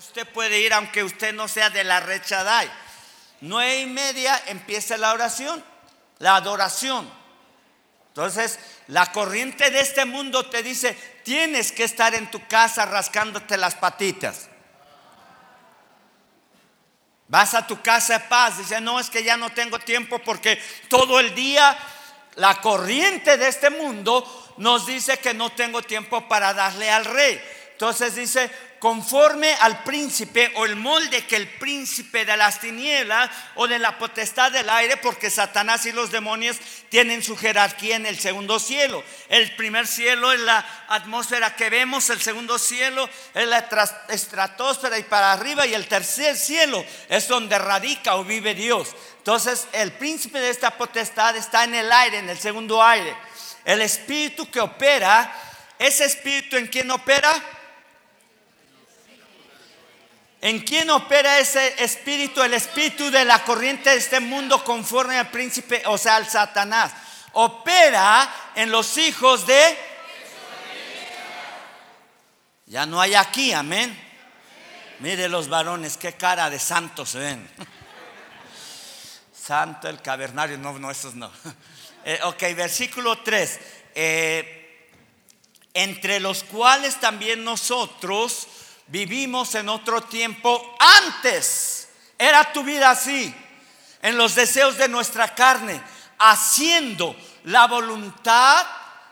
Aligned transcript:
Usted 0.00 0.26
puede 0.28 0.58
ir 0.58 0.72
aunque 0.72 1.04
usted 1.04 1.34
no 1.34 1.46
sea 1.46 1.68
de 1.68 1.84
la 1.84 2.00
red 2.00 2.22
Shaddai. 2.26 2.70
Nueve 3.42 3.80
y 3.80 3.86
media 3.86 4.42
empieza 4.46 4.96
la 4.96 5.12
oración, 5.12 5.62
la 6.20 6.36
adoración. 6.36 7.06
Entonces, 8.08 8.58
la 8.86 9.12
corriente 9.12 9.70
de 9.70 9.80
este 9.80 10.06
mundo 10.06 10.48
te 10.48 10.62
dice, 10.62 10.94
tienes 11.22 11.70
que 11.70 11.84
estar 11.84 12.14
en 12.14 12.30
tu 12.30 12.48
casa 12.48 12.86
rascándote 12.86 13.58
las 13.58 13.74
patitas. 13.74 14.48
Vas 17.28 17.52
a 17.52 17.66
tu 17.66 17.82
casa 17.82 18.20
de 18.20 18.24
paz, 18.24 18.56
dice, 18.56 18.80
no, 18.80 18.98
es 18.98 19.10
que 19.10 19.22
ya 19.22 19.36
no 19.36 19.50
tengo 19.50 19.78
tiempo 19.80 20.18
porque 20.20 20.58
todo 20.88 21.20
el 21.20 21.34
día 21.34 21.76
la 22.36 22.58
corriente 22.62 23.36
de 23.36 23.48
este 23.48 23.68
mundo 23.68 24.54
nos 24.56 24.86
dice 24.86 25.18
que 25.18 25.34
no 25.34 25.50
tengo 25.50 25.82
tiempo 25.82 26.26
para 26.26 26.54
darle 26.54 26.90
al 26.90 27.04
rey. 27.04 27.38
Entonces 27.72 28.14
dice, 28.14 28.50
conforme 28.80 29.52
al 29.60 29.84
príncipe 29.84 30.50
o 30.56 30.64
el 30.64 30.74
molde 30.74 31.26
que 31.26 31.36
el 31.36 31.46
príncipe 31.46 32.24
de 32.24 32.34
las 32.34 32.60
tinieblas 32.60 33.30
o 33.56 33.68
de 33.68 33.78
la 33.78 33.98
potestad 33.98 34.50
del 34.50 34.70
aire, 34.70 34.96
porque 34.96 35.28
Satanás 35.28 35.84
y 35.84 35.92
los 35.92 36.10
demonios 36.10 36.56
tienen 36.88 37.22
su 37.22 37.36
jerarquía 37.36 37.96
en 37.96 38.06
el 38.06 38.18
segundo 38.18 38.58
cielo. 38.58 39.04
El 39.28 39.54
primer 39.54 39.86
cielo 39.86 40.32
es 40.32 40.40
la 40.40 40.86
atmósfera 40.88 41.54
que 41.54 41.68
vemos, 41.68 42.08
el 42.08 42.22
segundo 42.22 42.58
cielo 42.58 43.06
es 43.34 43.46
la 43.46 43.68
estratosfera 44.08 44.98
y 44.98 45.02
para 45.02 45.32
arriba, 45.32 45.66
y 45.66 45.74
el 45.74 45.86
tercer 45.86 46.34
cielo 46.34 46.82
es 47.10 47.28
donde 47.28 47.58
radica 47.58 48.16
o 48.16 48.24
vive 48.24 48.54
Dios. 48.54 48.88
Entonces, 49.18 49.68
el 49.72 49.92
príncipe 49.92 50.40
de 50.40 50.48
esta 50.48 50.70
potestad 50.70 51.36
está 51.36 51.64
en 51.64 51.74
el 51.74 51.92
aire, 51.92 52.18
en 52.18 52.30
el 52.30 52.38
segundo 52.38 52.82
aire. 52.82 53.14
El 53.62 53.82
espíritu 53.82 54.50
que 54.50 54.58
opera, 54.58 55.30
ese 55.78 56.06
espíritu 56.06 56.56
en 56.56 56.66
quien 56.66 56.90
opera, 56.90 57.30
¿En 60.42 60.60
quién 60.60 60.88
opera 60.88 61.38
ese 61.38 61.82
espíritu? 61.82 62.42
El 62.42 62.54
espíritu 62.54 63.10
de 63.10 63.24
la 63.26 63.44
corriente 63.44 63.90
de 63.90 63.96
este 63.96 64.20
mundo 64.20 64.64
conforme 64.64 65.18
al 65.18 65.30
príncipe, 65.30 65.82
o 65.86 65.98
sea, 65.98 66.16
al 66.16 66.28
Satanás. 66.28 66.92
Opera 67.32 68.52
en 68.54 68.70
los 68.70 68.96
hijos 68.96 69.46
de... 69.46 69.78
Ya 72.66 72.86
no 72.86 73.00
hay 73.00 73.14
aquí, 73.14 73.52
amén. 73.52 73.98
Mire 75.00 75.28
los 75.28 75.48
varones, 75.48 75.96
qué 75.96 76.14
cara 76.14 76.48
de 76.48 76.58
santos 76.58 77.10
se 77.10 77.18
ven. 77.18 77.50
Santo 79.34 79.88
el 79.88 80.00
cavernario, 80.00 80.56
no, 80.56 80.78
no, 80.78 80.90
esos 80.90 81.14
no. 81.14 81.30
Eh, 82.02 82.18
ok, 82.22 82.40
versículo 82.56 83.18
3. 83.18 83.60
Eh, 83.94 84.88
entre 85.74 86.18
los 86.18 86.44
cuales 86.44 86.98
también 86.98 87.44
nosotros 87.44 88.48
Vivimos 88.90 89.54
en 89.54 89.68
otro 89.68 90.02
tiempo 90.02 90.76
antes. 90.80 91.88
Era 92.18 92.52
tu 92.52 92.64
vida 92.64 92.90
así, 92.90 93.32
en 94.02 94.16
los 94.16 94.34
deseos 94.34 94.76
de 94.76 94.88
nuestra 94.88 95.32
carne, 95.32 95.80
haciendo 96.18 97.16
la 97.44 97.68
voluntad 97.68 98.66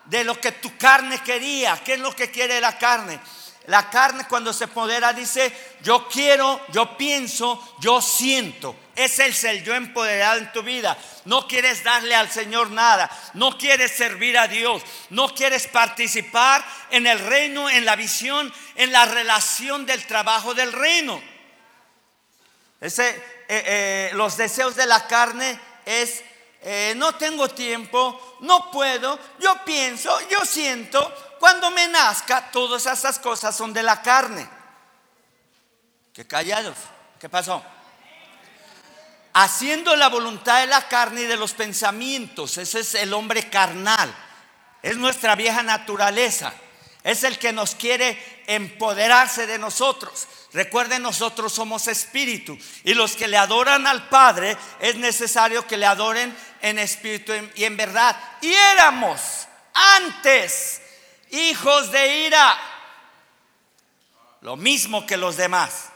de 0.07 0.25
lo 0.25 0.39
que 0.41 0.51
tu 0.53 0.77
carne 0.77 1.23
quería. 1.23 1.77
¿Qué 1.85 1.95
es 1.95 2.01
lo 2.01 2.15
que 2.15 2.31
quiere 2.31 2.61
la 2.61 2.77
carne? 2.77 3.21
La 3.69 3.91
carne 3.91 4.25
cuando 4.27 4.55
se 4.55 4.67
podera 4.67 5.13
dice, 5.13 5.53
yo 5.83 6.09
quiero, 6.09 6.59
yo 6.73 6.97
pienso, 6.97 7.77
yo 7.81 8.01
siento. 8.01 8.75
Es 8.97 9.19
el 9.19 9.63
yo 9.63 9.75
empoderado 9.75 10.39
en 10.39 10.51
tu 10.53 10.63
vida. 10.63 10.97
No 11.27 11.47
quieres 11.47 11.85
darle 11.85 12.15
al 12.15 12.31
Señor 12.31 12.71
nada. 12.71 13.11
No 13.35 13.59
quieres 13.59 13.93
servir 13.95 14.39
a 14.39 14.49
Dios. 14.49 14.83
No 15.11 15.35
quieres 15.35 15.67
participar 15.67 16.65
en 16.89 17.07
el 17.07 17.19
reino, 17.19 17.69
en 17.69 17.85
la 17.85 17.95
visión, 17.95 18.51
en 18.75 18.91
la 18.91 19.05
relación 19.05 19.85
del 19.85 20.03
trabajo 20.07 20.55
del 20.55 20.73
reino. 20.73 21.23
Ese, 22.81 23.11
eh, 23.11 23.21
eh, 23.49 24.11
los 24.15 24.39
deseos 24.39 24.77
de 24.77 24.87
la 24.87 25.07
carne 25.07 25.61
es, 25.85 26.23
eh, 26.63 26.95
no 26.97 27.17
tengo 27.17 27.49
tiempo, 27.51 28.39
no 28.41 28.71
puedo, 28.71 29.19
yo 29.39 29.63
pienso, 29.67 30.19
yo 30.31 30.41
siento, 30.47 31.28
cuando 31.39 31.71
me 31.71 31.87
nazca, 31.89 32.51
todas 32.51 32.87
esas 32.87 33.19
cosas 33.19 33.57
son 33.57 33.73
de 33.73 33.83
la 33.83 34.03
carne. 34.03 34.49
Que 36.13 36.27
callados. 36.27 36.77
¿Qué 37.21 37.29
pasó? 37.29 37.63
Haciendo 39.33 39.95
la 39.97 40.09
voluntad 40.09 40.61
de 40.61 40.67
la 40.67 40.89
carne 40.89 41.23
y 41.23 41.27
de 41.27 41.37
los 41.37 41.53
pensamientos. 41.53 42.59
Ese 42.59 42.81
es 42.81 42.95
el 42.95 43.13
hombre 43.15 43.49
carnal. 43.49 44.13
Es 44.83 44.97
nuestra 44.97 45.35
vieja 45.35 45.63
naturaleza. 45.63 46.53
Es 47.05 47.25
el 47.25 47.39
que 47.39 47.53
nos 47.53 47.75
quiere 47.75 48.43
empoderarse 48.47 49.47
de 49.47 49.59
nosotros. 49.59 50.27
Recuerden, 50.53 51.03
nosotros 51.03 51.53
somos 51.53 51.87
espíritu. 51.87 52.59
Y 52.85 52.95
los 52.95 53.15
que 53.15 53.29
le 53.29 53.37
adoran 53.37 53.87
al 53.87 54.09
Padre 54.09 54.57
es 54.81 54.97
necesario 54.97 55.67
que 55.67 55.77
le 55.77 55.87
adoren 55.87 56.37
en 56.61 56.79
espíritu 56.79 57.33
y 57.55 57.65
en 57.65 57.77
verdad. 57.77 58.19
Y 58.41 58.53
éramos 58.53 59.47
antes 59.73 60.83
hijos 61.31 61.91
de 61.91 62.27
ira. 62.27 62.59
Lo 64.41 64.57
mismo 64.57 65.07
que 65.07 65.17
los 65.17 65.37
demás. 65.37 65.91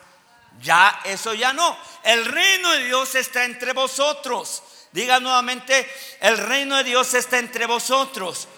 Ya, 0.61 1.01
eso 1.05 1.35
ya 1.35 1.53
no. 1.53 1.77
El 2.03 2.25
reino 2.25 2.71
de 2.71 2.85
Dios 2.85 3.15
está 3.15 3.45
entre 3.45 3.73
vosotros. 3.73 4.63
Diga 4.93 5.21
nuevamente, 5.21 5.91
el 6.21 6.37
reino 6.37 6.77
de 6.77 6.85
Dios 6.85 7.15
está 7.15 7.39
entre 7.39 7.67
vosotros. 7.67 8.49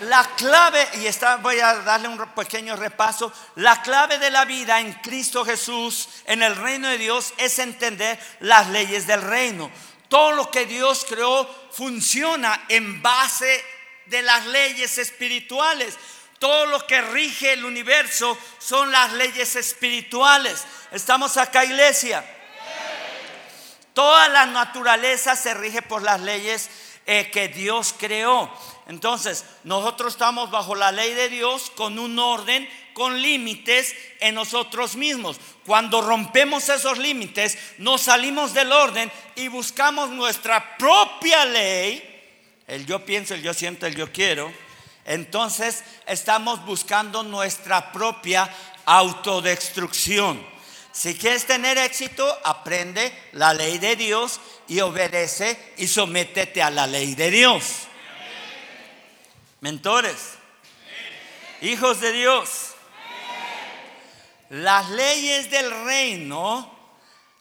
La 0.00 0.24
clave, 0.36 0.88
y 0.94 1.06
está, 1.06 1.36
voy 1.36 1.60
a 1.60 1.74
darle 1.76 2.08
un 2.08 2.18
pequeño 2.34 2.74
repaso, 2.74 3.32
la 3.56 3.82
clave 3.82 4.18
de 4.18 4.30
la 4.30 4.44
vida 4.44 4.80
en 4.80 4.92
Cristo 4.94 5.44
Jesús, 5.44 6.08
en 6.24 6.42
el 6.42 6.56
reino 6.56 6.88
de 6.88 6.98
Dios, 6.98 7.32
es 7.36 7.58
entender 7.60 8.18
las 8.40 8.68
leyes 8.68 9.06
del 9.06 9.22
reino. 9.22 9.70
Todo 10.08 10.32
lo 10.32 10.50
que 10.50 10.66
Dios 10.66 11.06
creó 11.08 11.48
funciona 11.70 12.64
en 12.68 13.00
base 13.00 13.64
de 14.12 14.22
las 14.22 14.46
leyes 14.46 14.98
espirituales. 14.98 15.96
Todo 16.38 16.66
lo 16.66 16.86
que 16.86 17.00
rige 17.00 17.54
el 17.54 17.64
universo 17.64 18.38
son 18.58 18.92
las 18.92 19.12
leyes 19.14 19.56
espirituales. 19.56 20.64
¿Estamos 20.92 21.36
acá, 21.36 21.64
iglesia? 21.64 22.24
Toda 23.94 24.28
la 24.28 24.46
naturaleza 24.46 25.34
se 25.34 25.54
rige 25.54 25.82
por 25.82 26.02
las 26.02 26.20
leyes 26.20 26.70
eh, 27.06 27.30
que 27.32 27.48
Dios 27.48 27.94
creó. 27.98 28.52
Entonces, 28.86 29.44
nosotros 29.64 30.12
estamos 30.12 30.50
bajo 30.50 30.74
la 30.74 30.92
ley 30.92 31.14
de 31.14 31.28
Dios 31.28 31.70
con 31.74 31.98
un 31.98 32.18
orden, 32.18 32.68
con 32.92 33.20
límites 33.22 33.94
en 34.20 34.34
nosotros 34.34 34.96
mismos. 34.96 35.38
Cuando 35.64 36.02
rompemos 36.02 36.68
esos 36.68 36.98
límites, 36.98 37.56
nos 37.78 38.02
salimos 38.02 38.52
del 38.52 38.72
orden 38.72 39.10
y 39.36 39.48
buscamos 39.48 40.10
nuestra 40.10 40.76
propia 40.76 41.44
ley 41.44 42.11
el 42.72 42.86
yo 42.86 43.04
pienso, 43.04 43.34
el 43.34 43.42
yo 43.42 43.52
siento, 43.52 43.86
el 43.86 43.94
yo 43.94 44.10
quiero, 44.10 44.50
entonces 45.04 45.84
estamos 46.06 46.64
buscando 46.64 47.22
nuestra 47.22 47.92
propia 47.92 48.48
autodestrucción. 48.86 50.42
Si 50.90 51.14
quieres 51.14 51.46
tener 51.46 51.76
éxito, 51.76 52.26
aprende 52.44 53.12
la 53.32 53.52
ley 53.52 53.76
de 53.76 53.94
Dios 53.96 54.40
y 54.68 54.80
obedece 54.80 55.74
y 55.76 55.86
sométete 55.86 56.62
a 56.62 56.70
la 56.70 56.86
ley 56.86 57.14
de 57.14 57.30
Dios. 57.30 57.88
Mentores, 59.60 60.16
hijos 61.60 62.00
de 62.00 62.12
Dios, 62.12 62.68
las 64.48 64.88
leyes 64.88 65.50
del 65.50 65.70
reino, 65.84 66.74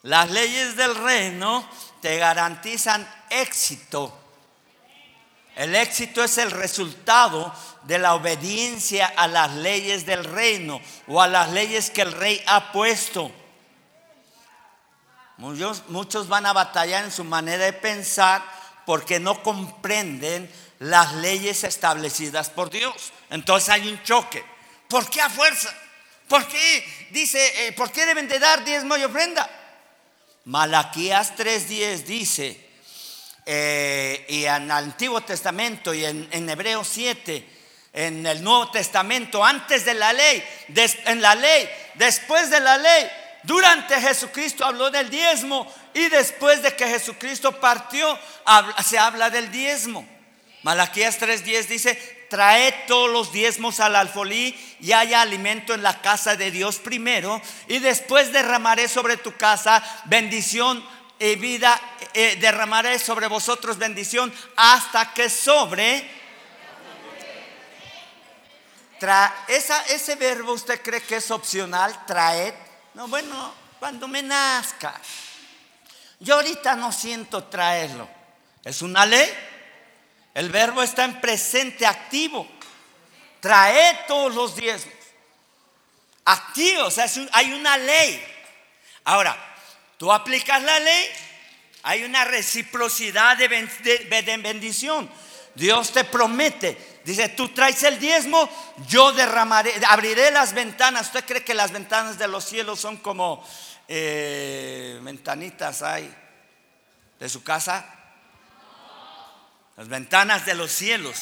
las 0.04 0.30
leyes 0.30 0.76
del 0.76 0.94
reino 0.94 1.66
te 2.02 2.18
garantizan 2.18 3.10
éxito 3.30 4.21
el 5.56 5.76
éxito 5.76 6.24
es 6.24 6.38
el 6.38 6.52
resultado 6.52 7.54
de 7.84 8.00
la 8.00 8.16
obediencia 8.16 9.08
a 9.08 9.28
las 9.28 9.52
leyes 9.56 10.06
del 10.06 10.24
reino 10.24 10.82
o 11.08 11.22
a 11.22 11.28
las 11.28 11.52
leyes 11.52 11.90
que 11.90 12.02
el 12.02 12.12
rey 12.12 12.42
ha 12.48 12.72
puesto. 12.72 13.32
Muchos, 15.38 16.28
van 16.28 16.46
a 16.46 16.54
batallar 16.54 17.04
en 17.04 17.12
su 17.12 17.24
manera 17.24 17.66
de 17.66 17.74
pensar 17.74 18.44
porque 18.86 19.20
no 19.20 19.42
comprenden 19.42 20.52
las 20.80 21.14
leyes 21.16 21.64
establecidas 21.64 22.50
por 22.50 22.70
Dios. 22.70 23.12
Entonces 23.30 23.70
hay 23.70 23.90
un 23.90 24.02
choque. 24.04 24.46
¿Por 24.88 25.10
qué 25.10 25.20
a 25.20 25.30
fuerza? 25.30 25.74
¿Por 26.28 26.48
qué? 26.48 27.10
Dice, 27.12 27.68
eh, 27.68 27.72
¿por 27.74 27.92
qué 27.92 28.06
deben 28.06 28.28
de 28.28 28.40
dar 28.40 28.64
diezmo 28.64 28.96
y 28.98 29.04
ofrenda? 29.04 29.50
Malaquías 30.46 31.36
3:10 31.36 32.04
dice, 32.04 32.71
eh, 33.46 34.26
y 34.30 34.46
en 34.46 34.64
el 34.64 34.72
Antiguo 34.72 35.22
Testamento 35.22 35.94
y 35.94 36.06
en, 36.06 36.28
en 36.32 36.50
Hebreos 36.50 36.88
7, 36.92 37.46
en 37.94 38.26
el 38.26 38.44
Nuevo 38.44 38.72
Testamento, 38.72 39.44
antes 39.44 39.86
de 39.86 39.94
la 39.94 40.14
ley, 40.14 40.44
en 41.06 41.22
la 41.22 41.36
ley, 41.36 41.70
después 41.96 42.50
de 42.50 42.60
la 42.60 42.78
ley, 42.78 43.10
durante 43.44 44.00
Jesucristo 44.00 44.66
habló 44.66 44.92
del 44.92 45.10
diezmo 45.10 45.72
y 45.94 46.08
después 46.10 46.62
de 46.62 46.76
que 46.76 46.88
Jesucristo 46.88 47.60
partió 47.60 48.18
se 48.86 49.00
habla 49.00 49.30
del 49.30 49.52
diezmo. 49.52 50.08
Malaquías 50.64 51.20
3:10 51.20 51.66
dice, 51.68 52.28
traed 52.30 52.74
todos 52.88 53.10
los 53.10 53.34
diezmos 53.34 53.80
al 53.80 53.96
alfolí 53.96 54.56
y 54.80 54.94
haya 54.94 55.22
alimento 55.22 55.74
en 55.74 55.84
la 55.84 56.02
casa 56.02 56.36
de 56.36 56.52
Dios 56.52 56.78
primero, 56.78 57.42
y 57.68 57.80
después 57.80 58.32
derramaré 58.32 58.88
sobre 58.88 59.18
tu 59.18 59.36
casa 59.36 59.84
bendición 60.06 60.82
y 61.22 61.36
vida, 61.36 61.80
eh, 62.16 62.36
derramaré 62.42 62.98
sobre 62.98 63.28
vosotros 63.28 63.78
bendición 63.78 64.34
hasta 64.56 65.14
que 65.14 65.30
sobre. 65.30 66.20
esa, 69.48 69.84
ese 69.84 70.16
verbo 70.16 70.54
usted 70.54 70.82
cree 70.82 71.04
que 71.04 71.18
es 71.18 71.30
opcional, 71.30 72.08
traed. 72.08 72.56
No, 72.96 73.08
bueno, 73.08 73.54
cuando 73.80 74.08
me 74.08 74.24
nazca. 74.24 75.00
Yo 76.20 76.36
ahorita 76.36 76.76
no 76.76 76.92
siento 76.92 77.44
traerlo. 77.44 78.10
Es 78.64 78.82
una 78.82 79.06
ley. 79.06 79.32
El 80.34 80.50
verbo 80.50 80.82
está 80.82 81.04
en 81.06 81.22
presente 81.22 81.86
activo. 81.86 82.48
Trae 83.40 84.06
todos 84.08 84.34
los 84.34 84.56
diezmos. 84.56 84.96
Activo, 86.26 86.86
o 86.86 86.92
sea, 86.92 87.06
hay 87.32 87.54
una 87.54 87.78
ley. 87.78 88.24
Ahora, 89.04 89.51
tú 90.02 90.12
aplicas 90.12 90.64
la 90.64 90.80
ley, 90.80 91.10
hay 91.84 92.04
una 92.04 92.26
reciprocidad 92.26 93.38
de 93.38 93.48
bendición. 93.48 95.08
Dios 95.54 95.92
te 95.92 96.04
promete, 96.06 97.02
dice, 97.06 97.30
tú 97.30 97.50
traes 97.50 97.84
el 97.84 98.00
diezmo, 98.00 98.50
yo 98.88 99.12
derramaré, 99.12 99.72
abriré 99.88 100.32
las 100.32 100.56
ventanas. 100.56 101.06
¿Usted 101.06 101.24
cree 101.24 101.44
que 101.44 101.54
las 101.54 101.72
ventanas 101.72 102.18
de 102.18 102.28
los 102.28 102.44
cielos 102.44 102.80
son 102.80 102.98
como 102.98 103.48
eh, 103.88 105.00
ventanitas 105.04 105.84
hay 105.84 106.12
de 107.20 107.30
su 107.30 107.44
casa? 107.44 107.86
Las 109.78 109.88
ventanas 109.88 110.48
de 110.48 110.56
los 110.56 110.72
cielos. 110.72 111.16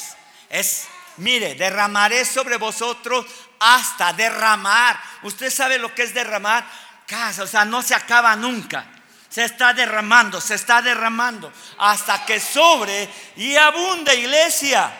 Es, 0.48 0.86
mire, 1.18 1.54
derramaré 1.54 2.24
sobre 2.24 2.56
vosotros 2.56 3.26
hasta 3.58 4.14
derramar. 4.14 4.98
¿Usted 5.22 5.50
sabe 5.50 5.76
lo 5.76 5.94
que 5.94 6.04
es 6.04 6.14
derramar? 6.14 6.66
O 7.12 7.46
sea, 7.46 7.64
no 7.64 7.82
se 7.82 7.94
acaba 7.94 8.36
nunca. 8.36 8.86
Se 9.28 9.44
está 9.44 9.72
derramando, 9.72 10.40
se 10.40 10.54
está 10.54 10.82
derramando 10.82 11.52
hasta 11.78 12.24
que 12.24 12.40
sobre 12.40 13.08
y 13.36 13.56
abunde 13.56 14.14
iglesia. 14.14 14.92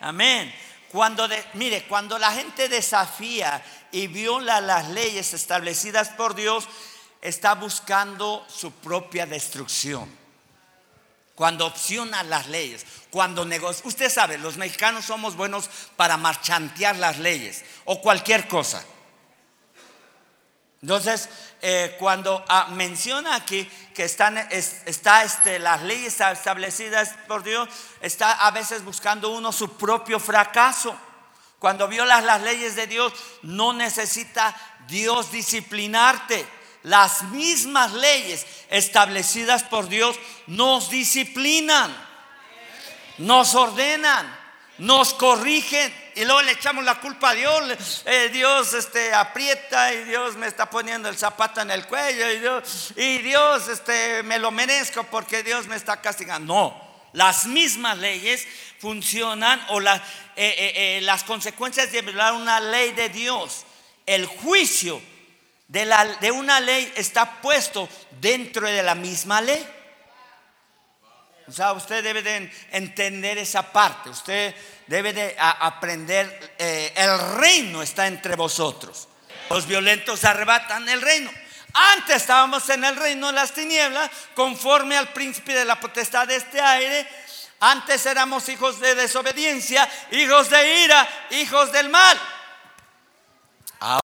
Amén. 0.00 0.54
Cuando 0.90 1.28
mire, 1.54 1.84
cuando 1.84 2.18
la 2.18 2.32
gente 2.32 2.68
desafía 2.68 3.62
y 3.92 4.06
viola 4.06 4.60
las 4.60 4.88
leyes 4.88 5.34
establecidas 5.34 6.08
por 6.10 6.34
Dios, 6.34 6.66
está 7.20 7.54
buscando 7.54 8.46
su 8.48 8.72
propia 8.72 9.26
destrucción. 9.26 10.16
Cuando 11.34 11.66
opciona 11.66 12.22
las 12.22 12.48
leyes, 12.48 12.84
cuando 13.10 13.44
negocia. 13.44 13.86
Usted 13.86 14.10
sabe, 14.10 14.38
los 14.38 14.56
mexicanos 14.56 15.04
somos 15.04 15.36
buenos 15.36 15.68
para 15.96 16.16
marchantear 16.16 16.96
las 16.96 17.18
leyes 17.18 17.64
o 17.84 18.00
cualquier 18.00 18.48
cosa. 18.48 18.84
Entonces, 20.80 21.28
eh, 21.60 21.96
cuando 21.98 22.44
ah, 22.48 22.68
menciona 22.70 23.34
aquí 23.34 23.68
que 23.94 24.04
están, 24.04 24.38
está 24.38 25.24
este, 25.24 25.58
las 25.58 25.82
leyes 25.82 26.20
establecidas 26.20 27.14
por 27.26 27.42
Dios, 27.42 27.68
está 28.00 28.32
a 28.46 28.50
veces 28.52 28.84
buscando 28.84 29.30
uno 29.30 29.50
su 29.50 29.76
propio 29.76 30.20
fracaso. 30.20 30.96
Cuando 31.58 31.88
violas 31.88 32.22
las 32.22 32.42
leyes 32.42 32.76
de 32.76 32.86
Dios, 32.86 33.12
no 33.42 33.72
necesita 33.72 34.54
Dios 34.86 35.32
disciplinarte. 35.32 36.46
Las 36.84 37.24
mismas 37.24 37.92
leyes 37.92 38.46
establecidas 38.70 39.64
por 39.64 39.88
Dios 39.88 40.16
nos 40.46 40.90
disciplinan, 40.90 41.92
nos 43.18 43.56
ordenan, 43.56 44.32
nos 44.78 45.12
corrigen 45.12 45.92
y 46.18 46.24
luego 46.24 46.42
le 46.42 46.52
echamos 46.52 46.84
la 46.84 46.96
culpa 46.96 47.30
a 47.30 47.34
Dios. 47.34 48.02
Eh, 48.04 48.28
Dios 48.32 48.74
este, 48.74 49.14
aprieta 49.14 49.94
y 49.94 50.04
Dios 50.04 50.36
me 50.36 50.48
está 50.48 50.68
poniendo 50.68 51.08
el 51.08 51.16
zapato 51.16 51.60
en 51.60 51.70
el 51.70 51.86
cuello 51.86 52.62
y 52.96 53.18
Dios, 53.18 53.68
este, 53.68 54.24
me 54.24 54.38
lo 54.38 54.50
merezco 54.50 55.04
porque 55.04 55.44
Dios 55.44 55.68
me 55.68 55.76
está 55.76 56.00
castigando. 56.00 56.54
No, 56.54 56.88
las 57.12 57.46
mismas 57.46 57.98
leyes 57.98 58.46
funcionan 58.80 59.64
o 59.68 59.80
eh, 59.80 60.02
eh, 60.36 60.98
las 61.02 61.22
consecuencias 61.22 61.92
de 61.92 62.02
violar 62.02 62.32
una 62.32 62.58
ley 62.58 62.92
de 62.92 63.08
Dios, 63.10 63.64
el 64.04 64.26
juicio 64.26 65.00
de, 65.68 65.84
la, 65.84 66.04
de 66.04 66.32
una 66.32 66.58
ley 66.58 66.92
está 66.96 67.40
puesto 67.40 67.88
dentro 68.20 68.66
de 68.66 68.82
la 68.82 68.96
misma 68.96 69.40
ley. 69.40 69.64
O 71.48 71.52
sea, 71.52 71.72
usted 71.72 72.04
debe 72.04 72.22
de 72.22 72.52
entender 72.72 73.38
esa 73.38 73.72
parte. 73.72 74.10
Usted 74.10 74.54
debe 74.86 75.14
de 75.14 75.34
aprender, 75.38 76.54
eh, 76.58 76.92
el 76.94 77.18
reino 77.38 77.82
está 77.82 78.06
entre 78.06 78.36
vosotros. 78.36 79.08
Los 79.48 79.66
violentos 79.66 80.24
arrebatan 80.24 80.86
el 80.88 81.00
reino. 81.00 81.30
Antes 81.72 82.16
estábamos 82.16 82.68
en 82.68 82.84
el 82.84 82.96
reino 82.96 83.28
de 83.28 83.32
las 83.32 83.52
tinieblas, 83.52 84.10
conforme 84.34 84.96
al 84.96 85.12
príncipe 85.12 85.54
de 85.54 85.64
la 85.64 85.80
potestad 85.80 86.26
de 86.26 86.36
este 86.36 86.60
aire. 86.60 87.08
Antes 87.60 88.04
éramos 88.04 88.48
hijos 88.48 88.78
de 88.80 88.94
desobediencia, 88.94 89.88
hijos 90.12 90.50
de 90.50 90.84
ira, 90.84 91.08
hijos 91.30 91.72
del 91.72 91.88
mal. 91.88 92.18
Ahora 93.80 94.00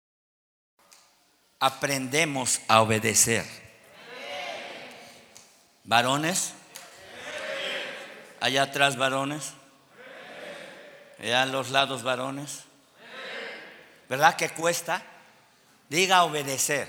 aprendemos 1.61 2.61
a 2.69 2.83
obedecer. 2.83 3.47
Varones, 5.85 6.53
allá 8.41 8.63
atrás 8.63 8.97
varones. 8.97 9.53
Allá 11.21 11.43
a 11.43 11.47
los 11.47 11.71
lados 11.71 12.03
varones. 12.03 12.65
¿Verdad 14.09 14.37
que 14.37 14.51
cuesta? 14.51 15.03
Diga 15.89 16.25
obedecer. 16.25 16.89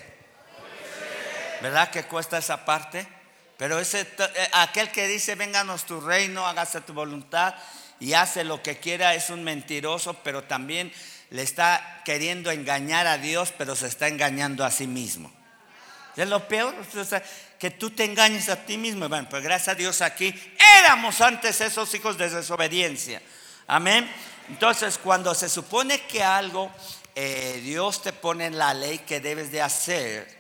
¿Verdad 1.61 1.89
que 1.89 2.03
cuesta 2.03 2.37
esa 2.37 2.63
parte? 2.65 3.07
Pero 3.57 3.79
ese, 3.79 4.01
eh, 4.01 4.49
aquel 4.53 4.89
que 4.91 5.07
dice, 5.07 5.35
vénganos 5.35 5.85
tu 5.85 5.99
reino, 5.99 6.47
hágase 6.47 6.79
tu 6.81 6.93
voluntad 6.93 7.55
y 7.99 8.13
hace 8.13 8.45
lo 8.45 8.63
que 8.63 8.77
quiera, 8.77 9.13
es 9.15 9.29
un 9.29 9.43
mentiroso, 9.43 10.13
pero 10.23 10.43
también 10.43 10.93
le 11.29 11.41
está 11.41 12.01
queriendo 12.05 12.51
engañar 12.51 13.05
a 13.05 13.17
Dios, 13.17 13.53
pero 13.57 13.75
se 13.75 13.87
está 13.87 14.07
engañando 14.07 14.63
a 14.63 14.71
sí 14.71 14.87
mismo. 14.87 15.31
Es 16.15 16.29
lo 16.29 16.47
peor, 16.47 16.73
que 17.59 17.69
tú 17.69 17.91
te 17.91 18.05
engañes 18.05 18.47
a 18.47 18.65
ti 18.65 18.77
mismo. 18.77 19.07
Bueno, 19.09 19.27
pues 19.29 19.43
gracias 19.43 19.67
a 19.67 19.75
Dios 19.75 20.01
aquí 20.01 20.33
éramos 20.79 21.19
antes 21.19 21.59
esos 21.59 21.93
hijos 21.93 22.17
de 22.17 22.29
desobediencia. 22.29 23.21
Amén. 23.67 24.09
Entonces, 24.47 24.97
cuando 24.97 25.35
se 25.35 25.49
supone 25.49 26.01
que 26.01 26.23
algo 26.23 26.71
eh, 27.13 27.59
Dios 27.63 28.01
te 28.01 28.13
pone 28.13 28.45
en 28.45 28.57
la 28.57 28.73
ley 28.73 28.99
que 28.99 29.19
debes 29.19 29.51
de 29.51 29.61
hacer, 29.61 30.39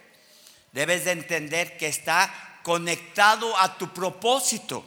debes 0.71 1.05
de 1.05 1.11
entender 1.11 1.77
que 1.77 1.87
está 1.87 2.33
conectado 2.63 3.55
a 3.57 3.77
tu 3.77 3.93
propósito. 3.93 4.83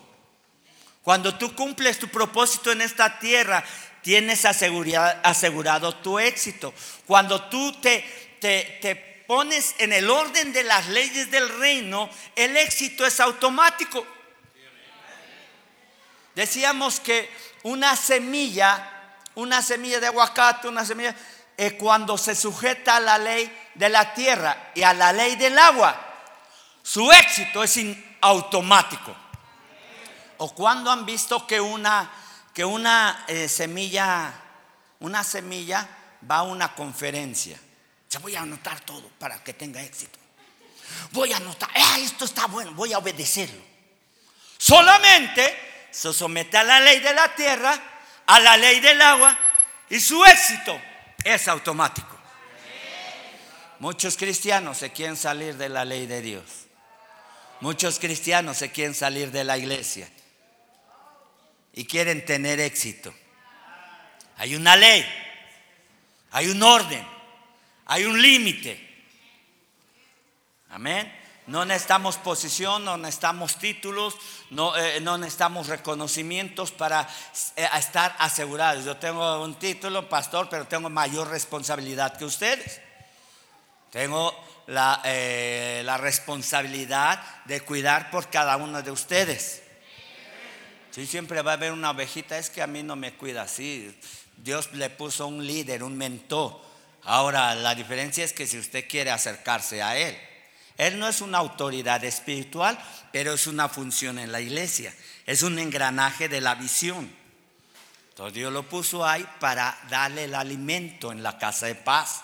Cuando 1.02 1.36
tú 1.36 1.54
cumples 1.54 1.98
tu 1.98 2.08
propósito 2.08 2.72
en 2.72 2.80
esta 2.80 3.18
tierra, 3.18 3.62
tienes 4.00 4.44
asegurado 4.44 5.96
tu 5.96 6.18
éxito. 6.18 6.72
Cuando 7.06 7.44
tú 7.44 7.72
te, 7.80 8.38
te, 8.40 8.78
te 8.80 9.11
pones 9.32 9.74
en 9.78 9.94
el 9.94 10.10
orden 10.10 10.52
de 10.52 10.62
las 10.62 10.88
leyes 10.88 11.30
del 11.30 11.48
reino, 11.58 12.10
el 12.36 12.54
éxito 12.54 13.06
es 13.06 13.18
automático. 13.18 14.06
Decíamos 16.34 17.00
que 17.00 17.34
una 17.62 17.96
semilla, 17.96 19.16
una 19.34 19.62
semilla 19.62 20.00
de 20.00 20.08
aguacate, 20.08 20.68
una 20.68 20.84
semilla, 20.84 21.16
eh, 21.56 21.78
cuando 21.78 22.18
se 22.18 22.34
sujeta 22.34 22.96
a 22.96 23.00
la 23.00 23.16
ley 23.16 23.50
de 23.74 23.88
la 23.88 24.12
tierra 24.12 24.70
y 24.74 24.82
a 24.82 24.92
la 24.92 25.14
ley 25.14 25.36
del 25.36 25.58
agua, 25.58 25.98
su 26.82 27.10
éxito 27.10 27.64
es 27.64 27.80
automático. 28.20 29.16
O 30.36 30.54
cuando 30.54 30.90
han 30.90 31.06
visto 31.06 31.46
que 31.46 31.58
una, 31.58 32.12
que 32.52 32.66
una 32.66 33.24
eh, 33.28 33.48
semilla, 33.48 34.30
una 35.00 35.24
semilla 35.24 35.88
va 36.30 36.40
a 36.40 36.42
una 36.42 36.74
conferencia. 36.74 37.58
Se 38.12 38.18
voy 38.18 38.36
a 38.36 38.42
anotar 38.42 38.78
todo 38.80 39.08
para 39.18 39.42
que 39.42 39.54
tenga 39.54 39.82
éxito. 39.82 40.18
Voy 41.12 41.32
a 41.32 41.38
anotar, 41.38 41.70
ah, 41.74 41.96
esto 41.98 42.26
está 42.26 42.44
bueno, 42.46 42.72
voy 42.72 42.92
a 42.92 42.98
obedecerlo. 42.98 43.62
Solamente 44.58 45.88
se 45.90 46.12
somete 46.12 46.58
a 46.58 46.62
la 46.62 46.78
ley 46.80 47.00
de 47.00 47.14
la 47.14 47.34
tierra, 47.34 47.74
a 48.26 48.38
la 48.38 48.58
ley 48.58 48.80
del 48.80 49.00
agua, 49.00 49.38
y 49.88 49.98
su 49.98 50.22
éxito 50.26 50.78
es 51.24 51.48
automático. 51.48 52.14
Muchos 53.78 54.18
cristianos 54.18 54.76
se 54.76 54.92
quieren 54.92 55.16
salir 55.16 55.56
de 55.56 55.70
la 55.70 55.86
ley 55.86 56.06
de 56.06 56.20
Dios. 56.20 56.44
Muchos 57.62 57.98
cristianos 57.98 58.58
se 58.58 58.70
quieren 58.70 58.94
salir 58.94 59.30
de 59.30 59.44
la 59.44 59.56
iglesia 59.56 60.06
y 61.72 61.86
quieren 61.86 62.26
tener 62.26 62.60
éxito. 62.60 63.14
Hay 64.36 64.54
una 64.54 64.76
ley, 64.76 65.02
hay 66.30 66.50
un 66.50 66.62
orden, 66.62 67.11
hay 67.86 68.04
un 68.04 68.20
límite. 68.20 68.88
Amén. 70.70 71.20
No 71.46 71.64
necesitamos 71.64 72.18
posición, 72.18 72.84
no 72.84 72.96
necesitamos 72.96 73.56
títulos, 73.56 74.16
no, 74.50 74.76
eh, 74.76 75.00
no 75.00 75.18
necesitamos 75.18 75.66
reconocimientos 75.66 76.70
para 76.70 77.08
eh, 77.56 77.68
estar 77.76 78.14
asegurados. 78.20 78.84
Yo 78.84 78.96
tengo 78.96 79.42
un 79.42 79.56
título, 79.56 80.08
pastor, 80.08 80.48
pero 80.48 80.68
tengo 80.68 80.88
mayor 80.88 81.28
responsabilidad 81.28 82.16
que 82.16 82.24
ustedes. 82.24 82.80
Tengo 83.90 84.32
la, 84.68 85.02
eh, 85.04 85.82
la 85.84 85.98
responsabilidad 85.98 87.20
de 87.44 87.60
cuidar 87.60 88.10
por 88.10 88.30
cada 88.30 88.56
uno 88.56 88.80
de 88.80 88.92
ustedes. 88.92 89.62
Sí, 90.92 91.06
siempre 91.06 91.42
va 91.42 91.52
a 91.52 91.54
haber 91.54 91.72
una 91.72 91.90
ovejita, 91.90 92.38
es 92.38 92.50
que 92.50 92.62
a 92.62 92.66
mí 92.68 92.84
no 92.84 92.94
me 92.94 93.14
cuida 93.14 93.42
así. 93.42 93.98
Dios 94.36 94.72
le 94.74 94.90
puso 94.90 95.26
un 95.26 95.44
líder, 95.44 95.82
un 95.82 95.96
mentor. 95.96 96.71
Ahora, 97.04 97.54
la 97.54 97.74
diferencia 97.74 98.24
es 98.24 98.32
que 98.32 98.46
si 98.46 98.58
usted 98.58 98.88
quiere 98.88 99.10
acercarse 99.10 99.82
a 99.82 99.96
Él, 99.96 100.16
Él 100.76 100.98
no 100.98 101.08
es 101.08 101.20
una 101.20 101.38
autoridad 101.38 102.02
espiritual, 102.04 102.78
pero 103.12 103.34
es 103.34 103.46
una 103.46 103.68
función 103.68 104.18
en 104.18 104.30
la 104.30 104.40
iglesia. 104.40 104.94
Es 105.26 105.42
un 105.42 105.58
engranaje 105.58 106.28
de 106.28 106.40
la 106.40 106.54
visión. 106.54 107.12
Entonces 108.10 108.34
Dios 108.34 108.52
lo 108.52 108.68
puso 108.68 109.06
ahí 109.06 109.26
para 109.40 109.78
darle 109.88 110.24
el 110.24 110.34
alimento 110.34 111.12
en 111.12 111.22
la 111.22 111.38
casa 111.38 111.66
de 111.66 111.74
paz. 111.74 112.22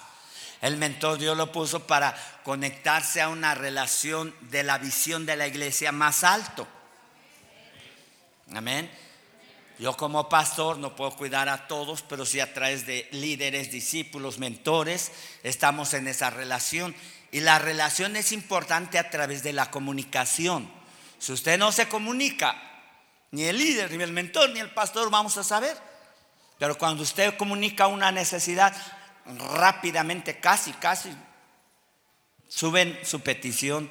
El 0.60 0.76
mentor 0.76 1.18
Dios 1.18 1.36
lo 1.36 1.50
puso 1.52 1.86
para 1.86 2.14
conectarse 2.44 3.20
a 3.20 3.28
una 3.28 3.54
relación 3.54 4.34
de 4.42 4.62
la 4.64 4.78
visión 4.78 5.24
de 5.24 5.36
la 5.36 5.46
iglesia 5.46 5.92
más 5.92 6.24
alto. 6.24 6.66
Amén. 8.54 8.90
Yo 9.78 9.96
como 9.96 10.28
pastor 10.28 10.78
no 10.78 10.96
puedo 10.96 11.12
cuidar 11.12 11.48
a 11.48 11.68
todos, 11.68 12.02
pero 12.02 12.26
sí 12.26 12.40
a 12.40 12.52
través 12.52 12.84
de 12.84 13.08
líderes, 13.12 13.70
discípulos, 13.70 14.38
mentores, 14.38 15.12
estamos 15.44 15.94
en 15.94 16.08
esa 16.08 16.30
relación. 16.30 16.96
Y 17.30 17.40
la 17.40 17.60
relación 17.60 18.16
es 18.16 18.32
importante 18.32 18.98
a 18.98 19.08
través 19.08 19.44
de 19.44 19.52
la 19.52 19.70
comunicación. 19.70 20.68
Si 21.20 21.32
usted 21.32 21.58
no 21.58 21.70
se 21.70 21.88
comunica, 21.88 22.60
ni 23.30 23.44
el 23.44 23.58
líder, 23.58 23.92
ni 23.92 24.02
el 24.02 24.12
mentor, 24.12 24.50
ni 24.50 24.58
el 24.58 24.70
pastor 24.70 25.10
vamos 25.10 25.36
a 25.36 25.44
saber. 25.44 25.76
Pero 26.58 26.76
cuando 26.76 27.04
usted 27.04 27.36
comunica 27.36 27.86
una 27.86 28.10
necesidad, 28.10 28.74
rápidamente, 29.54 30.40
casi, 30.40 30.72
casi, 30.72 31.10
suben 32.48 32.98
su 33.04 33.20
petición 33.20 33.88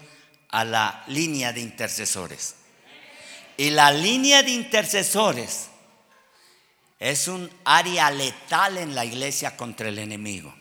a 0.50 0.66
la 0.66 1.04
línea 1.08 1.54
de 1.54 1.62
intercesores. 1.62 2.56
Y 3.56 3.70
la 3.70 3.92
línea 3.92 4.44
de 4.44 4.52
intercesores 4.52 5.70
es 7.00 7.28
un 7.28 7.50
área 7.64 8.10
letal 8.10 8.78
en 8.78 8.96
la 8.96 9.06
iglesia 9.06 9.56
contra 9.56 9.90
el 9.90 10.00
enemigo. 10.00 10.54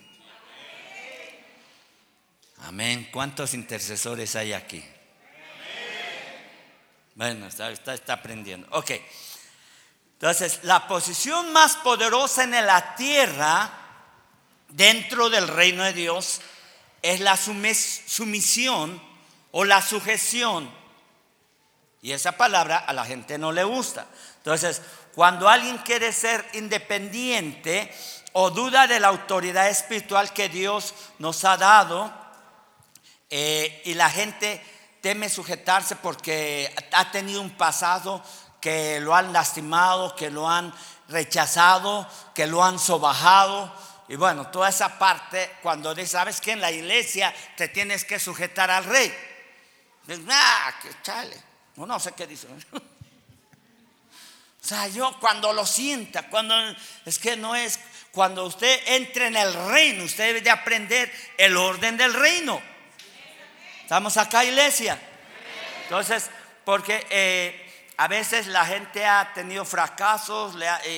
Amén. 2.59 3.09
¿Cuántos 3.11 3.53
intercesores 3.53 4.35
hay 4.35 4.53
aquí? 4.53 4.83
Bueno, 7.15 7.47
está, 7.47 8.13
aprendiendo. 8.13 8.67
Ok. 8.71 8.91
Entonces, 10.13 10.59
la 10.63 10.87
posición 10.87 11.51
más 11.51 11.77
poderosa 11.77 12.43
en 12.43 12.51
la 12.51 12.95
tierra, 12.95 13.71
dentro 14.69 15.29
del 15.29 15.47
reino 15.47 15.83
de 15.83 15.93
Dios, 15.93 16.41
es 17.01 17.19
la 17.19 17.37
sumisión 17.37 19.01
o 19.51 19.63
la 19.63 19.81
sujeción. 19.81 20.71
Y 22.01 22.11
esa 22.11 22.33
palabra 22.33 22.77
a 22.77 22.93
la 22.93 23.05
gente 23.05 23.37
no 23.37 23.51
le 23.51 23.63
gusta. 23.63 24.07
Entonces, 24.37 24.81
cuando 25.17 25.49
alguien 25.49 25.79
quiere 25.79 26.13
ser 26.13 26.45
independiente 26.53 27.91
o 28.33 28.51
duda 28.51 28.85
de 28.85 28.99
la 28.99 29.07
autoridad 29.07 29.67
espiritual 29.67 30.31
que 30.31 30.47
Dios 30.47 30.93
nos 31.17 31.43
ha 31.43 31.57
dado 31.57 32.13
eh, 33.27 33.81
y 33.85 33.95
la 33.95 34.11
gente 34.11 34.63
teme 35.01 35.27
sujetarse 35.27 35.95
porque 35.95 36.71
ha 36.91 37.09
tenido 37.09 37.41
un 37.41 37.49
pasado 37.49 38.23
que 38.61 38.99
lo 38.99 39.15
han 39.15 39.33
lastimado, 39.33 40.15
que 40.15 40.29
lo 40.29 40.47
han 40.47 40.71
rechazado, 41.07 42.07
que 42.35 42.45
lo 42.45 42.63
han 42.63 42.77
sobajado. 42.77 43.73
Y 44.09 44.17
bueno, 44.17 44.51
toda 44.51 44.69
esa 44.69 44.99
parte, 44.99 45.51
cuando 45.63 45.95
dice, 45.95 46.09
¿sabes 46.09 46.39
que 46.39 46.51
En 46.51 46.61
la 46.61 46.69
iglesia 46.69 47.33
te 47.55 47.69
tienes 47.69 48.05
que 48.05 48.19
sujetar 48.19 48.69
al 48.69 48.83
rey. 48.83 49.11
ah, 50.29 50.73
que 50.79 50.89
chale. 51.01 51.41
No, 51.75 51.87
no 51.87 51.99
sé 51.99 52.11
qué 52.11 52.27
dice. 52.27 52.47
O 54.67 54.69
sea, 54.69 54.89
yo 54.89 55.17
cuando 55.21 55.53
lo 55.53 55.65
sienta, 55.65 56.23
cuando 56.23 56.53
es 57.05 57.19
que 57.19 57.37
no 57.37 57.55
es 57.55 57.79
cuando 58.11 58.45
usted 58.45 58.77
entre 58.87 59.27
en 59.27 59.37
el 59.37 59.53
reino, 59.69 60.03
usted 60.03 60.25
debe 60.25 60.41
de 60.41 60.49
aprender 60.49 61.09
el 61.37 61.55
orden 61.55 61.95
del 61.95 62.13
reino. 62.13 62.61
Estamos 63.83 64.17
acá, 64.17 64.43
iglesia. 64.43 64.99
Entonces, 65.83 66.29
porque 66.65 67.07
eh, 67.09 67.66
a 67.99 68.07
veces 68.07 68.45
la 68.45 68.63
gente 68.63 69.03
ha 69.07 69.33
tenido 69.33 69.65
fracasos 69.65 70.53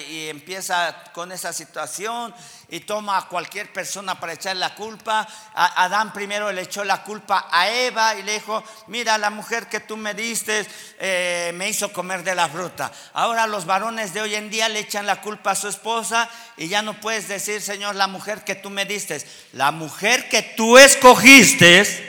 y, 0.09 0.27
empieza 0.27 0.93
con 1.13 1.31
esa 1.31 1.53
situación 1.53 2.35
y 2.67 2.81
toma 2.81 3.17
a 3.17 3.27
cualquier 3.29 3.71
persona 3.71 4.19
para 4.19 4.33
echar 4.33 4.57
la 4.57 4.75
culpa. 4.75 5.25
Adán 5.53 6.11
primero 6.11 6.51
le 6.51 6.63
echó 6.63 6.83
la 6.83 7.01
culpa 7.03 7.47
a 7.49 7.69
Eva 7.69 8.15
y 8.15 8.23
le 8.23 8.33
dijo, 8.33 8.61
mira, 8.87 9.17
la 9.17 9.29
mujer 9.29 9.67
que 9.67 9.79
tú 9.79 9.95
me 9.95 10.13
diste 10.13 10.67
eh, 10.99 11.53
me 11.55 11.69
hizo 11.69 11.93
comer 11.93 12.21
de 12.25 12.35
la 12.35 12.49
fruta. 12.49 12.91
Ahora 13.13 13.47
los 13.47 13.65
varones 13.65 14.13
de 14.13 14.19
hoy 14.19 14.35
en 14.35 14.49
día 14.49 14.67
le 14.67 14.79
echan 14.79 15.05
la 15.05 15.21
culpa 15.21 15.51
a 15.51 15.55
su 15.55 15.69
esposa 15.69 16.29
y 16.57 16.67
ya 16.67 16.81
no 16.81 16.99
puedes 16.99 17.29
decir, 17.29 17.61
Señor, 17.61 17.95
la 17.95 18.07
mujer 18.07 18.43
que 18.43 18.55
tú 18.55 18.69
me 18.69 18.83
diste. 18.83 19.25
La 19.53 19.71
mujer 19.71 20.27
que 20.27 20.41
tú 20.41 20.77
escogiste 20.77 21.79
es 21.79 22.03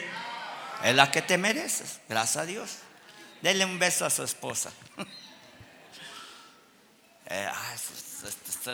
la 0.83 1.13
que 1.13 1.23
te 1.23 1.39
mereces. 1.39 2.01
Gracias 2.09 2.37
a 2.39 2.45
Dios. 2.45 2.80
Dele 3.43 3.65
un 3.65 3.79
beso 3.79 4.05
a 4.05 4.11
su 4.11 4.23
esposa. 4.23 4.71
eh, 7.27 7.49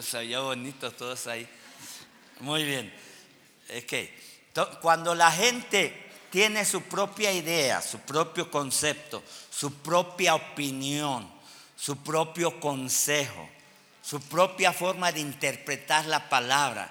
se 0.02 0.18
oyó 0.18 0.44
bonito 0.44 0.90
todos 0.90 1.26
ahí. 1.26 1.48
Muy 2.40 2.64
bien. 2.64 2.92
Ok. 3.76 4.80
Cuando 4.80 5.14
la 5.14 5.30
gente 5.30 6.10
tiene 6.30 6.64
su 6.64 6.82
propia 6.82 7.32
idea, 7.32 7.80
su 7.80 8.00
propio 8.00 8.50
concepto, 8.50 9.22
su 9.50 9.72
propia 9.74 10.34
opinión, 10.34 11.30
su 11.76 12.02
propio 12.02 12.58
consejo, 12.58 13.48
su 14.02 14.20
propia 14.22 14.72
forma 14.72 15.12
de 15.12 15.20
interpretar 15.20 16.06
la 16.06 16.28
palabra, 16.28 16.90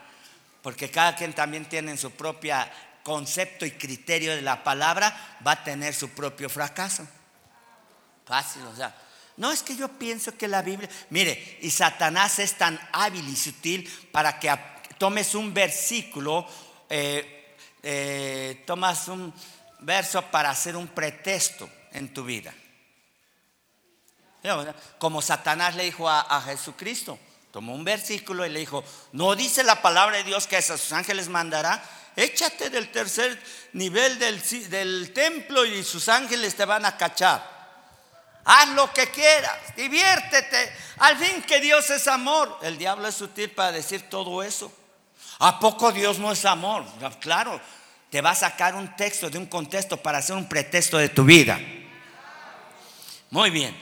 porque 0.62 0.89
cada 0.89 1.15
quien 1.15 1.34
también 1.34 1.65
tiene 1.65 1.98
su 1.98 2.12
propio 2.12 2.55
concepto 3.03 3.65
y 3.65 3.72
criterio 3.72 4.36
de 4.36 4.41
la 4.41 4.63
palabra, 4.63 5.38
va 5.46 5.51
a 5.51 5.63
tener 5.63 5.94
su 5.94 6.10
propio 6.10 6.50
fracaso. 6.50 7.05
Fácil, 8.25 8.63
o 8.65 8.75
sea. 8.75 8.96
No 9.38 9.51
es 9.51 9.62
que 9.62 9.75
yo 9.75 9.89
pienso 9.89 10.38
que 10.38 10.48
la 10.48 10.62
Biblia, 10.62 10.89
mire, 11.10 11.60
y 11.62 11.70
Satanás 11.70 12.39
es 12.39 12.58
tan 12.58 12.79
hábil 12.94 13.27
y 13.27 13.36
sutil 13.36 13.89
para 14.12 14.39
que 14.39 14.53
tomes 14.98 15.36
un 15.36 15.53
versículo, 15.53 16.48
eh, 16.89 17.55
eh, 17.84 18.63
tomas 18.65 19.10
un 19.10 19.34
verso 19.79 20.22
para 20.24 20.50
hacer 20.51 20.75
un 20.75 20.88
pretexto 20.88 21.70
en 21.91 22.13
tu 22.13 22.24
vida. 22.24 22.53
Como 25.00 25.22
Satanás 25.22 25.75
le 25.75 25.84
dijo 25.84 26.08
a, 26.08 26.41
Jesucristo, 26.46 27.17
tomó 27.51 27.74
un 27.74 27.84
versículo 27.84 28.46
y 28.46 28.50
le 28.50 28.60
dijo, 28.60 28.84
no 29.12 29.36
dice 29.36 29.63
la 29.63 29.82
palabra 29.82 30.17
de 30.17 30.24
Dios 30.24 30.46
que 30.48 30.58
a 30.58 30.62
sus 30.62 30.91
ángeles 30.91 31.29
mandará, 31.29 31.84
échate 32.15 32.70
del 32.70 32.91
tercer 32.91 33.41
nivel 33.74 34.20
del, 34.20 34.41
del 34.70 35.12
templo 35.13 35.65
y 35.65 35.84
sus 35.84 36.08
ángeles 36.10 36.55
te 36.55 36.63
van 36.63 36.86
a 36.86 36.96
cachar. 36.96 37.55
Haz 38.46 38.70
lo 38.70 38.94
que 38.94 39.10
quieras, 39.10 39.75
diviértete. 39.75 40.72
Al 41.00 41.18
fin 41.18 41.42
que 41.42 41.60
Dios 41.60 41.90
es 41.90 42.08
amor. 42.08 42.60
El 42.62 42.78
diablo 42.78 43.08
es 43.08 43.16
sutil 43.16 43.50
para 43.50 43.72
decir 43.72 44.08
todo 44.10 44.44
eso. 44.44 44.72
¿A 45.40 45.60
poco 45.60 45.92
Dios 45.92 46.20
no 46.20 46.32
es 46.32 46.46
amor? 46.46 46.86
Claro, 47.20 47.60
te 48.10 48.22
va 48.22 48.32
a 48.32 48.36
sacar 48.36 48.75
un 48.75 48.96
texto 48.96 49.30
de 49.30 49.40
un 49.40 49.48
contexto 49.48 49.98
para 49.98 50.20
hacer 50.20 50.36
un 50.36 50.48
pretexto 50.48 50.98
de 50.98 51.10
tu 51.10 51.24
vida. 51.24 51.60
Muy 53.32 53.50
bien. 53.50 53.75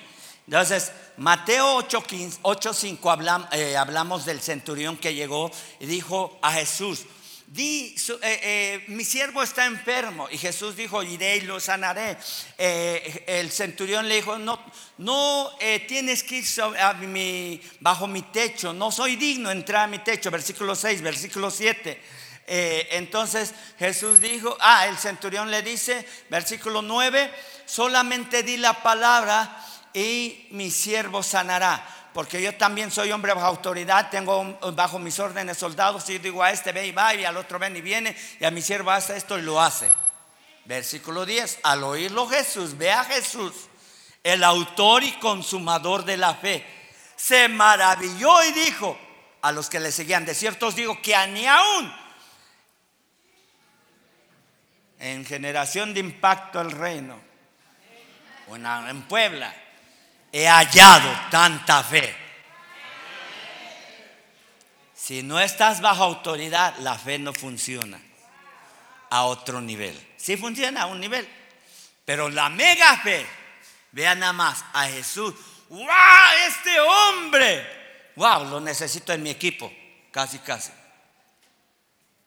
Entonces, 0.47 0.91
Mateo 1.17 1.79
8:5 1.79 3.47
eh, 3.51 3.77
hablamos 3.77 4.25
del 4.25 4.41
centurión 4.41 4.97
que 4.97 5.13
llegó 5.13 5.51
y 5.79 5.85
dijo 5.85 6.39
a 6.41 6.53
Jesús, 6.53 7.05
Di, 7.53 7.95
eh, 8.23 8.39
eh, 8.41 8.83
mi 8.87 9.03
siervo 9.03 9.43
está 9.43 9.67
enfermo. 9.67 10.27
Y 10.31 10.39
Jesús 10.39 10.75
dijo, 10.75 11.03
iré 11.03 11.37
y 11.37 11.41
lo 11.41 11.59
sanaré. 11.59 12.17
Eh, 12.57 13.25
el 13.27 13.51
centurión 13.51 14.09
le 14.09 14.15
dijo, 14.15 14.39
no, 14.39 14.59
no 14.97 15.51
tienes 15.87 16.23
que 16.23 16.37
ir 16.37 17.61
bajo 17.79 18.07
mi 18.07 18.23
techo, 18.23 18.73
no 18.73 18.89
soy 18.89 19.17
digno 19.17 19.49
de 19.49 19.55
entrar 19.55 19.83
a 19.83 19.87
mi 19.87 19.99
techo. 19.99 20.31
Versículo 20.31 20.73
6, 20.73 21.03
versículo 21.03 21.51
7. 21.51 22.01
entonces 22.47 23.53
Jesús 23.77 24.19
dijo, 24.19 24.57
ah, 24.59 24.87
el 24.87 24.97
centurión 24.97 25.51
le 25.51 25.61
dice, 25.61 26.07
versículo 26.31 26.81
9, 26.81 27.31
solamente 27.67 28.41
di 28.41 28.57
la 28.57 28.81
palabra 28.81 29.63
y 29.93 30.47
mi 30.49 30.71
siervo 30.71 31.21
sanará 31.21 32.02
porque 32.13 32.41
yo 32.41 32.55
también 32.55 32.91
soy 32.91 33.11
hombre 33.11 33.33
bajo 33.33 33.47
autoridad, 33.47 34.09
tengo 34.09 34.57
bajo 34.73 34.99
mis 34.99 35.17
órdenes 35.19 35.57
soldados, 35.57 36.09
y 36.09 36.19
digo 36.19 36.43
a 36.43 36.51
este 36.51 36.71
ve 36.71 36.87
y 36.87 36.91
va, 36.91 37.13
y 37.15 37.25
al 37.25 37.37
otro 37.37 37.59
ven 37.59 37.75
y 37.75 37.81
viene, 37.81 38.15
y 38.39 38.45
a 38.45 38.51
mi 38.51 38.61
siervo 38.61 38.91
hace 38.91 39.17
esto 39.17 39.37
y 39.37 39.41
lo 39.41 39.59
hace. 39.59 39.89
Versículo 40.65 41.25
10. 41.25 41.59
Al 41.63 41.83
oírlo 41.83 42.27
Jesús, 42.27 42.77
ve 42.77 42.91
a 42.91 43.03
Jesús, 43.03 43.53
el 44.23 44.43
autor 44.43 45.03
y 45.03 45.13
consumador 45.13 46.05
de 46.05 46.17
la 46.17 46.35
fe. 46.35 46.65
Se 47.15 47.47
maravilló 47.47 48.43
y 48.43 48.51
dijo 48.51 48.97
a 49.41 49.51
los 49.51 49.69
que 49.69 49.79
le 49.79 49.91
seguían, 49.91 50.25
de 50.25 50.35
cierto 50.35 50.67
os 50.67 50.75
digo 50.75 51.01
que 51.01 51.15
ni 51.27 51.45
aún 51.45 51.93
en 54.99 55.25
generación 55.25 55.93
de 55.93 55.99
impacto 55.99 56.61
el 56.61 56.71
reino, 56.71 57.19
en 58.47 59.01
Puebla, 59.01 59.53
he 60.33 60.47
hallado 60.47 61.09
tanta 61.29 61.83
fe. 61.83 62.13
Si 64.95 65.21
no 65.21 65.39
estás 65.39 65.79
bajo 65.79 66.03
autoridad, 66.03 66.75
la 66.79 66.97
fe 66.97 67.19
no 67.19 67.33
funciona 67.33 68.01
a 69.11 69.25
otro 69.25 69.61
nivel. 69.61 69.95
Sí 70.17 70.35
funciona 70.35 70.83
a 70.83 70.85
un 70.87 70.99
nivel, 70.99 71.27
pero 72.03 72.29
la 72.29 72.49
mega 72.49 72.97
fe, 72.97 73.25
vean 73.91 74.19
nada 74.19 74.33
más 74.33 74.65
a 74.73 74.87
Jesús. 74.87 75.35
¡Wow! 75.69 75.87
Este 76.47 76.79
hombre, 76.79 78.11
¡wow! 78.15 78.45
Lo 78.45 78.59
necesito 78.59 79.13
en 79.13 79.21
mi 79.21 79.29
equipo, 79.29 79.71
casi, 80.11 80.39
casi. 80.39 80.71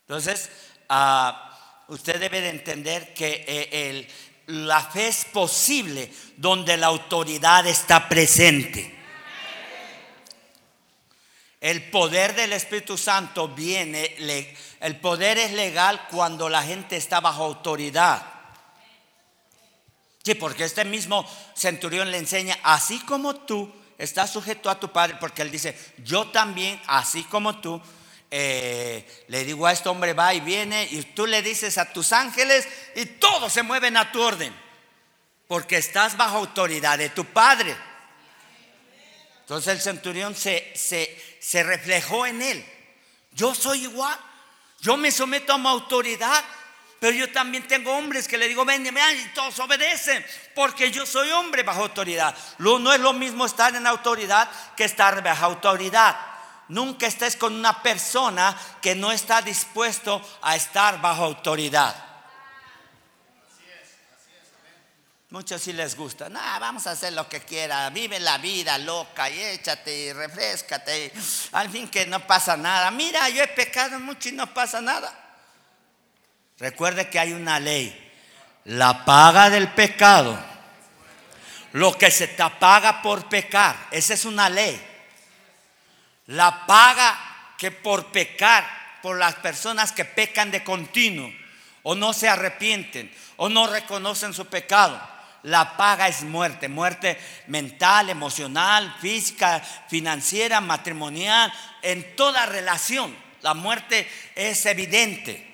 Entonces, 0.02 0.48
ah, 0.88 1.84
usted 1.88 2.20
debe 2.20 2.40
de 2.40 2.50
entender 2.50 3.12
que 3.14 3.44
eh, 3.48 4.08
la 4.46 4.80
fe 4.80 5.08
es 5.08 5.24
posible 5.24 6.12
donde 6.36 6.76
la 6.76 6.86
autoridad 6.86 7.66
está 7.66 8.08
presente. 8.08 8.94
El 11.60 11.90
poder 11.90 12.34
del 12.34 12.52
Espíritu 12.52 12.96
Santo 12.96 13.48
viene, 13.48 14.14
el 14.80 15.00
poder 15.00 15.38
es 15.38 15.52
legal 15.52 16.06
cuando 16.10 16.48
la 16.48 16.62
gente 16.62 16.96
está 16.96 17.20
bajo 17.20 17.44
autoridad. 17.44 18.24
Sí, 20.22 20.34
porque 20.34 20.64
este 20.64 20.84
mismo 20.84 21.24
centurión 21.54 22.10
le 22.10 22.18
enseña, 22.18 22.58
así 22.62 22.98
como 23.00 23.34
tú 23.34 23.72
estás 23.98 24.32
sujeto 24.32 24.68
a 24.68 24.78
tu 24.78 24.92
padre, 24.92 25.16
porque 25.18 25.42
él 25.42 25.50
dice, 25.50 25.76
yo 26.04 26.28
también, 26.28 26.80
así 26.86 27.24
como 27.24 27.60
tú, 27.60 27.80
eh, 28.30 29.24
le 29.28 29.44
digo 29.44 29.66
a 29.66 29.72
este 29.72 29.88
hombre, 29.88 30.12
va 30.12 30.34
y 30.34 30.40
viene, 30.40 30.88
y 30.90 31.02
tú 31.02 31.26
le 31.26 31.42
dices 31.42 31.78
a 31.78 31.92
tus 31.92 32.12
ángeles, 32.12 32.66
y 32.94 33.06
todos 33.06 33.52
se 33.52 33.62
mueven 33.62 33.96
a 33.96 34.10
tu 34.10 34.20
orden, 34.20 34.54
porque 35.46 35.76
estás 35.76 36.16
bajo 36.16 36.38
autoridad 36.38 36.98
de 36.98 37.10
tu 37.10 37.24
padre. 37.24 37.76
Entonces 39.40 39.74
el 39.74 39.80
centurión 39.80 40.34
se, 40.34 40.72
se, 40.74 41.62
reflejó 41.62 42.26
en 42.26 42.42
él. 42.42 42.66
Yo 43.30 43.54
soy 43.54 43.84
igual. 43.84 44.18
Yo 44.80 44.96
me 44.96 45.12
someto 45.12 45.52
a 45.52 45.58
mi 45.58 45.68
autoridad. 45.68 46.44
Pero 46.98 47.16
yo 47.16 47.30
también 47.30 47.68
tengo 47.68 47.96
hombres 47.96 48.26
que 48.26 48.38
le 48.38 48.48
digo, 48.48 48.64
ven, 48.64 48.82
ven, 48.82 49.20
y 49.20 49.34
todos 49.34 49.56
obedecen, 49.60 50.24
porque 50.54 50.90
yo 50.90 51.06
soy 51.06 51.30
hombre 51.30 51.62
bajo 51.62 51.82
autoridad. 51.82 52.34
No 52.58 52.92
es 52.92 52.98
lo 52.98 53.12
mismo 53.12 53.46
estar 53.46 53.72
en 53.76 53.86
autoridad 53.86 54.50
que 54.76 54.82
estar 54.82 55.22
bajo 55.22 55.44
autoridad. 55.44 56.16
Nunca 56.68 57.06
estés 57.06 57.36
con 57.36 57.54
una 57.54 57.82
persona 57.82 58.56
que 58.82 58.94
no 58.94 59.12
está 59.12 59.40
dispuesto 59.42 60.20
a 60.42 60.56
estar 60.56 61.00
bajo 61.00 61.24
autoridad. 61.24 62.06
Muchos 65.30 65.60
sí 65.60 65.72
les 65.72 65.96
gusta. 65.96 66.28
No, 66.28 66.40
vamos 66.60 66.86
a 66.86 66.92
hacer 66.92 67.12
lo 67.12 67.28
que 67.28 67.40
quiera. 67.40 67.90
Vive 67.90 68.20
la 68.20 68.38
vida 68.38 68.78
loca 68.78 69.28
y 69.28 69.42
échate 69.42 69.94
y 69.94 70.12
refrescate. 70.12 71.12
Al 71.52 71.68
fin 71.68 71.88
que 71.88 72.06
no 72.06 72.26
pasa 72.26 72.56
nada. 72.56 72.90
Mira, 72.90 73.28
yo 73.28 73.42
he 73.42 73.48
pecado 73.48 73.98
mucho 73.98 74.28
y 74.28 74.32
no 74.32 74.52
pasa 74.54 74.80
nada. 74.80 75.12
Recuerde 76.58 77.10
que 77.10 77.18
hay 77.18 77.32
una 77.32 77.58
ley. 77.58 78.02
La 78.64 79.04
paga 79.04 79.50
del 79.50 79.68
pecado. 79.72 80.38
Lo 81.72 81.98
que 81.98 82.10
se 82.10 82.28
te 82.28 82.48
paga 82.60 83.02
por 83.02 83.28
pecar. 83.28 83.88
Esa 83.90 84.14
es 84.14 84.24
una 84.24 84.48
ley. 84.48 84.80
La 86.26 86.66
paga 86.66 87.54
que 87.58 87.70
por 87.70 88.06
pecar, 88.12 88.66
por 89.02 89.18
las 89.18 89.36
personas 89.36 89.92
que 89.92 90.04
pecan 90.04 90.50
de 90.50 90.64
continuo, 90.64 91.32
o 91.82 91.94
no 91.94 92.12
se 92.12 92.28
arrepienten, 92.28 93.14
o 93.36 93.48
no 93.48 93.66
reconocen 93.66 94.34
su 94.34 94.46
pecado 94.46 95.00
la 95.46 95.76
paga 95.76 96.08
es 96.08 96.22
muerte, 96.22 96.68
muerte 96.68 97.16
mental, 97.46 98.10
emocional, 98.10 98.96
física, 99.00 99.60
financiera, 99.88 100.60
matrimonial, 100.60 101.52
en 101.82 102.16
toda 102.16 102.46
relación. 102.46 103.16
La 103.42 103.54
muerte 103.54 104.10
es 104.34 104.66
evidente, 104.66 105.48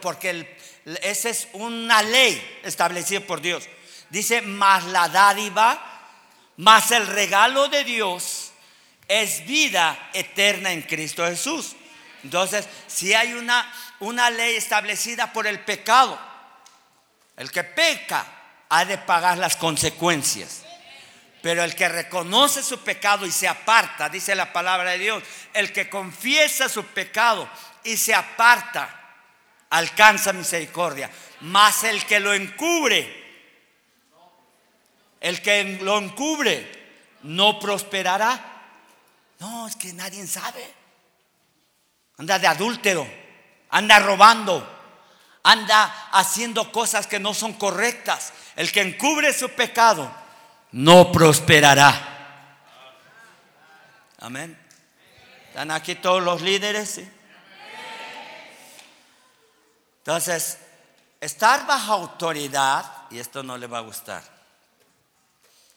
porque 0.00 0.56
esa 1.02 1.28
es 1.28 1.48
una 1.54 2.02
ley 2.02 2.60
establecida 2.62 3.18
por 3.18 3.40
Dios. 3.40 3.68
Dice, 4.10 4.42
más 4.42 4.84
la 4.84 5.08
dádiva, 5.08 5.82
más 6.58 6.92
el 6.92 7.08
regalo 7.08 7.66
de 7.66 7.82
Dios 7.82 8.45
es 9.08 9.46
vida 9.46 10.10
eterna 10.12 10.72
en 10.72 10.82
Cristo 10.82 11.24
Jesús. 11.26 11.76
Entonces, 12.22 12.66
si 12.86 13.14
hay 13.14 13.34
una, 13.34 13.72
una 14.00 14.30
ley 14.30 14.56
establecida 14.56 15.32
por 15.32 15.46
el 15.46 15.60
pecado, 15.60 16.18
el 17.36 17.50
que 17.50 17.64
peca 17.64 18.26
ha 18.68 18.84
de 18.84 18.98
pagar 18.98 19.38
las 19.38 19.56
consecuencias. 19.56 20.64
Pero 21.42 21.62
el 21.62 21.76
que 21.76 21.88
reconoce 21.88 22.62
su 22.62 22.80
pecado 22.80 23.24
y 23.26 23.30
se 23.30 23.46
aparta, 23.46 24.08
dice 24.08 24.34
la 24.34 24.52
palabra 24.52 24.92
de 24.92 24.98
Dios, 24.98 25.22
el 25.52 25.72
que 25.72 25.88
confiesa 25.88 26.68
su 26.68 26.84
pecado 26.86 27.48
y 27.84 27.96
se 27.96 28.14
aparta, 28.14 28.92
alcanza 29.70 30.32
misericordia. 30.32 31.08
Mas 31.42 31.84
el 31.84 32.04
que 32.04 32.18
lo 32.18 32.34
encubre, 32.34 33.24
el 35.20 35.40
que 35.40 35.78
lo 35.82 35.98
encubre, 35.98 36.86
no 37.22 37.60
prosperará. 37.60 38.55
No, 39.38 39.66
es 39.66 39.76
que 39.76 39.92
nadie 39.92 40.26
sabe. 40.26 40.74
Anda 42.18 42.38
de 42.38 42.46
adúltero, 42.46 43.06
anda 43.70 43.98
robando, 43.98 44.66
anda 45.42 46.08
haciendo 46.12 46.72
cosas 46.72 47.06
que 47.06 47.20
no 47.20 47.34
son 47.34 47.52
correctas. 47.54 48.32
El 48.56 48.72
que 48.72 48.80
encubre 48.80 49.32
su 49.32 49.50
pecado 49.50 50.10
no 50.72 51.12
prosperará. 51.12 52.14
Amén. 54.20 54.58
¿Están 55.48 55.70
aquí 55.70 55.94
todos 55.94 56.22
los 56.22 56.40
líderes? 56.40 57.00
Entonces, 59.98 60.58
estar 61.20 61.66
bajo 61.66 61.92
autoridad, 61.92 62.84
y 63.10 63.18
esto 63.18 63.42
no 63.42 63.58
le 63.58 63.66
va 63.66 63.78
a 63.78 63.82
gustar, 63.82 64.22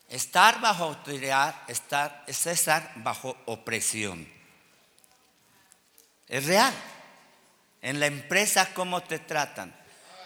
estar 0.09 0.59
bajo 0.59 0.83
autoridad 0.85 1.55
estar, 1.67 2.23
es 2.27 2.45
estar 2.47 2.91
bajo 2.97 3.37
opresión. 3.45 4.27
Es 6.27 6.45
real. 6.45 6.73
En 7.81 7.99
la 7.99 8.07
empresa, 8.07 8.73
¿cómo 8.73 9.01
te 9.01 9.19
tratan? 9.19 9.73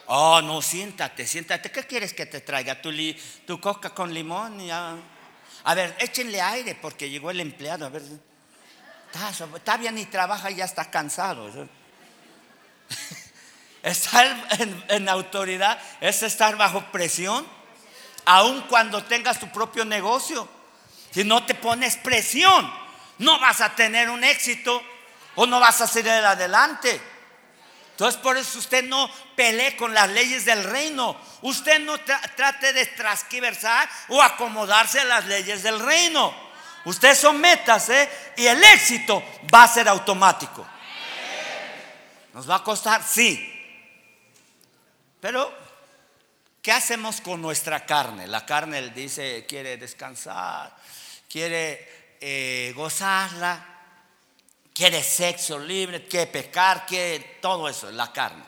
Oh, 0.08 0.42
no, 0.42 0.62
siéntate, 0.62 1.26
siéntate. 1.28 1.72
¿Qué 1.72 1.84
quieres 1.84 2.14
que 2.14 2.26
te 2.26 2.42
traiga? 2.42 2.82
¿Tu, 2.82 2.92
tu 3.46 3.60
coca 3.60 3.92
con 3.92 4.14
limón? 4.14 4.60
A 4.72 5.76
ver, 5.76 5.96
échenle 6.00 6.42
aire 6.42 6.76
porque 6.76 7.10
llegó 7.10 7.32
el 7.32 7.40
empleado. 7.40 7.86
A 7.86 7.90
ver, 7.90 8.02
bien 9.80 9.98
y 9.98 10.06
trabaja 10.06 10.52
y 10.52 10.56
ya 10.56 10.66
está 10.66 10.90
cansado. 10.90 11.50
Estar 13.84 14.48
en 14.88 15.10
autoridad 15.10 15.78
es 16.00 16.24
estar 16.24 16.56
bajo 16.56 16.90
presión, 16.92 17.46
aun 18.26 18.62
cuando 18.62 19.04
tengas 19.04 19.40
tu 19.40 19.50
propio 19.52 19.86
negocio. 19.86 20.48
Si 21.12 21.24
no 21.24 21.46
te 21.46 21.56
pones 21.56 21.98
presión, 21.98 22.72
no 23.20 23.40
vas 23.40 23.62
a 23.62 23.76
tener 23.76 24.10
un 24.10 24.24
éxito 24.24 24.82
o 25.36 25.46
no 25.46 25.60
vas 25.60 25.82
a 25.82 25.88
salir 25.88 26.10
adelante. 26.10 27.00
Entonces 27.92 28.20
por 28.20 28.38
eso 28.38 28.58
usted 28.58 28.84
no 28.86 29.10
pelee 29.36 29.76
con 29.78 29.94
las 29.94 30.10
leyes 30.10 30.46
del 30.46 30.64
reino. 30.64 31.16
Usted 31.42 31.80
no 31.80 32.00
trate 32.00 32.74
de 32.74 32.86
trasquiversar 32.88 33.88
o 34.10 34.22
acomodarse 34.22 35.00
a 35.00 35.06
las 35.06 35.26
leyes 35.26 35.62
del 35.62 35.80
reino. 35.80 36.34
Usted 36.86 37.16
sométase 37.16 38.10
y 38.36 38.46
el 38.48 38.62
éxito 38.64 39.24
va 39.54 39.64
a 39.64 39.68
ser 39.68 39.88
automático. 39.88 40.66
¿Nos 42.34 42.50
va 42.50 42.56
a 42.56 42.64
costar? 42.64 43.04
Sí. 43.04 43.50
Pero, 45.22 45.56
¿qué 46.64 46.72
hacemos 46.72 47.22
con 47.22 47.44
nuestra 47.44 47.86
carne? 47.86 48.26
La 48.26 48.44
carne 48.48 48.90
dice, 48.90 49.46
quiere 49.48 49.78
descansar, 49.78 50.76
quiere 51.30 52.16
eh, 52.20 52.74
gozarla 52.76 53.74
quiere 54.74 55.04
sexo 55.04 55.60
libre, 55.60 56.06
quiere 56.08 56.28
pecar, 56.28 56.86
quiere 56.86 57.38
todo 57.42 57.70
eso, 57.70 57.92
la 57.92 58.12
carne. 58.12 58.44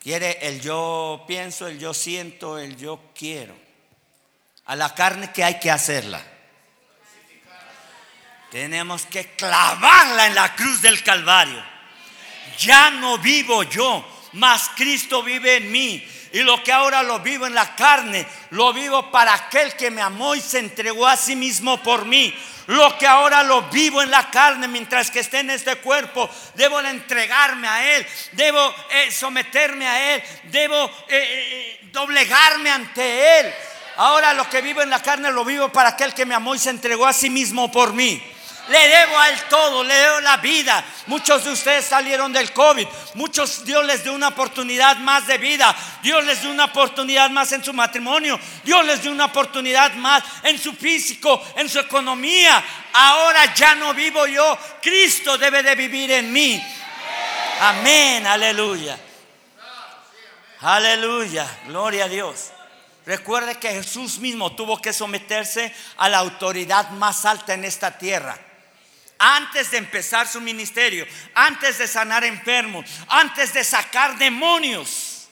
Quiere 0.00 0.38
el 0.42 0.60
yo 0.60 1.24
pienso, 1.26 1.66
el 1.66 1.78
yo 1.78 1.92
siento, 1.92 2.58
el 2.58 2.76
yo 2.76 3.00
quiero. 3.14 3.56
A 4.66 4.76
la 4.76 4.94
carne 4.94 5.32
que 5.32 5.44
hay 5.44 5.58
que 5.58 5.70
hacerla. 5.70 6.22
Tenemos 8.50 9.06
que 9.06 9.34
clavarla 9.34 10.26
en 10.26 10.34
la 10.34 10.54
cruz 10.54 10.82
del 10.82 11.02
Calvario. 11.02 11.62
Ya 12.58 12.90
no 12.90 13.18
vivo 13.18 13.62
yo, 13.62 14.04
mas 14.32 14.70
Cristo 14.76 15.22
vive 15.22 15.56
en 15.56 15.72
mí. 15.72 16.06
Y 16.32 16.40
lo 16.40 16.62
que 16.62 16.72
ahora 16.72 17.02
lo 17.02 17.20
vivo 17.20 17.46
en 17.46 17.54
la 17.54 17.76
carne, 17.76 18.26
lo 18.50 18.72
vivo 18.72 19.10
para 19.10 19.34
aquel 19.34 19.74
que 19.76 19.90
me 19.90 20.00
amó 20.00 20.34
y 20.34 20.40
se 20.40 20.58
entregó 20.58 21.06
a 21.06 21.16
sí 21.16 21.36
mismo 21.36 21.82
por 21.82 22.06
mí. 22.06 22.34
Lo 22.68 22.96
que 22.96 23.06
ahora 23.06 23.42
lo 23.42 23.62
vivo 23.62 24.02
en 24.02 24.10
la 24.10 24.30
carne 24.30 24.68
mientras 24.68 25.10
que 25.10 25.20
esté 25.20 25.40
en 25.40 25.50
este 25.50 25.76
cuerpo, 25.76 26.30
debo 26.54 26.80
entregarme 26.80 27.68
a 27.68 27.96
Él, 27.96 28.06
debo 28.32 28.74
eh, 28.90 29.10
someterme 29.10 29.86
a 29.86 30.14
Él, 30.14 30.22
debo 30.44 30.86
eh, 30.86 30.90
eh, 31.08 31.80
doblegarme 31.92 32.70
ante 32.70 33.40
Él. 33.40 33.54
Ahora 33.96 34.32
lo 34.32 34.48
que 34.48 34.62
vivo 34.62 34.80
en 34.80 34.90
la 34.90 35.02
carne 35.02 35.30
lo 35.30 35.44
vivo 35.44 35.68
para 35.68 35.90
aquel 35.90 36.14
que 36.14 36.24
me 36.24 36.34
amó 36.34 36.54
y 36.54 36.58
se 36.58 36.70
entregó 36.70 37.06
a 37.06 37.12
sí 37.12 37.28
mismo 37.28 37.70
por 37.70 37.92
mí. 37.92 38.22
Le 38.68 38.88
debo 38.88 39.18
a 39.18 39.28
Él 39.28 39.38
todo, 39.50 39.82
le 39.82 39.94
debo 39.94 40.20
la 40.20 40.36
vida. 40.36 40.84
Muchos 41.06 41.44
de 41.44 41.50
ustedes 41.50 41.84
salieron 41.84 42.32
del 42.32 42.52
COVID. 42.52 42.86
Muchos 43.14 43.64
Dios 43.64 43.84
les 43.84 44.04
dio 44.04 44.12
una 44.12 44.28
oportunidad 44.28 44.98
más 44.98 45.26
de 45.26 45.36
vida. 45.38 45.74
Dios 46.00 46.24
les 46.24 46.42
dio 46.42 46.50
una 46.50 46.66
oportunidad 46.66 47.28
más 47.30 47.50
en 47.52 47.64
su 47.64 47.72
matrimonio. 47.72 48.38
Dios 48.62 48.84
les 48.86 49.02
dio 49.02 49.10
una 49.10 49.26
oportunidad 49.26 49.94
más 49.94 50.22
en 50.44 50.58
su 50.60 50.74
físico, 50.74 51.42
en 51.56 51.68
su 51.68 51.80
economía. 51.80 52.62
Ahora 52.92 53.52
ya 53.52 53.74
no 53.74 53.94
vivo 53.94 54.26
yo. 54.26 54.56
Cristo 54.80 55.36
debe 55.36 55.64
de 55.64 55.74
vivir 55.74 56.12
en 56.12 56.32
mí. 56.32 56.62
Amén, 57.60 58.24
aleluya. 58.28 58.96
Aleluya, 60.60 61.48
gloria 61.66 62.04
a 62.04 62.08
Dios. 62.08 62.52
Recuerde 63.04 63.56
que 63.56 63.70
Jesús 63.70 64.20
mismo 64.20 64.54
tuvo 64.54 64.80
que 64.80 64.92
someterse 64.92 65.74
a 65.96 66.08
la 66.08 66.18
autoridad 66.18 66.90
más 66.90 67.24
alta 67.24 67.54
en 67.54 67.64
esta 67.64 67.98
tierra 67.98 68.38
antes 69.24 69.70
de 69.70 69.78
empezar 69.78 70.26
su 70.26 70.40
ministerio, 70.40 71.06
antes 71.34 71.78
de 71.78 71.86
sanar 71.86 72.24
enfermos, 72.24 72.84
antes 73.06 73.54
de 73.54 73.62
sacar 73.62 74.18
demonios, 74.18 75.28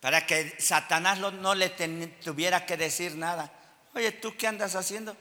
para 0.00 0.26
que 0.26 0.56
Satanás 0.58 1.18
no 1.18 1.54
le 1.54 1.68
tuviera 1.68 2.64
que 2.64 2.78
decir 2.78 3.16
nada. 3.16 3.52
Oye, 3.94 4.12
¿tú 4.12 4.34
qué 4.38 4.46
andas 4.46 4.74
haciendo? 4.76 5.14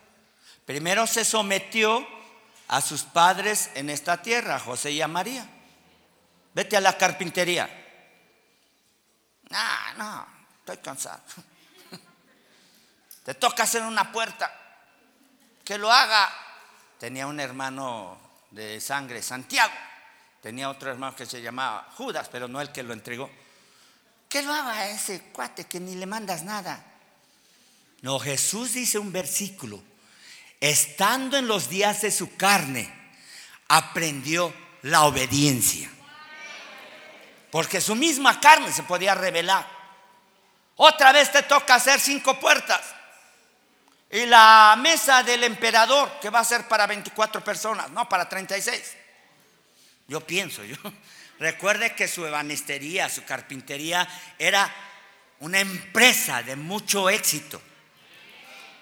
Primero 0.65 1.06
se 1.06 1.25
sometió 1.25 2.08
a 2.69 2.79
sus 2.79 3.03
padres 3.03 3.71
en 3.75 3.89
esta 3.89 4.21
tierra, 4.21 4.58
José 4.58 4.91
y 4.91 5.01
a 5.01 5.10
María. 5.10 5.45
Vete 6.53 6.77
a 6.77 6.82
la 6.82 6.97
carpintería. 6.97 7.69
No, 9.49 9.93
no, 9.97 10.27
estoy 10.60 10.77
cansado. 10.77 11.21
Te 13.25 13.34
toca 13.34 13.63
hacer 13.63 13.82
una 13.82 14.13
puerta. 14.13 14.49
Que 15.65 15.77
lo 15.77 15.91
haga 15.91 16.32
tenía 17.04 17.28
un 17.28 17.38
hermano 17.42 18.18
de 18.52 18.80
sangre, 18.80 19.22
Santiago. 19.22 19.74
Tenía 20.42 20.70
otro 20.70 20.89
hermano 20.89 21.13
que 21.13 21.26
se 21.26 21.42
llamaba 21.42 21.86
Judas, 21.98 22.30
pero 22.32 22.48
no 22.48 22.62
el 22.62 22.72
que 22.72 22.82
lo 22.82 22.94
entregó. 22.94 23.30
¿Qué 24.30 24.42
lo 24.42 24.54
haga 24.54 24.88
ese 24.88 25.20
cuate 25.34 25.66
que 25.66 25.82
ni 25.82 25.96
le 25.96 26.06
mandas 26.06 26.44
nada? 26.44 26.82
No, 28.04 28.20
Jesús 28.20 28.72
dice 28.72 29.00
un 29.00 29.12
versículo. 29.12 29.84
Estando 30.62 31.36
en 31.36 31.46
los 31.46 31.68
días 31.68 32.04
de 32.04 32.10
su 32.10 32.38
carne, 32.38 32.89
aprendió 33.68 34.54
la 34.84 35.04
obediencia. 35.04 35.92
Porque 37.52 37.82
su 37.82 37.96
misma 37.96 38.39
carne 38.39 38.72
se 38.72 38.84
podía 38.84 39.13
revelar. 39.13 39.68
Otra 40.78 41.12
vez 41.12 41.34
te 41.34 41.44
toca 41.44 41.76
hacer 41.76 42.00
cinco 42.00 42.39
puertas. 42.39 42.80
Y 44.13 44.28
la 44.28 44.76
mesa 44.78 45.23
del 45.23 45.43
emperador, 45.43 46.19
que 46.21 46.30
va 46.30 46.41
a 46.41 46.45
ser 46.45 46.67
para 46.67 46.86
24 46.86 47.43
personas, 47.43 47.89
no 47.89 48.08
para 48.08 48.30
36. 48.30 48.95
Yo 50.08 50.21
pienso, 50.21 50.63
yo. 50.63 50.76
Recuerde 51.39 51.95
que 51.95 52.08
su 52.08 52.23
ebanistería, 52.23 53.10
su 53.10 53.23
carpintería 53.23 54.08
era 54.38 54.71
una 55.39 55.60
empresa 55.60 56.43
de 56.43 56.56
mucho 56.56 57.10
éxito. 57.10 57.60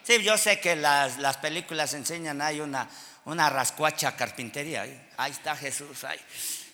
Sí, 0.04 0.22
yo 0.22 0.38
sé 0.38 0.60
que 0.60 0.76
las, 0.76 1.18
las 1.18 1.38
películas 1.38 1.94
enseñan, 1.94 2.42
hay 2.42 2.60
una, 2.60 2.90
una 3.24 3.50
rascuacha 3.50 4.18
carpintería. 4.18 4.82
Ahí, 5.16 5.32
está 5.32 5.56
Jesús, 5.56 6.04
ahí, 6.04 6.20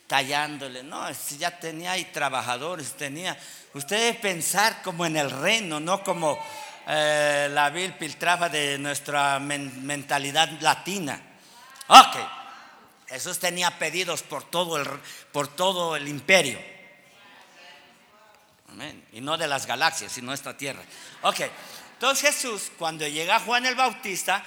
tallándole. 0.08 0.82
No, 0.82 1.08
ya 1.38 1.60
tenía 1.60 1.92
ahí 1.92 2.06
trabajadores, 2.06 2.94
tenía. 2.94 3.38
Usted 3.76 3.98
debe 3.98 4.20
pensar 4.20 4.82
como 4.82 5.06
en 5.06 5.16
el 5.16 5.30
reino, 5.30 5.80
no 5.80 6.04
como 6.04 6.44
eh, 6.90 7.50
la 7.52 7.70
vil 7.70 7.94
piltrafa 7.94 8.48
de 8.48 8.78
nuestra 8.78 9.40
mentalidad 9.40 10.50
latina. 10.62 11.22
Ok, 11.88 12.16
Jesús 13.10 13.40
tenía 13.40 13.78
pedidos 13.78 14.24
por 14.24 14.44
todo 14.44 14.78
el, 14.78 14.88
por 15.32 15.50
todo 15.50 15.96
el 15.96 16.08
imperio. 16.08 16.60
Y 19.12 19.22
no 19.22 19.38
de 19.38 19.48
las 19.48 19.66
galaxias, 19.66 20.12
sino 20.12 20.34
esta 20.34 20.56
tierra. 20.56 20.82
Ok, 21.24 21.42
entonces 21.94 22.34
Jesús, 22.34 22.72
cuando 22.78 23.08
llega 23.08 23.40
Juan 23.40 23.66
el 23.66 23.76
Bautista, 23.76 24.44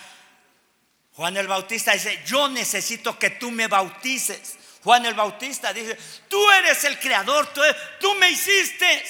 Juan 1.14 1.36
el 1.36 1.48
Bautista 1.48 1.92
dice, 1.92 2.22
yo 2.24 2.48
necesito 2.48 3.18
que 3.18 3.30
tú 3.30 3.50
me 3.50 3.66
bautices. 3.66 4.56
Juan 4.82 5.04
el 5.04 5.14
Bautista 5.14 5.74
dice, 5.74 5.98
tú 6.28 6.50
eres 6.52 6.84
el 6.84 6.98
creador, 6.98 7.52
tú, 7.52 7.60
tú 8.00 8.14
me 8.14 8.30
hiciste. 8.30 9.04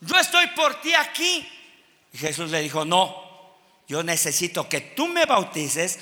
Yo 0.00 0.18
estoy 0.18 0.48
por 0.48 0.80
ti 0.82 0.94
aquí. 0.94 1.57
Y 2.12 2.18
Jesús 2.18 2.50
le 2.50 2.60
dijo, 2.60 2.84
no, 2.84 3.28
yo 3.86 4.02
necesito 4.02 4.68
que 4.68 4.80
tú 4.80 5.06
me 5.08 5.26
bautices 5.26 5.98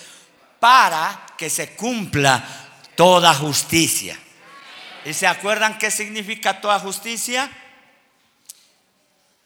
para 0.58 1.26
que 1.36 1.50
se 1.50 1.70
cumpla 1.70 2.44
toda 2.94 3.34
justicia. 3.34 4.18
¿Y 5.04 5.14
se 5.14 5.26
acuerdan 5.26 5.78
qué 5.78 5.90
significa 5.90 6.60
toda 6.60 6.80
justicia? 6.80 7.50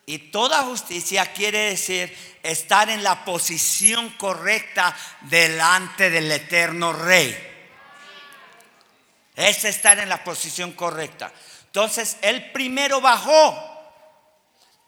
Y 0.06 0.18
toda 0.30 0.62
justicia 0.62 1.32
quiere 1.32 1.70
decir 1.70 2.16
estar 2.42 2.88
en 2.88 3.02
la 3.02 3.24
posición 3.24 4.08
correcta 4.10 4.96
delante 5.22 6.08
del 6.08 6.32
eterno 6.32 6.92
rey. 6.92 7.36
Es 9.36 9.64
estar 9.64 9.98
en 9.98 10.08
la 10.08 10.24
posición 10.24 10.72
correcta. 10.72 11.32
Entonces, 11.66 12.16
él 12.22 12.50
primero 12.52 13.00
bajó 13.00 13.69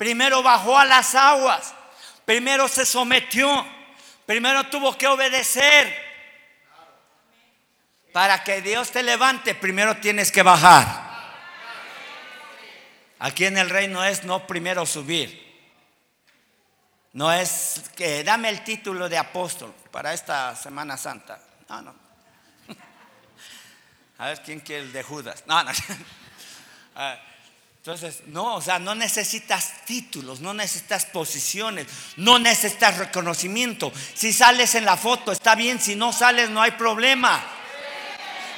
Primero 0.03 0.43
bajó 0.43 0.77
a 0.77 0.85
las 0.85 1.15
aguas. 1.15 1.73
Primero 2.25 2.67
se 2.67 2.85
sometió. 2.85 3.65
Primero 4.27 4.65
tuvo 4.65 4.99
que 4.99 5.07
obedecer. 5.07 5.97
Para 8.13 8.43
que 8.43 8.61
Dios 8.63 8.91
te 8.91 9.05
levante, 9.05 9.55
primero 9.55 9.99
tienes 9.99 10.33
que 10.33 10.43
bajar. 10.43 11.09
Aquí 13.21 13.45
en 13.45 13.57
el 13.57 13.71
reino 13.71 14.05
es 14.05 14.25
no 14.25 14.45
primero 14.45 14.87
subir. 14.87 15.41
No 17.13 17.33
es 17.33 17.85
que 17.95 18.25
dame 18.25 18.49
el 18.49 18.65
título 18.65 19.09
de 19.09 19.19
apóstol 19.19 19.73
para 19.93 20.13
esta 20.13 20.57
Semana 20.57 20.97
Santa. 20.97 21.39
No, 21.69 21.81
no. 21.81 21.95
A 24.19 24.27
ver 24.27 24.43
quién 24.43 24.59
quiere 24.59 24.83
el 24.83 24.93
de 24.93 25.05
Judas. 25.05 25.45
No, 25.47 25.63
no. 25.63 25.71
Entonces, 27.83 28.23
no, 28.27 28.55
o 28.55 28.63
sea, 28.63 28.79
no 28.79 28.95
necesitas 28.95 29.85
títulos, 29.85 30.39
no 30.39 30.55
necesitas 30.55 31.05
posiciones, 31.07 31.89
no 32.15 32.39
necesitas 32.39 32.97
reconocimiento. 32.97 33.93
Si 34.15 34.33
sales 34.33 34.77
en 34.77 34.85
la 34.85 34.97
foto, 34.97 35.33
está 35.33 35.57
bien, 35.57 35.81
si 35.81 35.97
no 35.97 36.13
sales, 36.13 36.49
no 36.49 36.63
hay 36.63 36.71
problema. 36.71 37.45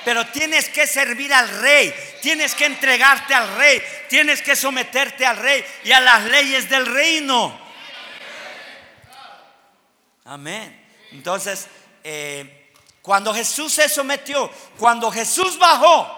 Pero 0.05 0.27
tienes 0.27 0.69
que 0.69 0.87
servir 0.87 1.33
al 1.33 1.49
rey, 1.49 1.95
tienes 2.21 2.55
que 2.55 2.67
entregarte 2.67 3.33
al 3.33 3.57
rey, 3.57 3.83
tienes 4.11 4.43
que 4.43 4.55
someterte 4.55 5.25
al 5.25 5.39
rey 5.39 5.65
y 5.85 5.93
a 5.93 6.01
las 6.01 6.25
leyes 6.25 6.69
del 6.69 6.85
reino. 6.85 7.59
Amén. 10.27 10.87
Entonces, 11.13 11.67
eh, 12.03 12.73
cuando 13.01 13.33
Jesús 13.33 13.73
se 13.73 13.89
sometió, 13.89 14.51
cuando 14.77 15.11
Jesús 15.11 15.59
bajó 15.59 16.15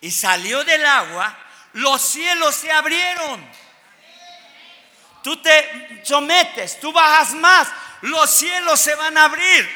y 0.00 0.10
salió 0.10 0.64
del 0.64 0.86
agua, 0.86 1.43
los 1.74 2.00
cielos 2.00 2.54
se 2.54 2.70
abrieron. 2.70 3.44
Tú 5.22 5.40
te 5.40 6.02
sometes, 6.04 6.78
tú 6.80 6.92
bajas 6.92 7.34
más, 7.34 7.68
los 8.02 8.30
cielos 8.30 8.80
se 8.80 8.94
van 8.94 9.16
a 9.16 9.24
abrir. 9.24 9.68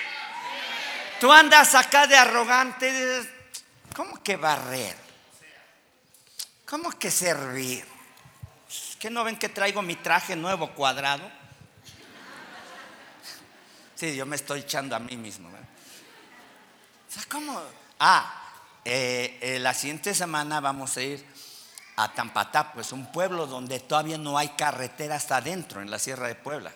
Tú 1.20 1.32
andas 1.32 1.74
acá 1.74 2.06
de 2.06 2.16
arrogante, 2.16 3.28
¿cómo 3.94 4.22
que 4.22 4.36
barrer? 4.36 4.96
¿Cómo 6.66 6.90
que 6.90 7.10
servir? 7.10 7.84
¿Qué 9.00 9.10
no 9.10 9.24
ven 9.24 9.38
que 9.38 9.48
traigo 9.48 9.80
mi 9.80 9.96
traje 9.96 10.36
nuevo 10.36 10.70
cuadrado? 10.74 11.28
Sí, 13.94 14.14
yo 14.14 14.26
me 14.26 14.36
estoy 14.36 14.60
echando 14.60 14.94
a 14.94 15.00
mí 15.00 15.16
mismo. 15.16 15.48
O 15.48 17.12
sea, 17.12 17.22
¿cómo? 17.28 17.60
Ah, 17.98 18.52
eh, 18.84 19.38
eh, 19.40 19.58
la 19.58 19.74
siguiente 19.74 20.14
semana 20.14 20.60
vamos 20.60 20.96
a 20.96 21.02
ir 21.02 21.26
a 22.00 22.72
pues 22.72 22.92
un 22.92 23.10
pueblo 23.10 23.46
donde 23.46 23.80
todavía 23.80 24.18
no 24.18 24.38
hay 24.38 24.50
carretera 24.50 25.16
hasta 25.16 25.38
adentro, 25.38 25.82
en 25.82 25.90
la 25.90 25.98
Sierra 25.98 26.28
de 26.28 26.36
Puebla. 26.36 26.72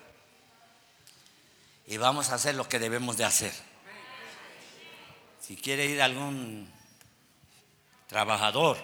Y 1.87 1.97
vamos 1.97 2.31
a 2.31 2.35
hacer 2.35 2.57
lo 2.57 2.69
que 2.69 2.81
debemos 2.81 3.17
de 3.17 3.25
hacer. 3.25 3.53
Si 5.41 5.57
quiere 5.57 5.87
ir 5.87 6.03
algún 6.03 6.69
trabajador 8.09 8.79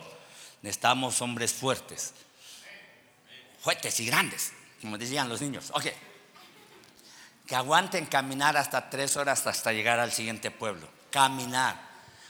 necesitamos 0.63 1.21
hombres 1.23 1.53
fuertes. 1.53 2.15
Fuertes 3.61 3.99
y 4.01 4.07
grandes, 4.07 4.53
como 4.81 4.97
decían 4.97 5.29
los 5.29 5.41
niños. 5.41 5.71
Ok. 5.75 5.87
Que 7.47 7.57
aguanten 7.57 8.07
caminar 8.07 8.57
hasta 8.57 8.91
tres 8.91 9.17
horas 9.17 9.47
hasta 9.47 9.73
llegar 9.73 9.99
al 9.99 10.13
siguiente 10.13 10.51
pueblo. 10.51 10.87
Caminar. 11.11 11.77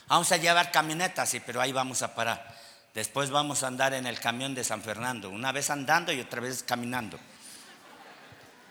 Vamos 0.07 0.31
a 0.31 0.37
llevar 0.37 0.71
camionetas, 0.71 1.29
sí, 1.29 1.39
pero 1.39 1.61
ahí 1.61 1.71
vamos 1.71 2.01
a 2.01 2.15
parar. 2.15 2.58
Después 2.99 3.29
vamos 3.29 3.63
a 3.63 3.67
andar 3.67 3.93
en 3.93 4.05
el 4.05 4.19
camión 4.19 4.53
de 4.53 4.61
San 4.61 4.81
Fernando, 4.81 5.29
una 5.29 5.53
vez 5.53 5.69
andando 5.69 6.11
y 6.11 6.19
otra 6.19 6.41
vez 6.41 6.63
caminando, 6.63 7.17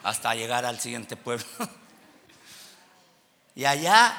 hasta 0.02 0.34
llegar 0.34 0.66
al 0.66 0.78
siguiente 0.78 1.16
pueblo. 1.16 1.46
y 3.54 3.64
allá 3.64 4.14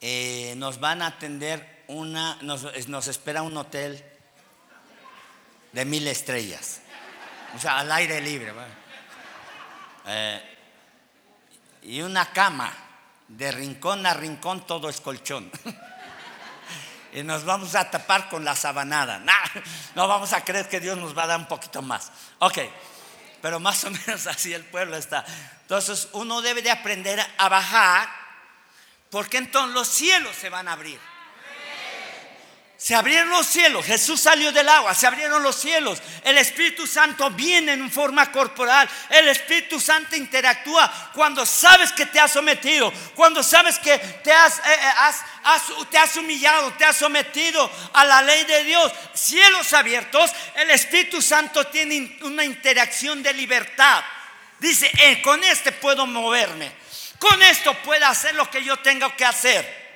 eh, 0.00 0.54
nos 0.56 0.78
van 0.78 1.02
a 1.02 1.08
atender 1.08 1.82
una, 1.88 2.38
nos, 2.42 3.08
espera 3.08 3.42
un 3.42 3.56
hotel 3.56 4.04
de 5.72 5.84
mil 5.84 6.06
estrellas, 6.06 6.80
o 7.56 7.58
sea, 7.58 7.80
al 7.80 7.90
aire 7.90 8.20
libre. 8.20 8.52
Eh, 10.06 10.58
y 11.82 12.02
una 12.02 12.30
cama 12.30 12.72
de 13.26 13.50
rincón 13.50 14.06
a 14.06 14.14
rincón, 14.14 14.64
todo 14.64 14.88
es 14.88 15.00
colchón. 15.00 15.50
y 17.12 17.22
nos 17.22 17.44
vamos 17.44 17.74
a 17.74 17.90
tapar 17.90 18.28
con 18.28 18.44
la 18.44 18.54
sabanada. 18.54 19.20
no 19.94 20.08
vamos 20.08 20.32
a 20.32 20.44
creer 20.44 20.68
que 20.68 20.80
Dios 20.80 20.98
nos 20.98 21.16
va 21.16 21.24
a 21.24 21.28
dar 21.28 21.38
un 21.38 21.46
poquito 21.46 21.82
más. 21.82 22.10
Ok, 22.38 22.58
pero 23.40 23.60
más 23.60 23.84
o 23.84 23.90
menos 23.90 24.26
así 24.26 24.52
el 24.52 24.64
pueblo 24.64 24.96
está. 24.96 25.24
Entonces 25.62 26.08
uno 26.12 26.42
debe 26.42 26.62
de 26.62 26.70
aprender 26.70 27.24
a 27.38 27.48
bajar 27.48 28.08
porque 29.10 29.38
entonces 29.38 29.74
los 29.74 29.88
cielos 29.88 30.36
se 30.36 30.50
van 30.50 30.68
a 30.68 30.72
abrir. 30.72 31.00
Se 32.80 32.94
abrieron 32.94 33.30
los 33.30 33.44
cielos, 33.44 33.84
Jesús 33.84 34.20
salió 34.20 34.52
del 34.52 34.68
agua, 34.68 34.94
se 34.94 35.08
abrieron 35.08 35.42
los 35.42 35.56
cielos, 35.56 36.00
el 36.22 36.38
Espíritu 36.38 36.86
Santo 36.86 37.28
viene 37.30 37.72
en 37.72 37.90
forma 37.90 38.30
corporal, 38.30 38.88
el 39.10 39.26
Espíritu 39.26 39.80
Santo 39.80 40.14
interactúa 40.14 41.10
cuando 41.12 41.44
sabes 41.44 41.90
que 41.90 42.06
te 42.06 42.20
has 42.20 42.30
sometido, 42.30 42.92
cuando 43.16 43.42
sabes 43.42 43.80
que 43.80 43.98
te 43.98 44.32
has, 44.32 44.60
eh, 44.60 44.62
eh, 44.70 45.84
te 45.90 45.98
has 45.98 46.16
humillado, 46.18 46.72
te 46.74 46.84
has 46.84 46.96
sometido 46.96 47.68
a 47.94 48.04
la 48.04 48.22
ley 48.22 48.44
de 48.44 48.62
Dios, 48.62 48.92
cielos 49.12 49.72
abiertos, 49.72 50.30
el 50.54 50.70
Espíritu 50.70 51.20
Santo 51.20 51.66
tiene 51.66 52.16
una 52.22 52.44
interacción 52.44 53.24
de 53.24 53.32
libertad. 53.32 54.04
Dice, 54.60 54.88
eh, 55.00 55.20
con 55.20 55.42
este 55.42 55.72
puedo 55.72 56.06
moverme, 56.06 56.70
con 57.18 57.42
esto 57.42 57.74
puedo 57.82 58.06
hacer 58.06 58.36
lo 58.36 58.48
que 58.48 58.62
yo 58.62 58.76
tengo 58.76 59.16
que 59.16 59.24
hacer, 59.24 59.88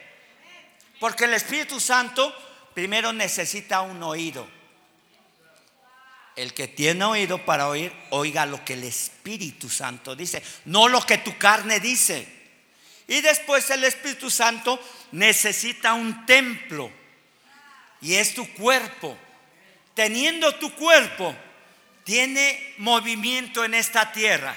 porque 0.99 1.27
el 1.27 1.35
Espíritu 1.35 1.79
Santo 1.79 2.49
primero 2.75 3.13
necesita 3.13 3.83
un 3.83 4.03
oído. 4.03 4.49
El 6.35 6.55
que 6.55 6.67
tiene 6.67 7.05
oído 7.05 7.45
para 7.45 7.69
oír, 7.69 7.93
oiga 8.11 8.47
lo 8.47 8.65
que 8.65 8.73
el 8.73 8.85
Espíritu 8.85 9.69
Santo 9.69 10.17
dice, 10.17 10.43
no 10.65 10.89
lo 10.89 11.05
que 11.05 11.19
tu 11.19 11.37
carne 11.37 11.79
dice. 11.79 12.27
Y 13.07 13.21
después 13.21 13.69
el 13.71 13.85
Espíritu 13.85 14.31
Santo 14.31 14.81
necesita 15.13 15.93
un 15.93 16.25
templo. 16.25 16.91
Y 18.01 18.15
es 18.15 18.35
tu 18.35 18.51
cuerpo. 18.55 19.19
Teniendo 19.95 20.55
tu 20.55 20.75
cuerpo, 20.75 21.37
tiene 22.05 22.75
movimiento 22.79 23.65
en 23.65 23.75
esta 23.75 24.11
tierra. 24.13 24.57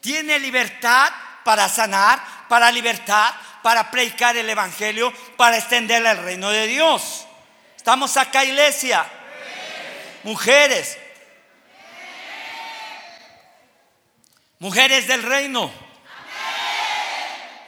Tiene 0.00 0.38
libertad 0.38 1.12
para 1.44 1.68
sanar, 1.68 2.22
para 2.48 2.72
libertad, 2.72 3.34
para 3.62 3.90
predicar 3.90 4.36
el 4.36 4.48
Evangelio, 4.48 5.12
para 5.36 5.58
extender 5.58 6.04
el 6.04 6.18
reino 6.18 6.50
de 6.50 6.66
Dios. 6.66 7.26
¿Estamos 7.76 8.16
acá, 8.16 8.44
iglesia? 8.44 9.06
Mujeres. 10.22 10.98
Mujeres 14.58 15.06
del 15.06 15.22
reino. 15.22 15.70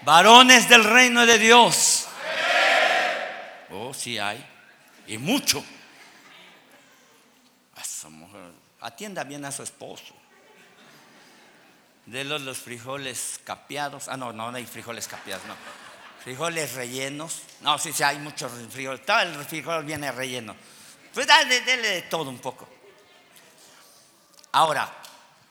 Varones 0.02 0.68
del 0.68 0.84
reino 0.84 1.26
de 1.26 1.38
Dios. 1.38 2.06
Oh, 3.70 3.92
sí 3.92 4.18
hay. 4.18 4.44
Y 5.06 5.18
mucho. 5.18 5.64
Atienda 8.80 9.24
bien 9.24 9.44
a 9.44 9.52
su 9.52 9.62
esposo. 9.62 10.14
De 12.06 12.24
los, 12.24 12.58
frijoles 12.58 13.40
capeados. 13.44 14.08
Ah, 14.08 14.16
no, 14.16 14.32
no, 14.32 14.50
no 14.50 14.56
hay 14.56 14.64
frijoles 14.64 15.08
capeados, 15.08 15.44
no 15.46 15.56
frijoles 16.26 16.72
rellenos. 16.72 17.42
No, 17.60 17.78
sí, 17.78 17.92
sí, 17.92 18.02
hay 18.02 18.18
muchos 18.18 18.50
frijoles. 18.72 19.06
Todo 19.06 19.20
el 19.20 19.44
frijol 19.44 19.84
viene 19.84 20.10
relleno. 20.10 20.56
Pues 21.14 21.24
dale, 21.24 21.60
dale 21.60 21.88
de 21.88 22.02
todo 22.02 22.28
un 22.28 22.40
poco. 22.40 22.68
Ahora, 24.50 24.92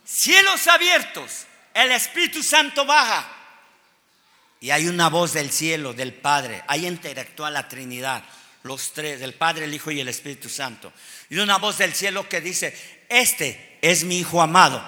cielos 0.04 0.68
abiertos, 0.68 1.46
el 1.74 1.94
Espíritu 1.94 2.44
Santo 2.44 2.86
baja. 2.86 3.26
Y 4.60 4.70
hay 4.72 4.90
una 4.90 5.08
voz 5.08 5.32
del 5.32 5.50
cielo, 5.50 5.94
del 5.94 6.14
Padre. 6.14 6.62
Ahí 6.68 6.86
interactúa 6.86 7.50
la 7.50 7.70
Trinidad, 7.70 8.22
los 8.64 8.92
tres, 8.92 9.22
el 9.22 9.34
Padre, 9.34 9.66
el 9.66 9.74
Hijo 9.74 9.92
y 9.92 10.02
el 10.02 10.10
Espíritu 10.10 10.50
Santo. 10.50 10.92
Y 11.30 11.38
una 11.38 11.58
voz 11.58 11.78
del 11.78 11.94
cielo 11.94 12.28
que 12.28 12.42
dice, 12.42 13.08
este 13.08 13.80
es 13.82 14.04
mi 14.04 14.20
Hijo 14.20 14.42
amado, 14.42 14.86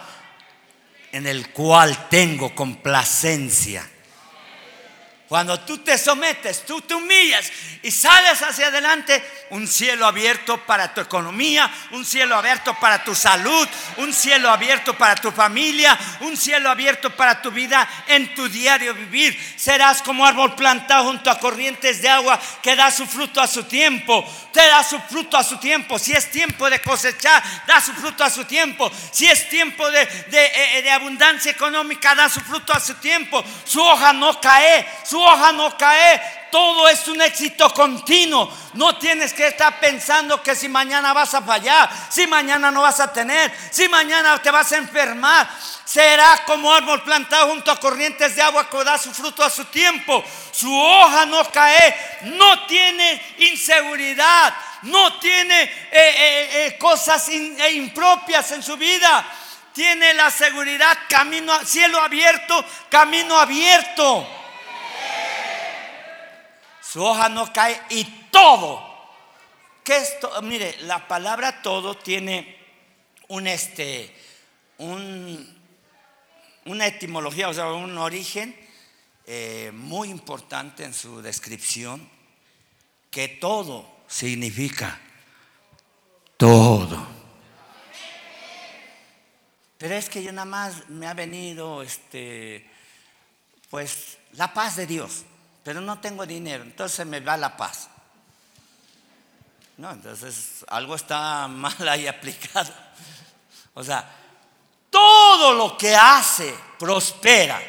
en 1.17 1.25
el 1.25 1.49
cual 1.49 2.09
tengo 2.09 2.53
complacencia. 2.53 3.83
Cuando 5.27 5.59
tú 5.59 5.79
te 5.79 5.97
sometes, 5.97 6.65
tú 6.65 6.79
te 6.81 6.93
humillas 6.93 7.51
y 7.83 7.91
sales 7.91 8.41
hacia 8.41 8.67
adelante, 8.67 9.21
un 9.49 9.67
cielo 9.67 10.05
abierto 10.05 10.57
para 10.65 10.93
tu 10.93 11.01
economía, 11.01 11.69
un 11.91 12.05
cielo 12.05 12.37
abierto 12.37 12.73
para 12.79 13.03
tu 13.03 13.13
salud, 13.13 13.67
un 13.97 14.13
cielo 14.13 14.49
abierto 14.49 14.93
para 14.93 15.15
tu 15.15 15.29
familia, 15.31 15.97
un 16.21 16.37
cielo 16.37 16.69
abierto 16.69 17.09
para 17.09 17.41
tu 17.41 17.51
vida 17.51 17.87
en 18.07 18.33
tu 18.35 18.47
diario 18.47 18.93
vivir. 18.93 19.37
Serás 19.57 20.01
como 20.01 20.25
árbol 20.25 20.55
plantado 20.55 21.03
junto 21.05 21.29
a 21.29 21.39
corrientes 21.39 22.01
de 22.01 22.07
agua 22.07 22.39
que 22.61 22.77
da 22.77 22.89
su 22.89 23.05
fruto 23.05 23.41
a 23.41 23.47
su 23.47 23.63
tiempo. 23.63 24.25
Te 24.53 24.65
da 24.65 24.81
su 24.81 24.97
fruto 25.09 25.35
a 25.35 25.43
su 25.43 25.57
tiempo. 25.57 25.99
Si 25.99 26.13
es 26.13 26.31
tiempo 26.31 26.69
de 26.69 26.81
cosechar, 26.81 27.43
da 27.67 27.81
su 27.81 27.91
fruto 27.93 28.23
a 28.23 28.29
su 28.29 28.45
tiempo. 28.45 28.89
Si 29.11 29.27
es 29.27 29.49
tiempo 29.49 29.89
de, 29.91 30.05
de, 30.05 30.45
eh, 30.79 30.89
abundancia 30.89 31.51
económica, 31.51 32.15
da 32.15 32.29
su 32.29 32.39
fruto 32.39 32.71
a 32.73 32.79
su 32.79 32.95
tiempo. 32.95 33.43
Su 33.65 33.81
hoja 33.81 34.13
no 34.13 34.39
cae 34.39 34.87
hoja 35.21 35.51
no 35.51 35.77
cae, 35.77 36.21
todo 36.51 36.87
es 36.87 37.07
un 37.07 37.21
éxito 37.21 37.69
continuo. 37.73 38.51
No 38.73 38.97
tienes 38.97 39.33
que 39.33 39.47
estar 39.47 39.79
pensando 39.79 40.41
que 40.41 40.55
si 40.55 40.67
mañana 40.67 41.13
vas 41.13 41.33
a 41.33 41.41
fallar, 41.41 41.89
si 42.09 42.27
mañana 42.27 42.71
no 42.71 42.81
vas 42.81 42.99
a 42.99 43.11
tener, 43.11 43.51
si 43.71 43.87
mañana 43.87 44.41
te 44.41 44.51
vas 44.51 44.71
a 44.71 44.77
enfermar. 44.77 45.47
Será 45.85 46.43
como 46.45 46.73
árbol 46.73 47.01
plantado 47.03 47.49
junto 47.49 47.71
a 47.71 47.79
corrientes 47.79 48.35
de 48.35 48.41
agua 48.41 48.69
que 48.69 48.83
da 48.83 48.97
su 48.97 49.13
fruto 49.13 49.43
a 49.43 49.49
su 49.49 49.65
tiempo. 49.65 50.23
Su 50.51 50.73
hoja 50.73 51.25
no 51.25 51.43
cae, 51.51 52.19
no 52.23 52.65
tiene 52.65 53.35
inseguridad, 53.39 54.53
no 54.83 55.19
tiene 55.19 55.63
eh, 55.63 55.71
eh, 55.91 56.49
eh, 56.51 56.77
cosas 56.77 57.29
impropias 57.29 58.51
en 58.51 58.63
su 58.63 58.77
vida. 58.77 59.25
Tiene 59.73 60.13
la 60.15 60.31
seguridad, 60.31 60.97
camino, 61.07 61.53
cielo 61.63 62.01
abierto, 62.01 62.65
camino 62.89 63.37
abierto 63.37 64.27
su 66.91 67.03
hoja 67.03 67.27
no 67.27 67.51
cae 67.51 67.81
y 67.89 68.05
todo. 68.31 68.81
¿Qué 69.83 69.97
es 69.97 70.15
Mire, 70.43 70.77
la 70.81 71.07
palabra 71.07 71.61
todo 71.61 71.97
tiene 71.97 72.57
un 73.27 73.47
este, 73.47 74.15
un, 74.77 75.61
una 76.65 76.87
etimología, 76.87 77.49
o 77.49 77.53
sea, 77.53 77.71
un 77.73 77.97
origen 77.97 78.55
eh, 79.25 79.71
muy 79.73 80.09
importante 80.09 80.85
en 80.85 80.93
su 80.93 81.21
descripción, 81.21 82.09
que 83.11 83.27
todo 83.27 83.85
significa 84.07 84.99
todo. 86.37 87.05
Pero 89.77 89.95
es 89.95 90.09
que 90.09 90.23
yo 90.23 90.31
nada 90.31 90.45
más 90.45 90.87
me 90.89 91.05
ha 91.05 91.13
venido, 91.13 91.81
este, 91.81 92.69
pues, 93.69 94.17
la 94.33 94.53
paz 94.53 94.77
de 94.77 94.87
Dios 94.87 95.25
pero 95.67 95.81
no 95.81 95.99
tengo 95.99 96.25
dinero, 96.25 96.63
entonces 96.63 97.05
me 97.05 97.19
va 97.19 97.35
la 97.35 97.57
paz. 97.57 97.89
No, 99.75 99.91
entonces 99.91 100.63
algo 100.69 100.95
está 100.95 101.45
mal 101.49 101.89
ahí 101.89 102.07
aplicado. 102.07 102.73
O 103.73 103.83
sea, 103.83 104.09
todo 104.89 105.53
lo 105.55 105.77
que 105.77 105.93
hace 105.93 106.55
prospera. 106.79 107.61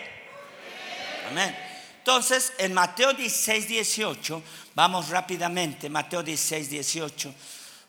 Amén. 1.28 1.58
Entonces, 1.98 2.52
en 2.58 2.72
Mateo 2.72 3.14
16, 3.14 3.66
18, 3.66 4.42
vamos 4.76 5.08
rápidamente, 5.08 5.90
Mateo 5.90 6.22
16, 6.22 6.70
18. 6.70 7.34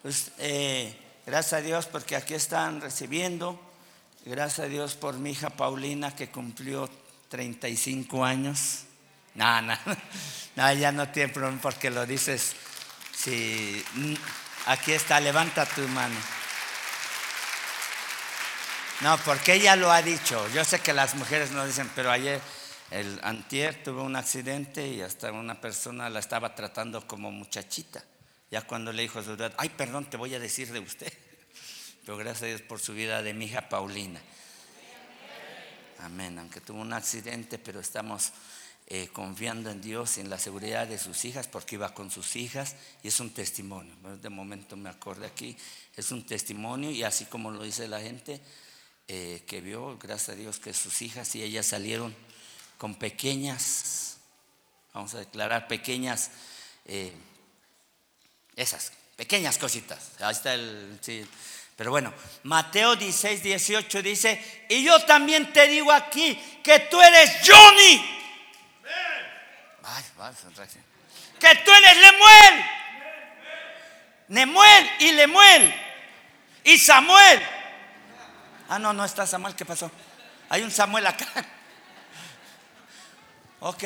Pues, 0.01 0.31
eh, 0.39 0.91
gracias 1.23 1.53
a 1.53 1.61
Dios 1.61 1.85
porque 1.85 2.15
aquí 2.15 2.33
están 2.33 2.81
recibiendo. 2.81 3.61
Gracias 4.25 4.65
a 4.65 4.69
Dios 4.69 4.95
por 4.95 5.19
mi 5.19 5.33
hija 5.33 5.51
Paulina 5.51 6.15
que 6.15 6.31
cumplió 6.31 6.89
35 7.29 8.25
años. 8.25 8.85
No, 9.39 9.61
no, 9.61 9.73
no, 10.57 10.73
ya 10.73 10.91
no 10.91 11.07
tiene 11.07 11.31
problema 11.31 11.61
porque 11.61 11.89
lo 11.89 12.05
dices. 12.05 12.53
Si 13.15 13.83
Aquí 14.65 14.91
está, 14.91 15.19
levanta 15.21 15.65
tu 15.65 15.81
mano. 15.87 16.19
No, 18.99 19.17
porque 19.19 19.53
ella 19.53 19.77
lo 19.77 19.91
ha 19.91 20.01
dicho. 20.01 20.45
Yo 20.49 20.65
sé 20.65 20.79
que 20.81 20.91
las 20.91 21.15
mujeres 21.15 21.51
no 21.51 21.65
dicen, 21.65 21.89
pero 21.95 22.11
ayer 22.11 22.41
el 22.91 23.17
antier 23.23 23.81
tuvo 23.81 24.03
un 24.03 24.17
accidente 24.17 24.85
y 24.85 25.01
hasta 25.01 25.31
una 25.31 25.61
persona 25.61 26.09
la 26.09 26.19
estaba 26.19 26.53
tratando 26.53 27.07
como 27.07 27.31
muchachita. 27.31 28.03
Ya 28.51 28.63
cuando 28.63 28.91
le 28.91 29.03
dijo 29.03 29.19
a 29.19 29.23
su 29.23 29.33
edad, 29.33 29.53
ay, 29.57 29.69
perdón, 29.69 30.09
te 30.09 30.17
voy 30.17 30.35
a 30.35 30.39
decir 30.39 30.73
de 30.73 30.79
usted. 30.79 31.13
Pero 32.05 32.17
gracias 32.17 32.43
a 32.43 32.45
Dios 32.47 32.61
por 32.61 32.81
su 32.81 32.93
vida 32.93 33.23
de 33.23 33.33
mi 33.33 33.45
hija 33.45 33.69
Paulina. 33.69 34.19
Amén. 35.99 36.37
Aunque 36.39 36.59
tuvo 36.59 36.81
un 36.81 36.91
accidente, 36.91 37.57
pero 37.59 37.79
estamos 37.79 38.31
eh, 38.91 39.07
confiando 39.13 39.69
en 39.69 39.81
Dios 39.81 40.17
y 40.17 40.21
en 40.21 40.31
la 40.31 40.39
seguridad 40.39 40.87
de 40.87 40.97
sus 40.97 41.23
hijas, 41.23 41.47
porque 41.47 41.75
iba 41.75 41.93
con 41.93 42.09
sus 42.09 42.35
hijas 42.35 42.75
y 43.03 43.09
es 43.09 43.19
un 43.19 43.29
testimonio. 43.29 43.93
De 44.19 44.29
momento 44.29 44.75
me 44.75 44.89
acordé 44.89 45.27
aquí, 45.27 45.55
es 45.95 46.11
un 46.11 46.25
testimonio 46.25 46.89
y 46.89 47.03
así 47.03 47.25
como 47.25 47.51
lo 47.51 47.61
dice 47.61 47.87
la 47.87 48.01
gente 48.01 48.41
eh, 49.07 49.43
que 49.45 49.61
vio, 49.61 49.95
gracias 49.99 50.29
a 50.29 50.35
Dios 50.35 50.57
que 50.59 50.73
sus 50.73 51.03
hijas 51.03 51.35
y 51.35 51.43
ellas 51.43 51.67
salieron 51.67 52.15
con 52.79 52.95
pequeñas, 52.95 54.17
vamos 54.91 55.13
a 55.13 55.19
declarar 55.19 55.67
pequeñas, 55.67 56.31
eh, 56.85 57.13
esas, 58.55 58.91
pequeñas 59.15 59.59
cositas. 59.59 60.13
Ahí 60.19 60.31
está 60.31 60.55
el... 60.55 60.97
Sí. 61.01 61.23
Pero 61.75 61.91
bueno, 61.91 62.11
Mateo 62.41 62.95
16, 62.95 63.43
18 63.43 64.01
dice, 64.01 64.65
y 64.67 64.83
yo 64.83 64.99
también 65.05 65.53
te 65.53 65.67
digo 65.67 65.91
aquí 65.91 66.37
que 66.63 66.79
tú 66.89 66.99
eres 66.99 67.47
Johnny. 67.47 68.18
Ay, 69.91 70.03
que 71.39 71.55
tú 71.63 71.71
eres 71.71 71.97
Lemuel. 71.97 72.65
Nemuel 74.27 74.91
y 74.99 75.11
Lemuel. 75.13 75.75
Y 76.63 76.77
Samuel. 76.77 77.41
Ah, 78.67 78.77
no, 78.77 78.93
no 78.93 79.05
está 79.05 79.25
Samuel. 79.25 79.55
¿Qué 79.55 79.65
pasó? 79.65 79.89
Hay 80.49 80.61
un 80.61 80.71
Samuel 80.71 81.07
acá. 81.07 81.27
Ok. 83.61 83.83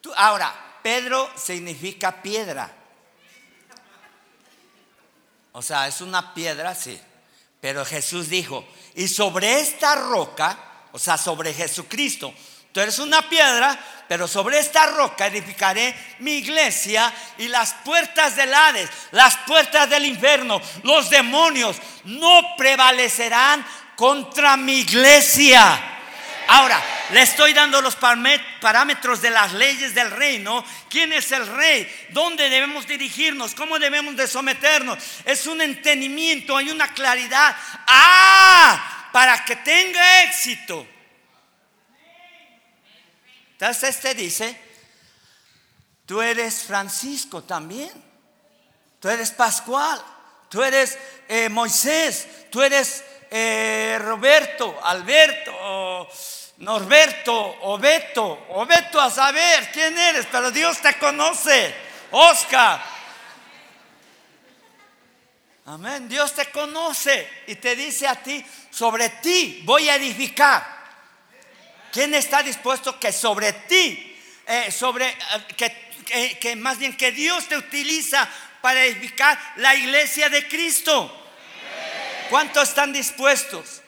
Tú, 0.00 0.12
ahora, 0.16 0.52
Pedro 0.82 1.30
significa 1.36 2.22
piedra. 2.22 2.70
O 5.52 5.62
sea, 5.62 5.86
es 5.86 6.00
una 6.00 6.34
piedra, 6.34 6.74
sí. 6.74 7.00
Pero 7.60 7.84
Jesús 7.84 8.28
dijo, 8.28 8.66
y 8.94 9.08
sobre 9.08 9.60
esta 9.60 9.94
roca, 9.94 10.58
o 10.92 10.98
sea, 10.98 11.18
sobre 11.18 11.52
Jesucristo, 11.52 12.34
tú 12.72 12.80
eres 12.80 12.98
una 12.98 13.28
piedra, 13.28 13.78
pero 14.08 14.26
sobre 14.26 14.58
esta 14.58 14.86
roca 14.86 15.26
edificaré 15.26 15.94
mi 16.18 16.32
iglesia 16.32 17.12
y 17.38 17.48
las 17.48 17.74
puertas 17.84 18.34
del 18.36 18.52
Hades, 18.52 18.90
las 19.12 19.36
puertas 19.38 19.88
del 19.88 20.04
infierno, 20.04 20.60
los 20.82 21.10
demonios 21.10 21.76
no 22.04 22.56
prevalecerán 22.56 23.64
contra 23.96 24.56
mi 24.56 24.80
iglesia. 24.80 25.98
Ahora, 26.48 26.82
le 27.12 27.22
estoy 27.22 27.52
dando 27.52 27.80
los 27.80 27.94
parámetros 27.94 29.22
de 29.22 29.30
las 29.30 29.52
leyes 29.52 29.94
del 29.94 30.10
reino. 30.10 30.64
¿Quién 30.88 31.12
es 31.12 31.30
el 31.30 31.46
rey? 31.46 31.88
¿Dónde 32.08 32.50
debemos 32.50 32.88
dirigirnos? 32.88 33.54
¿Cómo 33.54 33.78
debemos 33.78 34.16
de 34.16 34.26
someternos? 34.26 34.98
Es 35.24 35.46
un 35.46 35.60
entendimiento, 35.60 36.56
hay 36.56 36.70
una 36.70 36.92
claridad. 36.92 37.54
Ah, 37.86 39.08
para 39.12 39.44
que 39.44 39.54
tenga 39.54 40.24
éxito. 40.24 40.88
Entonces 43.60 43.94
este 43.94 44.14
dice, 44.14 44.58
tú 46.06 46.22
eres 46.22 46.62
Francisco 46.62 47.42
también. 47.42 47.92
Tú 48.98 49.10
eres 49.10 49.32
Pascual. 49.32 50.02
Tú 50.48 50.62
eres 50.62 50.96
eh, 51.28 51.50
Moisés. 51.50 52.26
Tú 52.50 52.62
eres 52.62 53.04
eh, 53.30 53.98
Roberto, 54.00 54.80
Alberto. 54.82 56.08
Norberto 56.56 57.56
o 57.62 57.78
Beto, 57.78 58.46
o 58.50 58.66
Beto 58.66 59.00
a 59.00 59.10
saber 59.10 59.70
quién 59.72 59.96
eres, 59.96 60.26
pero 60.30 60.50
Dios 60.50 60.78
te 60.80 60.98
conoce. 60.98 61.74
Oscar. 62.10 62.82
Amén. 65.66 66.06
Dios 66.08 66.34
te 66.34 66.50
conoce 66.50 67.44
y 67.46 67.54
te 67.54 67.76
dice 67.76 68.06
a 68.06 68.14
ti, 68.16 68.44
sobre 68.70 69.08
ti 69.08 69.62
voy 69.64 69.88
a 69.88 69.96
edificar. 69.96 70.79
¿Quién 71.92 72.14
está 72.14 72.42
dispuesto 72.42 72.98
que 72.98 73.12
sobre 73.12 73.52
ti, 73.52 74.16
eh, 74.46 74.70
sobre 74.70 75.16
eh, 76.12 76.38
que, 76.38 76.56
más 76.56 76.78
bien 76.78 76.96
que 76.96 77.12
Dios 77.12 77.46
te 77.46 77.56
utiliza 77.56 78.28
para 78.60 78.84
edificar 78.84 79.38
la 79.56 79.74
iglesia 79.74 80.28
de 80.28 80.46
Cristo? 80.46 81.16
¿Cuántos 82.28 82.68
están 82.68 82.92
dispuestos? 82.92 83.82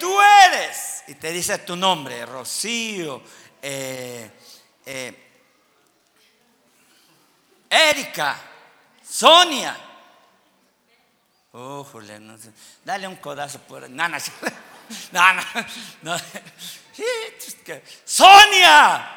Tú 0.00 0.18
eres 0.20 1.04
y 1.06 1.14
te 1.14 1.32
dice 1.32 1.58
tu 1.58 1.76
nombre, 1.76 2.26
Rocío, 2.26 3.22
eh, 3.62 4.30
eh, 4.84 5.26
Erika, 7.70 8.36
Sonia. 9.08 9.76
Oh, 11.52 11.86
no 12.20 12.36
dale 12.84 13.06
un 13.06 13.16
codazo 13.16 13.60
por 13.60 13.88
no, 15.12 15.34
no, 15.34 15.42
no, 16.02 16.18
Sonia. 18.04 19.10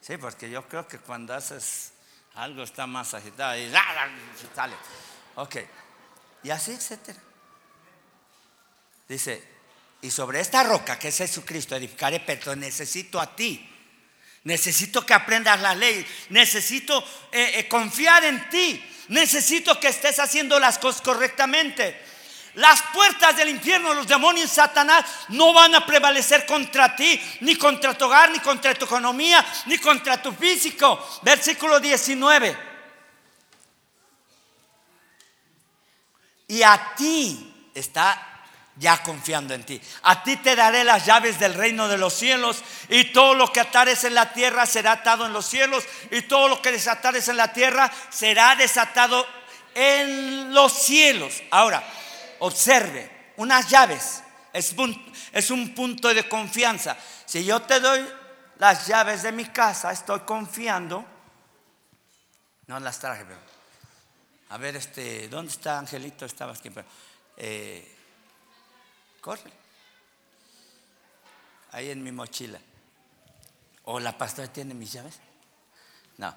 sí, 0.00 0.16
porque 0.16 0.50
yo 0.50 0.66
creo 0.68 0.86
que 0.86 0.98
cuando 0.98 1.34
haces 1.34 1.92
algo 2.34 2.62
está 2.62 2.86
más 2.86 3.14
agitado 3.14 3.56
y 3.56 3.70
sale. 4.54 4.74
Ok, 5.36 5.56
y 6.42 6.50
así, 6.50 6.72
etcétera. 6.72 7.18
Dice, 9.08 9.42
y 10.02 10.10
sobre 10.10 10.40
esta 10.40 10.62
roca 10.62 10.98
que 10.98 11.08
es 11.08 11.18
Jesucristo 11.18 11.76
edificaré, 11.76 12.20
pero 12.20 12.56
necesito 12.56 13.20
a 13.20 13.34
ti. 13.34 13.66
Necesito 14.44 15.04
que 15.04 15.12
aprendas 15.12 15.60
la 15.60 15.74
ley. 15.74 16.06
Necesito 16.30 16.98
eh, 17.30 17.52
eh, 17.56 17.68
confiar 17.68 18.24
en 18.24 18.48
ti. 18.48 18.82
Necesito 19.08 19.78
que 19.78 19.88
estés 19.88 20.18
haciendo 20.18 20.58
las 20.58 20.78
cosas 20.78 21.02
correctamente. 21.02 22.00
Las 22.54 22.82
puertas 22.94 23.36
del 23.36 23.48
infierno, 23.48 23.94
los 23.94 24.06
demonios 24.06 24.50
Satanás 24.50 25.04
no 25.28 25.52
van 25.52 25.74
a 25.74 25.86
prevalecer 25.86 26.44
contra 26.46 26.96
ti, 26.96 27.20
ni 27.40 27.54
contra 27.54 27.96
tu 27.96 28.06
hogar, 28.06 28.30
ni 28.30 28.40
contra 28.40 28.74
tu 28.74 28.86
economía, 28.86 29.44
ni 29.66 29.78
contra 29.78 30.20
tu 30.20 30.32
físico. 30.32 30.98
Versículo 31.22 31.78
19. 31.78 32.70
Y 36.48 36.62
a 36.64 36.94
ti 36.96 37.70
está 37.72 38.30
ya 38.76 39.02
confiando 39.02 39.54
en 39.54 39.62
ti. 39.62 39.80
A 40.02 40.24
ti 40.24 40.36
te 40.38 40.56
daré 40.56 40.82
las 40.82 41.06
llaves 41.06 41.38
del 41.38 41.54
reino 41.54 41.86
de 41.86 41.98
los 41.98 42.14
cielos 42.14 42.64
y 42.88 43.04
todo 43.04 43.34
lo 43.34 43.52
que 43.52 43.60
atares 43.60 44.02
en 44.04 44.14
la 44.14 44.32
tierra 44.32 44.66
será 44.66 44.92
atado 44.92 45.26
en 45.26 45.32
los 45.32 45.46
cielos 45.46 45.84
y 46.10 46.22
todo 46.22 46.48
lo 46.48 46.60
que 46.60 46.72
desatares 46.72 47.28
en 47.28 47.36
la 47.36 47.52
tierra 47.52 47.92
será 48.08 48.56
desatado 48.56 49.26
en 49.74 50.52
los 50.52 50.72
cielos. 50.72 51.42
Ahora, 51.50 51.84
observe, 52.40 53.32
unas 53.36 53.68
llaves 53.70 54.22
es 54.52 55.50
un, 55.50 55.74
punto 55.74 56.12
de 56.12 56.28
confianza. 56.28 56.96
Si 57.24 57.44
yo 57.44 57.62
te 57.62 57.80
doy 57.80 58.06
las 58.58 58.86
llaves 58.86 59.22
de 59.22 59.32
mi 59.32 59.46
casa, 59.46 59.92
estoy 59.92 60.20
confiando. 60.20 61.04
No 62.66 62.80
las 62.80 62.98
traje, 62.98 63.24
pero. 63.24 63.40
A 64.50 64.58
ver, 64.58 64.76
este, 64.76 65.28
¿dónde 65.28 65.52
está 65.52 65.78
Angelito? 65.78 66.24
Estaba 66.24 66.52
aquí, 66.52 66.70
pero. 66.70 66.86
Eh, 67.36 67.96
Corre. 69.20 69.52
Ahí 71.72 71.90
en 71.90 72.02
mi 72.02 72.10
mochila. 72.10 72.58
¿O 73.84 74.00
la 74.00 74.16
pastora 74.16 74.52
tiene 74.52 74.74
mis 74.74 74.92
llaves? 74.92 75.18
No. 76.18 76.34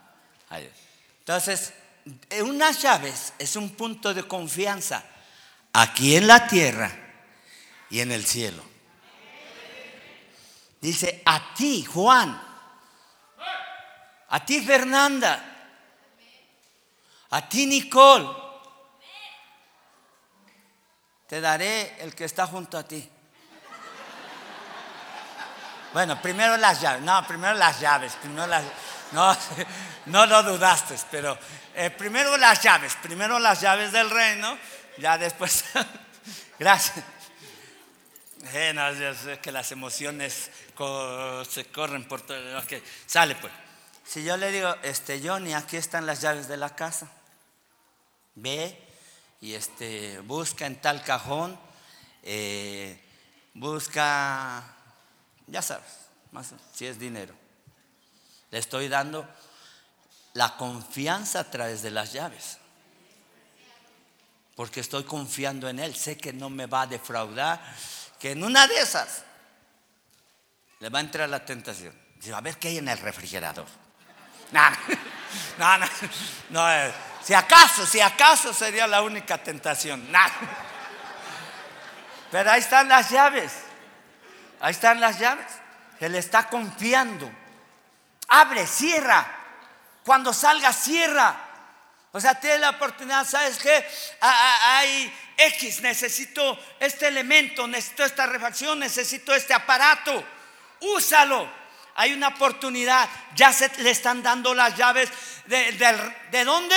Ahí. 0.49 0.71
Entonces, 1.19 1.73
unas 2.41 2.81
llaves 2.81 3.33
es 3.39 3.55
un 3.55 3.71
punto 3.71 4.13
de 4.13 4.27
confianza 4.27 5.03
aquí 5.73 6.15
en 6.15 6.27
la 6.27 6.47
tierra 6.47 6.91
y 7.89 7.99
en 7.99 8.12
el 8.12 8.25
cielo. 8.25 8.63
Dice, 10.80 11.21
a 11.26 11.53
ti, 11.53 11.84
Juan, 11.86 12.41
a 14.30 14.45
ti, 14.45 14.61
Fernanda, 14.61 15.78
a 17.30 17.49
ti, 17.49 17.65
Nicole, 17.65 18.28
te 21.28 21.39
daré 21.39 22.01
el 22.01 22.13
que 22.13 22.26
está 22.26 22.45
junto 22.47 22.78
a 22.78 22.84
ti. 22.84 23.09
Bueno, 25.93 26.21
primero 26.21 26.57
las 26.57 26.82
llaves, 26.82 27.01
no, 27.03 27.26
primero 27.26 27.53
las 27.53 27.80
llaves, 27.80 28.13
primero 28.15 28.47
las, 28.47 28.63
no, 29.11 29.38
no 30.07 30.26
lo 30.26 30.43
dudaste, 30.43 30.95
pero 31.11 31.38
eh, 31.76 31.91
primero 31.91 32.36
las 32.38 32.61
llaves, 32.61 32.95
primero 33.01 33.39
las 33.39 33.61
llaves 33.61 33.91
del 33.91 34.09
reino, 34.09 34.57
ya 34.97 35.17
después, 35.17 35.65
gracias. 36.59 37.05
Eh, 38.53 38.73
no, 38.73 38.93
sé 39.15 39.39
que 39.39 39.51
las 39.51 39.71
emociones 39.71 40.51
se 41.49 41.65
corren 41.71 42.07
por 42.07 42.21
todo, 42.21 42.59
ok, 42.59 42.73
sale 43.05 43.35
pues. 43.35 43.53
Si 44.05 44.23
yo 44.23 44.35
le 44.35 44.51
digo, 44.51 44.75
este 44.83 45.21
Johnny, 45.25 45.53
aquí 45.53 45.77
están 45.77 46.05
las 46.05 46.21
llaves 46.21 46.47
de 46.47 46.57
la 46.57 46.75
casa. 46.75 47.09
Ve 48.35 48.77
y 49.39 49.53
este, 49.53 50.19
busca 50.19 50.65
en 50.65 50.81
tal 50.81 51.03
cajón, 51.03 51.57
eh, 52.21 53.01
busca, 53.53 54.63
ya 55.47 55.61
sabes, 55.61 55.91
más 56.31 56.53
si 56.73 56.85
es 56.85 56.99
dinero. 56.99 57.33
Le 58.51 58.59
estoy 58.59 58.89
dando 58.89 59.27
la 60.33 60.57
confianza 60.57 61.39
a 61.39 61.51
través 61.51 61.81
de 61.81 61.91
las 61.91 62.13
llaves. 62.13 62.57
Porque 64.56 64.82
estoy 64.82 65.04
confiando 65.04 65.70
en 65.70 65.80
Él. 65.80 65.95
Sé 65.95 66.18
que 66.18 66.34
no 66.34 66.49
me 66.49 66.66
va 66.66 66.82
a 66.82 66.88
defraudar. 66.88 67.62
Que 68.20 68.32
en 68.32 68.43
una 68.43 68.68
de 68.68 68.80
esas 68.80 69.24
le 70.80 70.89
va 70.89 70.99
a 70.99 71.01
entrar 71.01 71.30
la 71.30 71.43
tentación. 71.43 71.93
Dice, 72.16 72.34
a 72.34 72.41
ver 72.41 72.58
qué 72.58 72.70
hay 72.70 72.78
en 72.78 72.88
el 72.88 72.97
refrigerador. 72.97 73.66
No, 74.51 74.70
no, 75.58 75.78
no, 75.78 75.86
no, 76.49 76.72
eh, 76.72 76.93
si 77.24 77.34
acaso, 77.34 77.86
si 77.86 78.01
acaso 78.01 78.54
sería 78.54 78.86
la 78.86 79.01
única 79.01 79.38
tentación. 79.38 80.06
Pero 82.32 82.51
ahí 82.51 82.60
están 82.60 82.88
las 82.88 83.10
llaves. 83.10 83.54
Ahí 84.60 84.72
están 84.72 84.99
las 84.99 85.20
llaves. 85.20 85.47
Él 85.99 86.16
está 86.16 86.49
confiando. 86.49 87.32
Abre, 88.28 88.68
cierra. 88.68 89.26
Cuando 90.04 90.34
salga, 90.34 90.74
cierra. 90.74 91.53
O 92.16 92.22
sea, 92.22 92.39
tiene 92.39 92.59
la 92.59 92.70
oportunidad, 92.70 93.28
¿sabes 93.28 93.57
qué? 93.57 93.84
Hay 94.22 95.11
X, 95.36 95.82
necesito 95.82 96.59
este 96.80 97.07
elemento, 97.07 97.68
necesito 97.68 98.05
esta 98.05 98.28
refacción, 98.28 98.78
necesito 98.78 99.34
este 99.34 99.51
aparato. 99.51 100.24
Úsalo. 100.82 101.49
Hay 101.95 102.14
una 102.14 102.28
oportunidad. 102.30 103.09
Ya 103.36 103.51
se 103.51 103.68
le 103.82 103.89
están 103.89 104.22
dando 104.22 104.53
las 104.53 104.78
llaves. 104.78 105.09
¿De, 105.47 105.72
de, 105.72 106.14
de 106.30 106.45
dónde? 106.45 106.76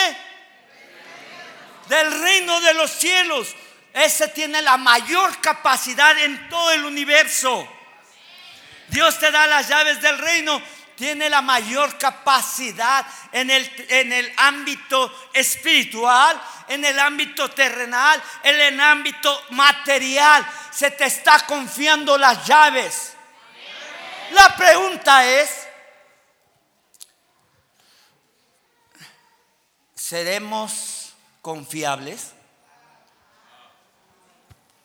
Del 1.88 2.18
reino 2.22 2.58
de 2.62 2.72
los 2.72 2.90
cielos. 2.90 3.54
Ese 3.92 4.28
tiene 4.28 4.62
la 4.62 4.78
mayor 4.78 5.38
capacidad 5.42 6.18
en 6.18 6.48
todo 6.48 6.72
el 6.72 6.86
universo. 6.86 7.68
Dios 8.88 9.18
te 9.18 9.30
da 9.30 9.46
las 9.46 9.68
llaves 9.68 10.00
del 10.00 10.16
reino. 10.16 10.62
Tiene 10.96 11.28
la 11.28 11.42
mayor 11.42 11.98
capacidad 11.98 13.06
en 13.32 13.50
el, 13.50 13.86
en 13.88 14.12
el 14.12 14.32
ámbito 14.36 15.12
espiritual, 15.32 16.40
en 16.68 16.84
el 16.84 16.98
ámbito 16.98 17.50
terrenal, 17.50 18.22
en 18.42 18.60
el 18.60 18.80
ámbito 18.80 19.42
material. 19.50 20.46
Se 20.72 20.90
te 20.90 21.04
está 21.04 21.46
confiando 21.46 22.16
las 22.16 22.46
llaves. 22.46 23.12
La 24.32 24.56
pregunta 24.56 25.24
es, 25.24 25.68
¿seremos 29.94 31.14
confiables? 31.42 32.32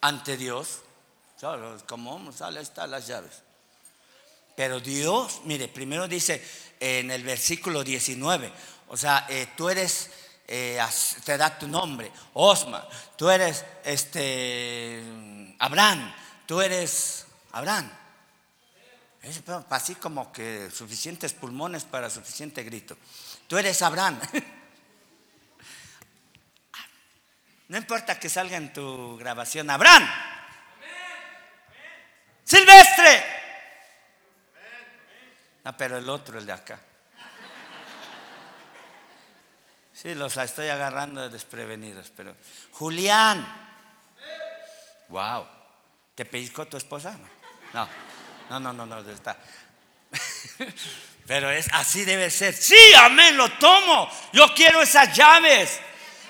ante 0.02 0.36
Dios. 0.36 0.82
Como 1.88 2.32
sale, 2.32 2.62
están 2.62 2.92
las 2.92 3.08
llaves. 3.08 3.44
Pero 4.62 4.80
Dios, 4.80 5.42
mire, 5.46 5.68
primero 5.70 6.08
dice 6.08 6.40
en 6.80 7.10
el 7.10 7.24
versículo 7.24 7.84
19, 7.84 8.54
o 8.90 8.96
sea, 8.96 9.26
eh, 9.28 9.48
tú 9.58 9.70
eres, 9.70 10.12
eh, 10.48 10.80
te 11.26 11.36
da 11.36 11.58
tu 11.58 11.68
nombre, 11.68 12.12
Osma, 12.34 12.88
tú 13.18 13.32
eres 13.32 13.66
este, 13.84 15.02
Abraham, 15.58 16.14
tú 16.46 16.62
eres 16.62 17.26
Abraham. 17.54 17.90
Es 19.24 19.42
así 19.72 19.96
como 19.96 20.32
que 20.32 20.70
suficientes 20.70 21.34
pulmones 21.34 21.84
para 21.84 22.12
suficiente 22.12 22.62
grito. 22.62 22.96
Tú 23.48 23.58
eres 23.58 23.82
Abraham. 23.82 24.20
No 27.68 27.78
importa 27.78 28.20
que 28.20 28.30
salga 28.30 28.58
en 28.58 28.74
tu 28.74 29.18
grabación, 29.18 29.70
Abraham. 29.72 30.08
Silvestre. 32.44 33.31
No, 35.64 35.78
pero 35.78 35.98
el 35.98 36.10
otro, 36.10 36.40
el 36.40 36.46
de 36.46 36.54
acá. 36.54 36.80
Sí, 39.94 40.16
los 40.16 40.36
estoy 40.38 40.70
agarrando 40.70 41.30
desprevenidos, 41.30 42.12
pero 42.16 42.36
Julián. 42.72 43.46
Wow. 45.10 45.46
¿Te 46.16 46.26
pellizcó 46.26 46.66
tu 46.66 46.78
esposa? 46.78 47.18
No, 47.74 47.88
no, 48.50 48.60
no, 48.60 48.74
no, 48.74 48.86
no, 48.86 49.10
está. 49.12 49.38
Pero 51.28 51.50
es 51.50 51.68
así 51.72 52.04
debe 52.04 52.30
ser. 52.30 52.54
Sí, 52.54 52.76
amén, 52.98 53.38
lo 53.38 53.50
tomo. 53.54 54.10
Yo 54.34 54.54
quiero 54.54 54.82
esas 54.82 55.16
llaves. 55.16 55.80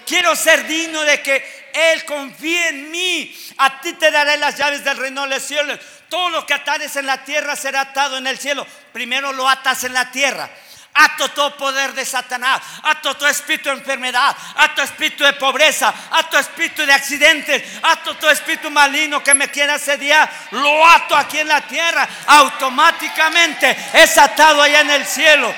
Quiero 0.06 0.36
ser 0.36 0.68
digno 0.68 1.02
de 1.02 1.22
que 1.22 1.72
Él 1.74 2.06
confíe 2.06 2.70
en 2.70 2.92
mí. 2.92 3.36
A 3.58 3.82
ti 3.82 3.94
te 3.94 4.12
daré 4.12 4.38
las 4.38 4.58
llaves 4.58 4.84
del 4.84 4.98
reino 4.98 5.24
de 5.24 5.30
los 5.30 5.44
cielos. 5.44 5.80
Todo 6.12 6.30
lo 6.30 6.46
que 6.46 6.54
atares 6.54 6.94
en 6.98 7.06
la 7.06 7.24
tierra 7.24 7.56
será 7.56 7.80
atado 7.80 8.18
en 8.18 8.28
el 8.28 8.38
cielo. 8.38 8.68
Primero 8.92 9.32
lo 9.32 9.48
atas 9.48 9.86
en 9.86 9.94
la 9.94 10.12
tierra. 10.12 10.50
Ato 10.94 11.30
todo 11.30 11.56
poder 11.56 11.94
de 11.94 12.04
Satanás, 12.04 12.62
ato 12.84 13.16
todo 13.16 13.30
espíritu 13.30 13.70
de 13.70 13.76
enfermedad, 13.76 14.36
ato 14.58 14.82
espíritu 14.82 15.24
de 15.24 15.32
pobreza, 15.32 15.94
ato 16.12 16.38
espíritu 16.38 16.86
de 16.86 16.92
accidentes, 16.92 17.64
ato 17.82 18.18
todo 18.18 18.30
espíritu 18.30 18.70
maligno 18.70 19.24
que 19.24 19.34
me 19.34 19.48
quiera 19.48 19.76
asediar, 19.76 20.30
lo 20.52 20.86
ato 20.86 21.16
aquí 21.16 21.40
en 21.40 21.48
la 21.48 21.62
tierra, 21.62 22.06
automáticamente 22.28 23.78
es 23.94 24.18
atado 24.18 24.62
allá 24.62 24.82
en 24.82 24.90
el 24.90 25.06
cielo. 25.06 25.56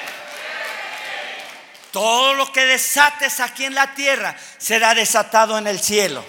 Todo 1.91 2.35
lo 2.35 2.51
que 2.51 2.63
desates 2.65 3.39
aquí 3.39 3.65
en 3.65 3.73
la 3.73 3.95
tierra 3.95 4.35
será 4.59 4.93
desatado 4.93 5.57
en 5.57 5.65
el 5.65 5.79
cielo. 5.79 6.23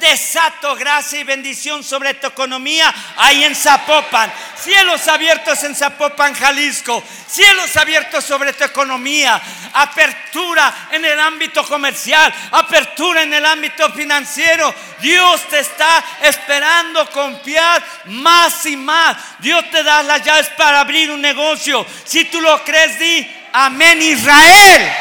Desato 0.00 0.74
gracia 0.76 1.20
y 1.20 1.24
bendición 1.24 1.84
sobre 1.84 2.14
tu 2.14 2.26
economía 2.26 2.92
ahí 3.16 3.44
en 3.44 3.54
Zapopan. 3.54 4.32
Cielos 4.60 5.06
abiertos 5.06 5.62
en 5.64 5.76
Zapopan, 5.76 6.34
Jalisco. 6.34 7.04
Cielos 7.28 7.76
abiertos 7.76 8.24
sobre 8.24 8.52
tu 8.54 8.64
economía. 8.64 9.40
Apertura 9.74 10.88
en 10.90 11.04
el 11.04 11.20
ámbito 11.20 11.64
comercial. 11.66 12.32
Apertura 12.50 13.22
en 13.22 13.34
el 13.34 13.44
ámbito 13.44 13.92
financiero. 13.92 14.74
Dios 15.00 15.42
te 15.48 15.60
está 15.60 16.02
esperando 16.22 17.08
confiar 17.10 17.84
más 18.06 18.64
y 18.66 18.76
más. 18.76 19.16
Dios 19.38 19.70
te 19.70 19.82
da 19.82 20.02
las 20.02 20.24
llaves 20.24 20.48
para 20.56 20.80
abrir 20.80 21.10
un 21.10 21.20
negocio. 21.20 21.86
Si 22.04 22.24
tú 22.24 22.40
lo 22.40 22.64
crees, 22.64 22.98
di 22.98 23.36
Amén 23.52 24.00
Israel. 24.00 24.92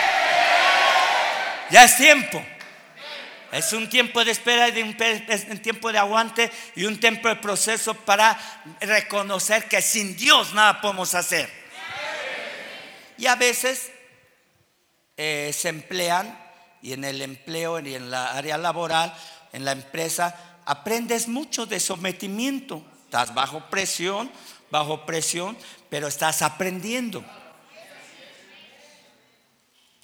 Ya 1.69 1.83
es 1.83 1.97
tiempo. 1.97 2.43
Es 3.51 3.73
un 3.73 3.89
tiempo 3.89 4.23
de 4.23 4.31
espera 4.31 4.69
y 4.69 4.81
un 4.81 4.95
tiempo 5.61 5.91
de 5.91 5.97
aguante 5.97 6.51
y 6.75 6.85
un 6.85 6.99
tiempo 6.99 7.27
de 7.27 7.37
proceso 7.37 7.93
para 7.93 8.39
reconocer 8.79 9.67
que 9.67 9.81
sin 9.81 10.15
Dios 10.15 10.53
nada 10.53 10.81
podemos 10.81 11.15
hacer. 11.15 11.49
Y 13.17 13.25
a 13.25 13.35
veces 13.35 13.91
eh, 15.17 15.51
se 15.53 15.69
emplean 15.69 16.37
y 16.81 16.93
en 16.93 17.03
el 17.03 17.21
empleo 17.21 17.79
y 17.79 17.95
en 17.95 18.11
la 18.11 18.33
área 18.37 18.57
laboral, 18.57 19.13
en 19.51 19.65
la 19.65 19.71
empresa, 19.71 20.61
aprendes 20.65 21.27
mucho 21.27 21.65
de 21.65 21.79
sometimiento. 21.79 22.83
Estás 23.05 23.33
bajo 23.33 23.69
presión, 23.69 24.31
bajo 24.69 25.05
presión, 25.05 25.57
pero 25.89 26.07
estás 26.07 26.41
aprendiendo. 26.43 27.25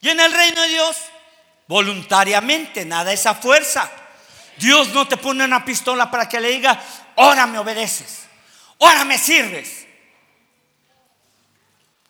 Y 0.02 0.10
en 0.10 0.20
el 0.20 0.34
reino 0.34 0.62
de 0.62 0.68
Dios, 0.68 0.98
voluntariamente, 1.68 2.86
nada 2.86 3.12
esa 3.14 3.36
fuerza. 3.36 3.90
Dios 4.58 4.90
no 4.90 5.08
te 5.08 5.18
pone 5.18 5.44
una 5.44 5.66
pistola 5.66 6.10
para 6.10 6.30
que 6.30 6.40
le 6.40 6.50
diga, 6.50 6.82
ahora 7.16 7.46
me 7.46 7.60
obedeces, 7.60 8.26
ahora 8.80 9.04
me 9.04 9.18
sirves. 9.18 9.86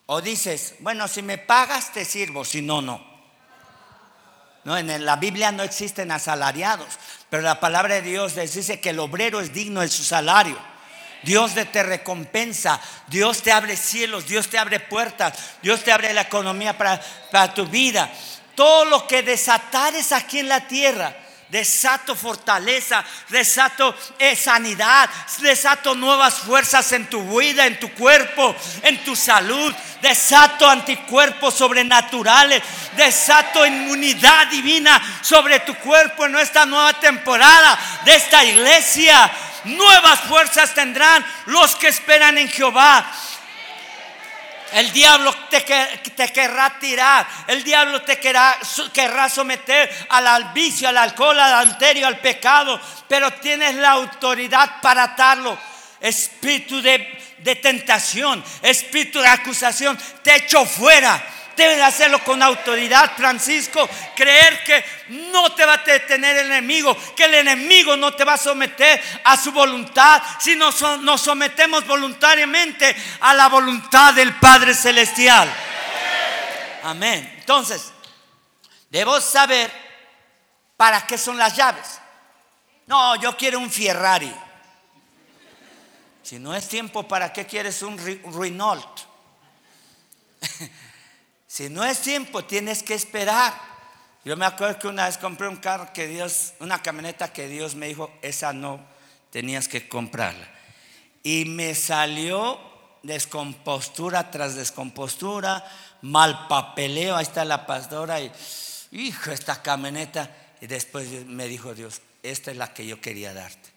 O 0.08 0.22
dices, 0.22 0.76
bueno, 0.80 1.08
si 1.08 1.24
me 1.24 1.38
pagas 1.38 1.92
te 1.92 2.06
sirvo, 2.06 2.46
si 2.46 2.62
no, 2.62 2.82
no. 2.82 3.16
No, 4.64 4.78
en 4.78 5.06
la 5.06 5.16
Biblia 5.16 5.52
no 5.52 5.62
existen 5.62 6.12
asalariados, 6.12 6.88
pero 7.30 7.44
la 7.44 7.60
palabra 7.60 7.96
de 7.96 8.02
Dios 8.02 8.36
dice 8.36 8.80
que 8.80 8.90
el 8.90 9.00
obrero 9.00 9.40
es 9.40 9.54
digno 9.54 9.82
de 9.82 9.88
su 9.88 10.04
salario. 10.04 10.58
Dios 11.22 11.54
te 11.72 11.84
recompensa, 11.84 12.80
Dios 13.08 13.42
te 13.42 13.52
abre 13.52 13.78
cielos, 13.78 14.28
Dios 14.28 14.48
te 14.48 14.60
abre 14.60 14.80
puertas, 14.80 15.34
Dios 15.62 15.84
te 15.84 15.92
abre 15.92 16.14
la 16.14 16.22
economía 16.22 16.78
para, 16.78 17.02
para 17.32 17.54
tu 17.54 17.66
vida. 17.66 18.12
Todo 18.56 18.86
lo 18.86 19.08
que 19.08 19.22
desatares 19.22 20.12
aquí 20.12 20.40
en 20.40 20.50
la 20.50 20.68
tierra, 20.68 21.14
desato 21.50 22.16
fortaleza, 22.16 23.04
desato 23.30 23.96
eh, 24.18 24.36
sanidad, 24.36 25.10
desato 25.40 25.94
nuevas 25.94 26.36
fuerzas 26.36 26.92
en 26.94 27.10
tu 27.10 27.38
vida, 27.40 27.66
en 27.66 27.80
tu 27.80 27.94
cuerpo, 27.94 28.56
en 28.82 29.04
tu 29.04 29.16
salud, 29.16 29.74
desato 30.02 30.70
anticuerpos 30.70 31.54
sobrenaturales, 31.54 32.64
desato 32.96 33.66
inmunidad 33.66 34.48
divina 34.48 35.02
sobre 35.22 35.60
tu 35.62 35.76
cuerpo 35.76 36.26
en 36.26 36.36
esta 36.38 36.66
nueva 36.66 36.94
temporada 37.00 37.78
de 38.06 38.16
esta 38.16 38.44
iglesia. 38.44 39.32
Nuevas 39.66 40.20
fuerzas 40.22 40.74
tendrán 40.74 41.26
los 41.48 41.76
que 41.76 41.88
esperan 41.88 42.38
en 42.38 42.50
Jehová. 42.50 43.12
El 44.76 44.92
diablo 44.92 45.34
te, 45.50 45.62
te, 45.62 46.34
querrá 46.34 46.78
tirar, 46.78 47.26
el 47.48 47.64
diablo 47.64 48.02
te 48.02 48.20
querrá, 48.20 48.58
querrá 48.92 49.30
someter 49.30 49.90
al 50.10 50.52
vicio, 50.52 50.90
al 50.90 50.98
alcohol, 50.98 51.40
al 51.40 51.54
adulterio, 51.54 52.06
al 52.06 52.20
pecado, 52.20 52.78
pero 53.08 53.32
tienes 53.36 53.76
la 53.76 53.92
autoridad 53.92 54.82
para 54.82 55.04
atarlo. 55.04 55.58
Espíritu 56.02 56.82
de, 56.82 57.08
de 57.38 57.56
tentación, 57.56 58.44
espíritu 58.62 59.22
de 59.22 59.30
acusación, 59.30 59.98
te 60.22 60.36
echo 60.36 60.66
fuera 60.66 61.24
Debes 61.56 61.82
hacerlo 61.82 62.24
con 62.24 62.42
autoridad, 62.42 63.16
Francisco. 63.16 63.88
Creer 64.16 64.64
que 64.64 64.86
no 65.10 65.54
te 65.54 65.66
va 65.66 65.74
a 65.74 65.78
detener 65.78 66.38
el 66.38 66.48
enemigo, 66.48 66.96
que 67.16 67.26
el 67.26 67.36
enemigo 67.36 67.96
no 67.96 68.14
te 68.14 68.24
va 68.24 68.34
a 68.34 68.38
someter 68.38 69.02
a 69.24 69.38
su 69.38 69.52
voluntad, 69.52 70.22
si 70.40 70.56
nos, 70.56 70.82
nos 71.02 71.22
sometemos 71.22 71.86
voluntariamente 71.88 72.96
a 73.22 73.34
la 73.34 73.48
voluntad 73.48 74.14
del 74.14 74.36
Padre 74.36 74.74
Celestial. 74.74 75.50
Amén. 76.84 77.36
Entonces, 77.40 77.92
debo 78.90 79.20
saber 79.22 79.72
para 80.78 81.08
qué 81.08 81.18
son 81.18 81.38
las 81.38 81.56
llaves. 81.56 82.00
No, 82.88 83.16
yo 83.16 83.36
quiero 83.36 83.60
un 83.60 83.72
Ferrari. 83.72 84.34
Si 86.22 86.40
no 86.40 86.56
es 86.56 86.68
tiempo, 86.68 87.08
¿para 87.08 87.32
qué 87.32 87.46
quieres 87.46 87.82
un 87.82 87.98
Renault? 87.98 89.00
Si 91.56 91.70
no 91.70 91.86
es 91.86 92.02
tiempo, 92.02 92.44
tienes 92.44 92.84
que 92.84 92.96
esperar. 92.96 93.54
Yo 94.26 94.36
me 94.36 94.46
acuerdo 94.46 94.78
que 94.78 94.90
una 94.90 95.06
vez 95.06 95.18
compré 95.18 95.48
un 95.48 95.56
carro 95.56 95.94
que 95.94 96.06
Dios, 96.06 96.52
una 96.60 96.82
camioneta 96.82 97.32
que 97.32 97.48
Dios 97.48 97.76
me 97.76 97.88
dijo, 97.88 98.12
esa 98.22 98.52
no, 98.52 98.86
tenías 99.30 99.70
que 99.70 99.88
comprarla. 99.88 100.46
Y 101.24 101.46
me 101.46 101.74
salió 101.74 102.60
descompostura 103.04 104.32
tras 104.32 104.56
descompostura, 104.56 105.66
mal 106.02 106.48
papeleo, 106.50 107.16
ahí 107.16 107.24
está 107.24 107.46
la 107.46 107.66
pastora 107.66 108.20
y, 108.20 108.30
hijo, 108.92 109.32
esta 109.32 109.62
camioneta. 109.62 110.30
Y 110.60 110.68
después 110.68 111.08
me 111.26 111.48
dijo 111.48 111.74
Dios, 111.74 112.02
esta 112.22 112.52
es 112.52 112.58
la 112.58 112.74
que 112.74 112.86
yo 112.86 113.00
quería 113.00 113.34
darte. 113.34 113.70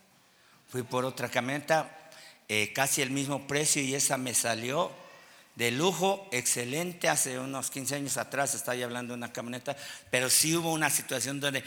Fui 0.69 0.83
por 0.83 1.05
otra 1.05 1.29
camioneta, 1.29 2.11
eh, 2.49 2.73
casi 2.73 3.03
el 3.03 3.13
mismo 3.13 3.47
precio 3.47 3.81
y 3.81 3.95
esa 3.95 4.17
me 4.17 4.35
salió 4.35 4.91
de 5.59 5.73
lujo, 5.73 6.29
excelente. 6.31 7.09
Hace 7.09 7.37
unos 7.37 7.69
15 7.71 7.97
años 7.97 8.17
atrás 8.17 8.55
estaba 8.55 8.81
hablando 8.83 9.13
de 9.13 9.19
una 9.19 9.33
camioneta, 9.33 9.77
pero 10.09 10.31
sí 10.31 10.55
hubo 10.55 10.73
una 10.73 10.89
situación 10.89 11.41
donde, 11.41 11.65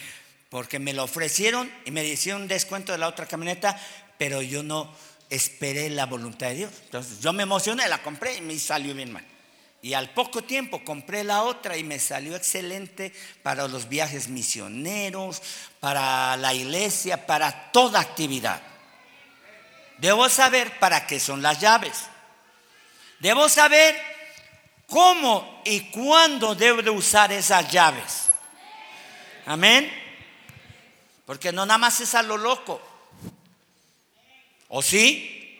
porque 0.49 0.79
me 0.79 0.93
lo 0.93 1.03
ofrecieron 1.03 1.69
y 1.83 1.91
me 1.91 2.05
hicieron 2.05 2.43
un 2.43 2.47
descuento 2.47 2.93
de 2.93 2.97
la 2.97 3.09
otra 3.09 3.25
camioneta, 3.25 3.77
pero 4.17 4.41
yo 4.41 4.63
no 4.63 4.89
esperé 5.29 5.89
la 5.89 6.05
voluntad 6.05 6.47
de 6.47 6.55
Dios. 6.55 6.71
Entonces 6.85 7.19
yo 7.19 7.33
me 7.33 7.43
emocioné, 7.43 7.85
la 7.89 8.01
compré 8.01 8.37
y 8.37 8.41
me 8.41 8.57
salió 8.57 8.95
bien 8.95 9.11
mal. 9.11 9.25
Y 9.81 9.93
al 9.93 10.11
poco 10.11 10.41
tiempo 10.41 10.85
compré 10.85 11.25
la 11.25 11.43
otra 11.43 11.75
y 11.75 11.83
me 11.83 11.99
salió 11.99 12.37
excelente 12.37 13.11
para 13.43 13.67
los 13.67 13.89
viajes 13.89 14.29
misioneros, 14.29 15.41
para 15.81 16.37
la 16.37 16.53
iglesia, 16.53 17.27
para 17.27 17.73
toda 17.73 17.99
actividad. 17.99 18.61
Debo 19.97 20.29
saber 20.29 20.79
para 20.79 21.05
qué 21.07 21.19
son 21.19 21.41
las 21.41 21.59
llaves. 21.59 22.10
Debo 23.21 23.47
saber 23.47 23.95
cómo 24.87 25.61
y 25.63 25.91
cuándo 25.91 26.55
debo 26.55 26.81
de 26.81 26.89
usar 26.89 27.31
esas 27.31 27.71
llaves. 27.71 28.31
Amén. 29.45 29.91
Porque 31.23 31.51
no 31.51 31.63
nada 31.63 31.77
más 31.77 32.01
es 32.01 32.15
a 32.15 32.23
lo 32.23 32.35
loco. 32.35 32.81
¿O 34.69 34.81
sí? 34.81 35.59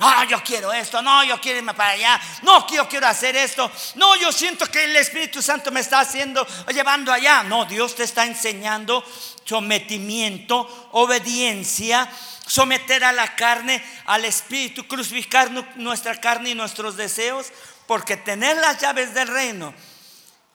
Ah, 0.00 0.26
yo 0.28 0.42
quiero 0.42 0.72
esto, 0.72 1.00
no, 1.00 1.24
yo 1.24 1.40
quiero 1.40 1.58
irme 1.58 1.72
para 1.72 1.92
allá, 1.92 2.20
no, 2.42 2.66
yo 2.68 2.86
quiero 2.86 3.06
hacer 3.06 3.34
esto, 3.34 3.70
no, 3.94 4.14
yo 4.16 4.30
siento 4.30 4.66
que 4.66 4.84
el 4.84 4.94
Espíritu 4.94 5.40
Santo 5.40 5.70
me 5.70 5.80
está 5.80 6.00
haciendo, 6.00 6.46
llevando 6.68 7.10
allá. 7.10 7.42
No, 7.44 7.64
Dios 7.64 7.94
te 7.94 8.02
está 8.02 8.26
enseñando 8.26 9.02
sometimiento, 9.44 10.90
obediencia, 10.92 12.10
someter 12.46 13.04
a 13.04 13.12
la 13.12 13.34
carne, 13.34 13.82
al 14.06 14.24
espíritu, 14.24 14.86
crucificar 14.86 15.50
nuestra 15.76 16.20
carne 16.20 16.50
y 16.50 16.54
nuestros 16.54 16.96
deseos, 16.96 17.52
porque 17.86 18.16
tener 18.16 18.56
las 18.56 18.80
llaves 18.80 19.14
del 19.14 19.28
reino 19.28 19.74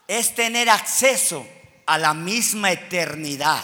es 0.08 0.34
tener 0.36 0.70
acceso 0.70 1.48
a 1.86 1.98
la 1.98 2.14
misma 2.14 2.72
eternidad. 2.72 3.64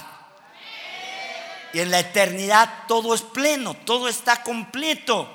Y 1.74 1.80
en 1.80 1.92
la 1.92 2.00
eternidad 2.00 2.86
todo 2.88 3.14
es 3.14 3.22
pleno, 3.22 3.74
todo 3.74 4.08
está 4.08 4.44
completo. 4.44 5.34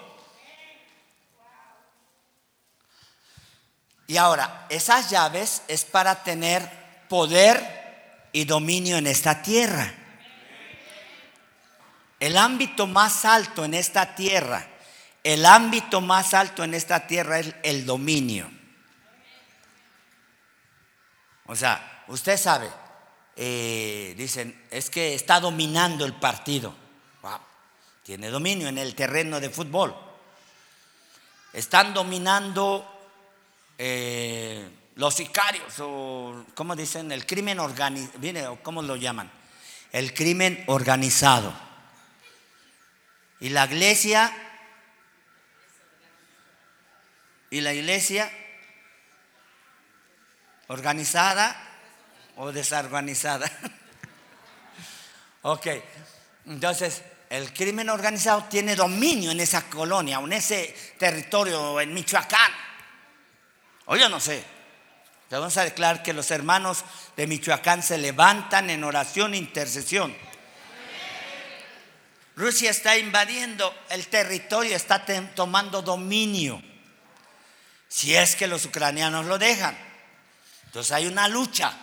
Y 4.07 4.16
ahora, 4.16 4.66
esas 4.68 5.11
llaves 5.11 5.62
es 5.68 5.84
para 5.84 6.22
tener 6.22 6.68
poder 7.09 8.28
y 8.32 8.45
dominio 8.45 8.97
en 8.97 9.07
esta 9.07 9.43
tierra. 9.43 10.02
El 12.23 12.37
ámbito 12.37 12.87
más 12.87 13.25
alto 13.25 13.64
en 13.64 13.75
esta 13.75 14.14
tierra, 14.14 14.64
el 15.25 15.45
ámbito 15.45 16.01
más 16.01 16.35
alto 16.35 16.62
en 16.62 16.73
esta 16.73 17.05
tierra 17.05 17.41
es 17.41 17.53
el 17.64 17.85
dominio. 17.85 18.49
O 21.47 21.57
sea, 21.57 22.05
usted 22.07 22.37
sabe, 22.37 22.70
eh, 23.35 24.14
dicen, 24.16 24.66
es 24.70 24.89
que 24.89 25.16
está 25.16 25.41
dominando 25.41 26.05
el 26.05 26.12
partido. 26.12 26.73
tiene 28.05 28.29
dominio 28.29 28.68
en 28.68 28.79
el 28.79 28.95
terreno 28.95 29.41
de 29.41 29.51
fútbol. 29.51 29.93
Están 31.53 31.93
dominando 31.93 32.87
eh, 33.77 34.70
los 34.95 35.12
sicarios, 35.12 35.75
o 35.81 36.45
¿cómo 36.55 36.77
dicen? 36.77 37.11
El 37.11 37.27
crimen 37.27 37.59
organizado, 37.59 38.61
¿cómo 38.62 38.81
lo 38.81 38.95
llaman? 38.95 39.29
El 39.91 40.14
crimen 40.14 40.62
organizado. 40.68 41.72
Y 43.43 43.49
la 43.49 43.64
iglesia, 43.64 44.32
y 47.51 47.61
la 47.61 47.74
iglesia 47.74 48.30
organizada 50.68 51.61
o 52.36 52.53
desorganizada. 52.53 53.51
ok, 55.43 55.66
entonces 56.47 57.03
el 57.30 57.53
crimen 57.53 57.90
organizado 57.90 58.45
tiene 58.45 58.76
dominio 58.76 59.32
en 59.32 59.40
esa 59.40 59.62
colonia, 59.62 60.20
en 60.20 60.32
ese 60.34 60.95
territorio, 60.97 61.80
en 61.80 61.93
Michoacán. 61.93 62.53
O 63.86 63.97
yo 63.97 64.09
no 64.09 64.20
sé. 64.20 64.45
Vamos 65.30 65.57
a 65.57 65.64
declarar 65.64 66.05
que 66.05 66.12
los 66.12 66.30
hermanos 66.30 66.84
de 67.16 67.26
Michoacán 67.26 67.82
se 67.82 67.99
levantan 67.99 68.70
en 68.70 68.84
oración 68.84 69.34
e 69.34 69.38
intercesión 69.38 70.14
Rusia 72.37 72.70
está 72.70 72.97
invadiendo 72.97 73.74
el 73.91 74.07
territorio, 74.07 74.74
está 74.74 75.05
tomando 75.35 75.83
dominio. 75.83 76.62
Si 77.89 78.14
es 78.14 78.37
que 78.37 78.47
los 78.47 78.64
ucranianos 78.64 79.26
lo 79.26 79.39
dejan. 79.39 79.76
Entonces 80.66 80.93
hay 80.93 81.07
una 81.07 81.28
lucha. 81.28 81.74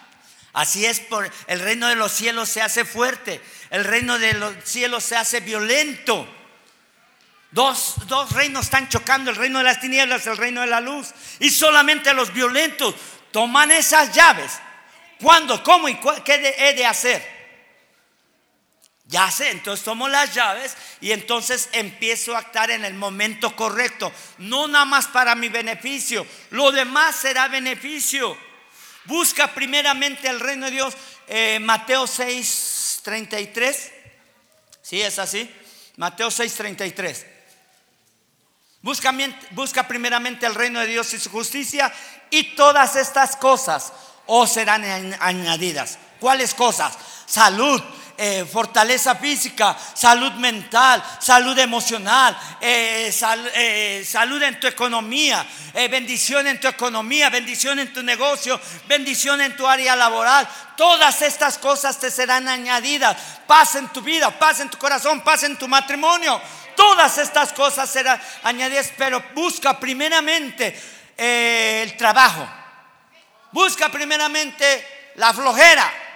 Así 0.54 0.86
es 0.86 1.00
por 1.00 1.30
el 1.45 1.60
reino 1.60 1.88
de 1.88 1.95
los 1.95 2.12
cielos 2.12 2.50
se 2.50 2.62
hace 2.62 2.84
fuerte, 2.84 3.39
el 3.70 3.86
reino 3.86 4.18
de 4.18 4.34
los 4.34 4.56
cielos 4.64 5.04
se 5.04 5.16
hace 5.16 5.41
violento. 5.41 6.28
Dos, 7.52 7.95
dos 8.08 8.32
reinos 8.32 8.66
están 8.66 8.89
chocando, 8.89 9.30
el 9.30 9.38
reino 9.38 9.60
de 9.60 9.66
las 9.66 9.80
tinieblas, 9.80 10.26
el 10.26 10.38
reino 10.38 10.62
de 10.62 10.68
la 10.68 10.82
luz. 10.82 11.14
Y 11.39 11.52
solamente 11.52 12.14
los 12.14 12.34
violentos 12.34 12.95
toman 13.32 13.72
esas 13.72 14.12
llaves. 14.12 14.60
¿Cuándo? 15.22 15.64
¿Cómo 15.64 15.88
y 15.88 16.00
qué 16.26 16.56
he 16.58 16.74
de 16.74 16.86
hacer? 16.86 17.39
Ya 19.10 19.32
sé, 19.32 19.49
entonces 19.49 19.84
tomo 19.84 20.07
las 20.07 20.36
llaves 20.36 20.78
y 21.01 21.12
entonces 21.12 21.70
empiezo 21.72 22.36
a 22.36 22.39
actuar 22.39 22.70
en 22.70 22.86
el 22.86 22.93
momento 22.93 23.55
correcto. 23.55 24.14
No 24.38 24.68
nada 24.68 24.86
más 24.86 25.07
para 25.07 25.34
mi 25.34 25.49
beneficio, 25.49 26.28
lo 26.51 26.72
demás 26.72 27.16
será 27.16 27.47
beneficio. 27.47 28.38
Busca 29.05 29.51
primeramente 29.55 30.30
el 30.30 30.39
reino 30.39 30.68
de 30.68 30.72
Dios. 30.74 30.93
Eh, 31.28 31.57
Mateo 31.60 32.05
6, 32.05 32.99
33. 33.01 33.91
¿Sí 34.84 35.01
es 35.01 35.18
así? 35.18 35.49
Mateo 35.97 36.30
6, 36.30 36.53
33. 36.53 37.26
Busca, 38.84 39.12
busca 39.51 39.88
primeramente 39.88 40.45
el 40.45 40.53
reino 40.53 40.82
de 40.82 40.86
Dios 40.86 41.12
y 41.16 41.20
su 41.20 41.32
justicia 41.32 41.91
y 42.30 42.55
todas 42.55 42.95
estas 42.95 43.36
cosas 43.38 43.91
os 44.28 44.51
serán 44.51 44.86
añadidas. 45.20 45.97
¿Cuáles 46.20 46.53
cosas? 46.53 46.95
Salud, 47.26 47.82
eh, 48.22 48.44
fortaleza 48.44 49.16
física, 49.16 49.78
salud 49.94 50.34
mental, 50.34 51.02
salud 51.22 51.58
emocional, 51.58 52.38
eh, 52.60 53.14
eh, 53.56 54.06
salud 54.06 54.44
en 54.44 54.60
tu 54.60 54.68
economía, 54.68 55.48
bendición 55.90 56.46
en 56.48 56.60
tu 56.60 56.68
economía, 56.68 57.30
bendición 57.30 57.80
en 57.80 57.94
tu 57.94 58.04
negocio, 58.04 58.60
bendición 58.90 59.40
en 59.40 59.56
tu 59.56 59.66
área 59.66 59.96
laboral. 59.96 60.46
Todas 60.76 61.22
estas 61.22 61.58
cosas 61.58 61.98
te 61.98 62.12
serán 62.12 62.50
añadidas. 62.50 63.16
Paz 63.48 63.76
en 63.76 63.88
tu 63.88 64.02
vida, 64.02 64.30
paz 64.38 64.60
en 64.60 64.70
tu 64.70 64.78
corazón, 64.78 65.22
paz 65.22 65.44
en 65.44 65.56
tu 65.56 65.70
matrimonio. 65.70 66.42
Todas 66.76 67.20
estas 67.20 67.54
cosas 67.54 67.90
serán 67.90 68.22
añadidas, 68.44 68.92
pero 68.98 69.24
busca 69.34 69.80
primeramente 69.80 70.78
el 71.16 71.96
trabajo. 71.96 72.46
Busca 73.54 73.88
primeramente 73.88 75.14
la 75.16 75.34
flojera. 75.34 76.09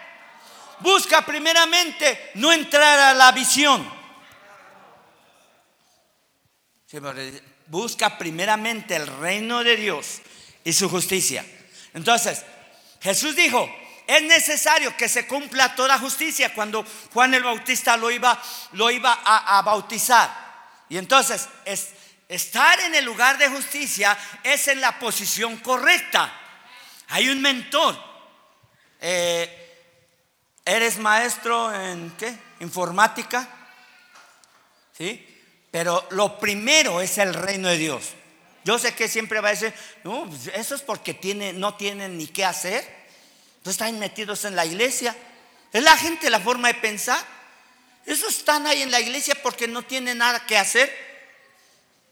Busca 0.84 1.26
primeramente 1.26 2.32
no 2.34 2.52
entrar 2.52 3.00
a 3.00 3.14
la 3.14 3.32
visión. 3.32 3.90
Busca 7.68 8.18
primeramente 8.18 8.98
el 8.98 9.08
reino 9.08 9.64
de 9.64 9.78
Dios 9.78 10.22
y 10.66 10.74
su 10.74 10.90
justicia. 10.90 11.46
Entonces, 11.94 12.44
Jesús 13.00 13.34
dijo, 13.34 13.74
es 14.06 14.24
necesario 14.24 14.96
que 14.98 15.08
se 15.08 15.26
cumpla 15.26 15.74
toda 15.74 15.98
justicia 16.00 16.54
cuando 16.54 16.86
Juan 17.14 17.34
el 17.34 17.44
Bautista 17.44 17.96
lo 17.96 18.12
iba, 18.12 18.38
lo 18.74 18.92
iba 18.92 19.22
a, 19.24 19.62
bautizar. 19.62 20.30
Y 20.90 20.98
entonces, 20.98 21.48
estar 22.28 22.78
en 22.82 22.94
el 22.94 23.06
lugar 23.06 23.38
de 23.38 23.48
justicia 23.48 24.18
es 24.44 24.68
en 24.68 24.82
la 24.82 25.00
posición 25.00 25.56
correcta. 25.60 26.30
Hay 27.08 27.30
un 27.30 27.42
mentor. 27.42 27.98
Eh, 29.00 29.63
¿Eres 30.66 30.98
maestro 30.98 31.74
en 31.74 32.12
qué? 32.18 32.34
Informática. 32.60 33.48
¿Sí? 34.98 35.28
Pero 35.72 36.08
lo 36.12 36.40
primero 36.40 37.02
es 37.02 37.18
el 37.18 37.34
reino 37.34 37.68
de 37.68 37.78
Dios. 37.78 38.12
Yo 38.64 38.80
sé 38.80 38.94
que 38.96 39.10
siempre 39.10 39.42
va 39.42 39.50
a 39.50 39.52
decir, 39.52 39.74
no, 40.04 40.26
pues 40.30 40.48
eso 40.54 40.76
es 40.76 40.82
porque 40.82 41.14
no 41.56 41.76
tienen 41.76 42.18
ni 42.18 42.28
qué 42.28 42.46
hacer. 42.46 42.80
Entonces 43.58 43.82
están 43.82 44.00
metidos 44.00 44.46
en 44.46 44.56
la 44.56 44.66
iglesia. 44.66 45.16
Es 45.74 45.84
la 45.84 45.98
gente 45.98 46.30
la 46.30 46.40
forma 46.40 46.70
de 46.70 46.76
pensar. 46.76 47.20
Esos 48.06 48.38
están 48.38 48.68
ahí 48.68 48.82
en 48.82 48.92
la 48.92 49.00
iglesia 49.00 49.36
porque 49.42 49.68
no 49.68 49.84
tienen 49.84 50.20
nada 50.20 50.46
que 50.46 50.58
hacer. 50.58 50.94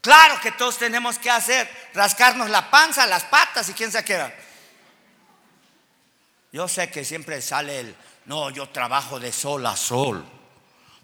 Claro 0.01 0.39
que 0.41 0.51
todos 0.51 0.77
tenemos 0.79 1.19
que 1.19 1.29
hacer, 1.29 1.69
rascarnos 1.93 2.49
la 2.49 2.71
panza, 2.71 3.05
las 3.05 3.23
patas 3.23 3.69
y 3.69 3.73
quién 3.73 3.91
se 3.91 4.03
queda. 4.03 4.33
Yo 6.51 6.67
sé 6.67 6.89
que 6.89 7.05
siempre 7.05 7.41
sale 7.41 7.79
el, 7.79 7.95
no, 8.31 8.49
yo 8.49 8.69
trabajo 8.69 9.19
de 9.19 9.29
sol 9.33 9.65
a 9.65 9.75
sol. 9.75 10.23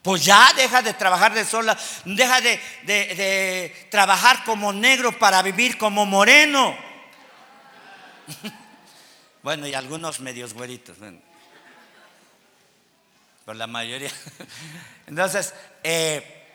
Pues 0.02 0.24
ya 0.24 0.54
deja 0.56 0.82
de 0.82 0.94
trabajar 0.94 1.34
de 1.34 1.44
sol, 1.44 1.68
deja 2.06 2.40
de, 2.40 3.88
trabajar 3.92 4.46
como 4.46 4.72
negro 4.72 5.12
para 5.20 5.42
vivir 5.42 5.78
como 5.78 6.06
moreno. 6.06 6.74
bueno, 9.44 9.68
y 9.68 9.74
algunos 9.74 10.22
medios 10.22 10.54
güeritos. 10.54 10.98
Bueno. 11.00 11.20
Pero 13.46 13.58
la 13.58 13.68
mayoría. 13.68 14.12
Entonces, 15.08 15.54
eh, 15.84 16.48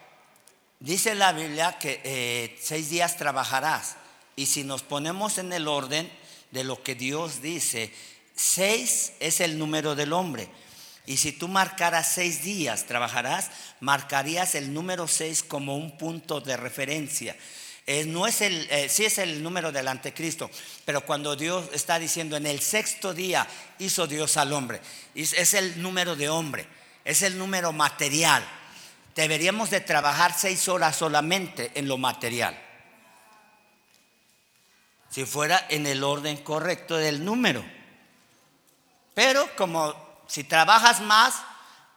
dice 0.81 1.15
la 1.15 1.35
Biblia 1.35 1.79
que 1.79 2.01
eh, 2.03 2.59
seis 2.63 2.89
días 2.89 3.19
trabajarás. 3.19 3.97
Y 4.37 4.47
si 4.47 4.65
nos 4.65 4.83
ponemos 4.83 5.37
en 5.37 5.53
el 5.53 5.69
orden 5.69 6.11
de 6.51 6.65
lo 6.65 6.83
que 6.83 6.95
Dios 6.95 7.43
dice, 7.43 7.93
Seis 8.35 9.13
es 9.21 9.41
el 9.41 9.59
número 9.59 9.95
del 9.95 10.13
hombre. 10.13 10.49
Y 11.07 11.17
si 11.17 11.33
tú 11.33 11.49
marcaras 11.49 12.13
seis 12.15 12.43
días, 12.43 12.87
trabajarás, 12.87 13.51
marcarías 13.81 14.55
el 14.55 14.73
número 14.73 15.09
seis 15.09 15.43
como 15.43 15.77
un 15.77 15.99
punto 15.99 16.41
de 16.41 16.57
referencia. 16.57 17.37
no 18.07 18.27
es 18.27 18.41
el, 18.41 18.69
eh, 18.71 18.89
sí 18.89 19.05
es 19.05 19.19
el 19.19 19.43
número 19.43 19.73
del 19.73 19.89
anticristo, 19.89 20.49
pero 20.85 21.05
cuando 21.05 21.35
Dios 21.35 21.69
está 21.73 21.99
diciendo 21.99 22.37
en 22.37 22.47
el 22.47 22.61
sexto 22.61 23.15
día 23.15 23.47
hizo 23.81 24.07
Dios 24.07 24.37
al 24.37 24.53
hombre, 24.53 24.81
es 25.15 25.55
el 25.55 25.83
número 25.83 26.15
de 26.15 26.29
hombre, 26.29 26.67
es 27.05 27.23
el 27.23 27.37
número 27.37 27.73
material. 27.73 28.45
Deberíamos 29.17 29.71
de 29.71 29.81
trabajar 29.81 30.35
seis 30.39 30.69
horas 30.69 30.97
solamente 30.97 31.73
en 31.75 31.89
lo 31.89 31.99
material. 31.99 32.59
Si 35.11 35.27
fuera 35.27 35.67
en 35.69 35.87
el 35.87 36.03
orden 36.03 36.39
correcto 36.39 36.97
del 36.97 37.25
número. 37.25 37.63
Pero 39.15 39.49
como 39.57 39.95
si 40.27 40.45
trabajas 40.45 41.01
más, 41.01 41.35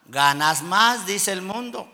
ganas 0.06 0.62
más, 0.62 1.06
dice 1.06 1.32
el 1.32 1.42
mundo. 1.42 1.90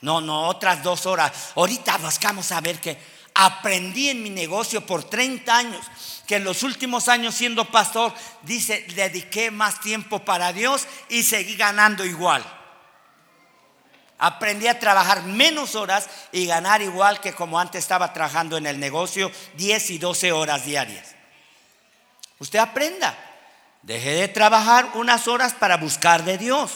No, 0.00 0.20
no, 0.20 0.46
otras 0.48 0.82
dos 0.82 1.06
horas. 1.06 1.32
Ahorita 1.56 1.96
buscamos 1.98 2.52
a 2.52 2.60
ver 2.60 2.80
que 2.80 2.98
aprendí 3.34 4.10
en 4.10 4.22
mi 4.22 4.30
negocio 4.30 4.84
por 4.84 5.04
30 5.04 5.56
años, 5.56 5.86
que 6.26 6.36
en 6.36 6.44
los 6.44 6.62
últimos 6.62 7.08
años 7.08 7.34
siendo 7.34 7.64
pastor, 7.64 8.12
dice, 8.42 8.84
dediqué 8.94 9.50
más 9.50 9.80
tiempo 9.80 10.24
para 10.24 10.52
Dios 10.52 10.86
y 11.08 11.22
seguí 11.22 11.56
ganando 11.56 12.04
igual. 12.04 12.44
Aprendí 14.18 14.66
a 14.66 14.80
trabajar 14.80 15.22
menos 15.22 15.76
horas 15.76 16.08
y 16.32 16.46
ganar 16.46 16.82
igual 16.82 17.20
que 17.20 17.32
como 17.32 17.58
antes 17.58 17.84
estaba 17.84 18.12
trabajando 18.12 18.56
en 18.56 18.66
el 18.66 18.80
negocio 18.80 19.30
10 19.54 19.90
y 19.90 19.98
12 19.98 20.32
horas 20.32 20.64
diarias. 20.64 21.14
Usted 22.40 22.58
aprenda. 22.58 23.27
Deje 23.82 24.12
de 24.14 24.28
trabajar 24.28 24.90
unas 24.94 25.28
horas 25.28 25.54
para 25.54 25.76
buscar 25.76 26.24
de 26.24 26.38
Dios. 26.38 26.72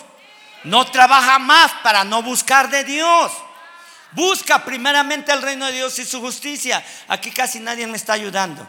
No 0.64 0.86
trabaja 0.86 1.38
más 1.38 1.72
para 1.82 2.04
no 2.04 2.22
buscar 2.22 2.70
de 2.70 2.84
Dios. 2.84 3.32
Busca 4.12 4.64
primeramente 4.64 5.32
el 5.32 5.42
reino 5.42 5.66
de 5.66 5.72
Dios 5.72 5.98
y 5.98 6.04
su 6.04 6.20
justicia. 6.20 6.84
Aquí 7.08 7.30
casi 7.30 7.60
nadie 7.60 7.86
me 7.86 7.96
está 7.96 8.12
ayudando. 8.12 8.66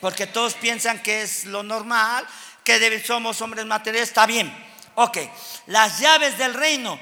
Porque 0.00 0.26
todos 0.26 0.54
piensan 0.54 1.00
que 1.00 1.22
es 1.22 1.44
lo 1.44 1.62
normal, 1.62 2.26
que 2.64 3.02
somos 3.06 3.40
hombres 3.40 3.64
materiales. 3.66 4.08
Está 4.08 4.26
bien. 4.26 4.52
Ok, 4.94 5.18
las 5.66 6.00
llaves 6.00 6.36
del 6.38 6.54
reino 6.54 6.98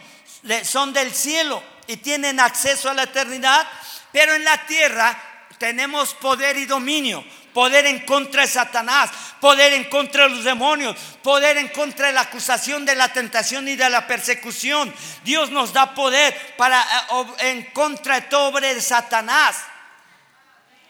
son 0.63 0.93
del 0.93 1.13
cielo 1.15 1.63
y 1.87 1.97
tienen 1.97 2.39
acceso 2.41 2.91
a 2.91 2.95
la 2.95 3.05
eternidad. 3.05 3.67
Pero 4.13 4.35
en 4.35 4.45
la 4.45 4.67
tierra 4.67 5.17
tenemos 5.59 6.15
poder 6.15 6.57
y 6.57 6.67
dominio 6.67 7.25
poder 7.53 7.87
en 7.87 8.01
contra 8.01 8.43
de 8.43 8.49
Satanás, 8.49 9.11
poder 9.41 9.73
en 9.73 9.85
contra 9.85 10.25
de 10.25 10.31
los 10.31 10.45
demonios, 10.45 10.97
poder 11.23 11.59
en 11.59 11.69
contra 11.69 12.09
de 12.09 12.13
la 12.13 12.23
acusación 12.23 12.85
de 12.85 12.95
la 12.95 13.13
tentación 13.13 13.69
y 13.69 13.77
de 13.77 13.91
la 13.91 14.07
persecución. 14.07 14.93
Dios 15.25 15.51
nos 15.51 15.73
da 15.73 15.95
poder 15.95 16.35
para 16.57 16.81
eh, 16.81 17.51
en 17.51 17.63
contra 17.73 18.17
de 18.17 18.23
todo 18.23 18.61
de 18.61 18.81
Satanás. 18.81 19.57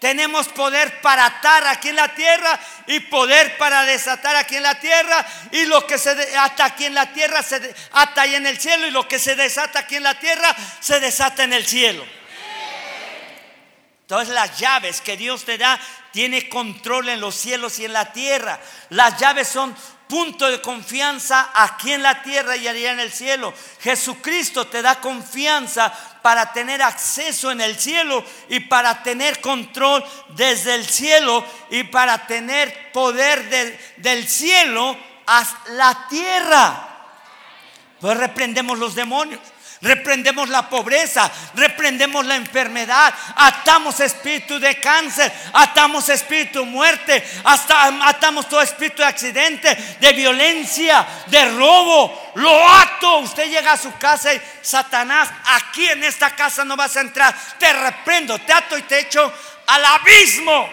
Tenemos 0.00 0.48
poder 0.48 1.02
para 1.02 1.26
atar 1.26 1.66
aquí 1.66 1.90
en 1.90 1.96
la 1.96 2.08
tierra 2.14 2.58
y 2.86 3.00
poder 3.00 3.58
para 3.58 3.82
desatar 3.82 4.34
aquí 4.34 4.56
en 4.56 4.62
la 4.62 4.80
tierra. 4.80 5.26
Y 5.52 5.66
lo 5.66 5.86
que 5.86 5.98
se 5.98 6.10
ata 6.38 6.64
aquí 6.64 6.86
en 6.86 6.94
la 6.94 7.12
tierra 7.12 7.42
se 7.42 7.74
ata 7.92 8.22
ahí 8.22 8.34
en 8.34 8.46
el 8.46 8.58
cielo. 8.58 8.86
Y 8.86 8.92
lo 8.92 9.06
que 9.06 9.18
se 9.18 9.36
desata 9.36 9.80
aquí 9.80 9.96
en 9.96 10.04
la 10.04 10.18
tierra 10.18 10.56
se 10.80 11.00
desata 11.00 11.44
en 11.44 11.52
el 11.52 11.66
cielo. 11.66 12.19
Entonces 14.10 14.34
las 14.34 14.58
llaves 14.58 15.00
que 15.00 15.16
Dios 15.16 15.44
te 15.44 15.56
da 15.56 15.78
tiene 16.10 16.48
control 16.48 17.10
en 17.10 17.20
los 17.20 17.32
cielos 17.36 17.78
y 17.78 17.84
en 17.84 17.92
la 17.92 18.12
tierra. 18.12 18.58
Las 18.88 19.20
llaves 19.20 19.46
son 19.46 19.72
punto 20.08 20.50
de 20.50 20.60
confianza 20.60 21.52
aquí 21.54 21.92
en 21.92 22.02
la 22.02 22.20
tierra 22.20 22.56
y 22.56 22.66
allá 22.66 22.90
en 22.90 22.98
el 22.98 23.12
cielo. 23.12 23.54
Jesucristo 23.80 24.66
te 24.66 24.82
da 24.82 25.00
confianza 25.00 25.92
para 26.22 26.52
tener 26.52 26.82
acceso 26.82 27.52
en 27.52 27.60
el 27.60 27.78
cielo 27.78 28.24
y 28.48 28.58
para 28.58 29.00
tener 29.04 29.40
control 29.40 30.04
desde 30.30 30.74
el 30.74 30.88
cielo 30.88 31.44
y 31.70 31.84
para 31.84 32.26
tener 32.26 32.90
poder 32.90 33.78
del, 33.98 34.26
cielo 34.26 34.96
a 35.24 35.46
la 35.68 36.08
tierra. 36.08 36.88
Pues 38.00 38.16
reprendemos 38.16 38.76
los 38.76 38.96
demonios 38.96 39.40
reprendemos 39.82 40.48
la 40.48 40.68
pobreza, 40.68 41.30
reprendemos 41.54 42.24
la 42.26 42.36
enfermedad, 42.36 43.14
atamos 43.36 44.00
espíritu 44.00 44.58
de 44.58 44.78
cáncer, 44.78 45.32
atamos 45.52 46.08
espíritu 46.08 46.60
de 46.60 46.66
muerte, 46.66 47.24
hasta 47.44 48.08
atamos 48.08 48.48
todo 48.48 48.60
espíritu 48.60 48.98
de 49.02 49.08
accidente, 49.08 49.74
de 50.00 50.12
violencia, 50.12 51.06
de 51.26 51.50
robo. 51.50 52.32
Lo 52.34 52.68
ato. 52.68 53.18
Usted 53.18 53.48
llega 53.48 53.72
a 53.72 53.76
su 53.76 53.92
casa 53.96 54.34
y 54.34 54.40
Satanás, 54.62 55.30
aquí 55.44 55.86
en 55.86 56.04
esta 56.04 56.34
casa 56.36 56.64
no 56.64 56.76
vas 56.76 56.96
a 56.96 57.00
entrar. 57.00 57.34
Te 57.58 57.72
reprendo, 57.72 58.38
te 58.38 58.52
ato 58.52 58.76
y 58.76 58.82
te 58.82 59.00
echo 59.00 59.32
al 59.66 59.84
abismo. 59.84 60.68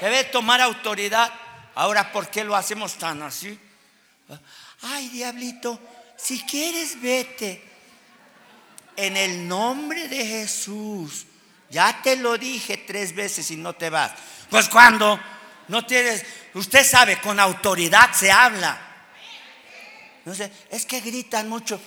Debe 0.00 0.24
tomar 0.24 0.60
autoridad. 0.60 1.32
Ahora, 1.74 2.10
¿por 2.10 2.28
qué 2.28 2.42
lo 2.42 2.56
hacemos 2.56 2.94
tan 2.94 3.22
así? 3.22 3.58
Ay, 4.82 5.08
diablito, 5.08 5.80
si 6.16 6.40
quieres, 6.42 7.00
vete. 7.00 7.62
En 8.96 9.16
el 9.16 9.46
nombre 9.46 10.08
de 10.08 10.24
Jesús. 10.24 11.26
Ya 11.70 12.00
te 12.02 12.16
lo 12.16 12.38
dije 12.38 12.78
tres 12.78 13.14
veces 13.14 13.50
y 13.50 13.56
no 13.56 13.74
te 13.74 13.90
vas. 13.90 14.12
Pues 14.48 14.68
cuando 14.68 15.20
no 15.68 15.84
tienes, 15.84 16.24
usted 16.54 16.84
sabe, 16.84 17.20
con 17.20 17.38
autoridad 17.40 18.12
se 18.12 18.30
habla. 18.30 18.78
No 20.24 20.34
sé, 20.34 20.50
es 20.70 20.86
que 20.86 21.00
gritan 21.00 21.48
mucho. 21.48 21.80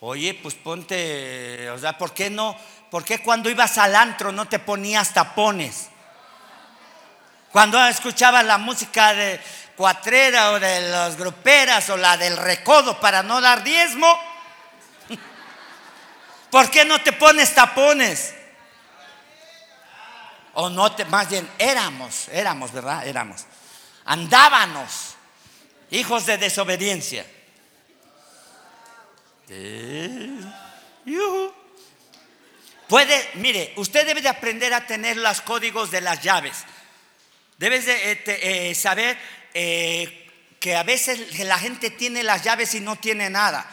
Oye, 0.00 0.34
pues 0.34 0.54
ponte, 0.54 1.70
o 1.70 1.78
sea, 1.78 1.96
¿por 1.96 2.12
qué 2.12 2.30
no? 2.30 2.56
¿Por 2.90 3.04
qué 3.04 3.22
cuando 3.22 3.48
ibas 3.48 3.78
al 3.78 3.94
antro 3.94 4.32
no 4.32 4.46
te 4.46 4.58
ponías 4.58 5.14
tapones? 5.14 5.88
Cuando 7.52 7.82
escuchabas 7.86 8.44
la 8.44 8.58
música 8.58 9.14
de, 9.14 9.40
cuatrera 9.76 10.52
o 10.52 10.60
de 10.60 10.88
las 10.88 11.16
gruperas 11.16 11.88
o 11.90 11.96
la 11.96 12.16
del 12.16 12.36
recodo 12.36 13.00
para 13.00 13.22
no 13.22 13.40
dar 13.40 13.62
diezmo? 13.62 14.18
¿Por 16.50 16.70
qué 16.70 16.84
no 16.84 17.02
te 17.02 17.12
pones 17.12 17.54
tapones? 17.54 18.34
O 20.54 20.68
no 20.68 20.92
te, 20.94 21.04
más 21.06 21.28
bien 21.28 21.48
éramos, 21.58 22.28
éramos, 22.28 22.72
¿verdad? 22.72 23.06
Éramos. 23.06 23.46
Andábamos, 24.04 25.14
hijos 25.90 26.26
de 26.26 26.38
desobediencia. 26.38 27.24
Eh, 29.48 30.30
Puede, 32.92 33.30
mire, 33.36 33.72
usted 33.76 34.06
debe 34.06 34.20
de 34.20 34.28
aprender 34.28 34.74
a 34.74 34.86
tener 34.86 35.16
los 35.16 35.40
códigos 35.40 35.90
de 35.90 36.02
las 36.02 36.20
llaves. 36.22 36.64
Debes 37.56 37.86
de 37.86 38.12
eh, 38.12 38.22
eh, 38.26 38.74
saber 38.74 39.16
que 39.52 40.76
a 40.76 40.82
veces 40.82 41.38
la 41.40 41.58
gente 41.58 41.90
tiene 41.90 42.22
las 42.22 42.42
llaves 42.42 42.74
y 42.74 42.80
no 42.80 42.96
tiene 42.96 43.30
nada. 43.30 43.68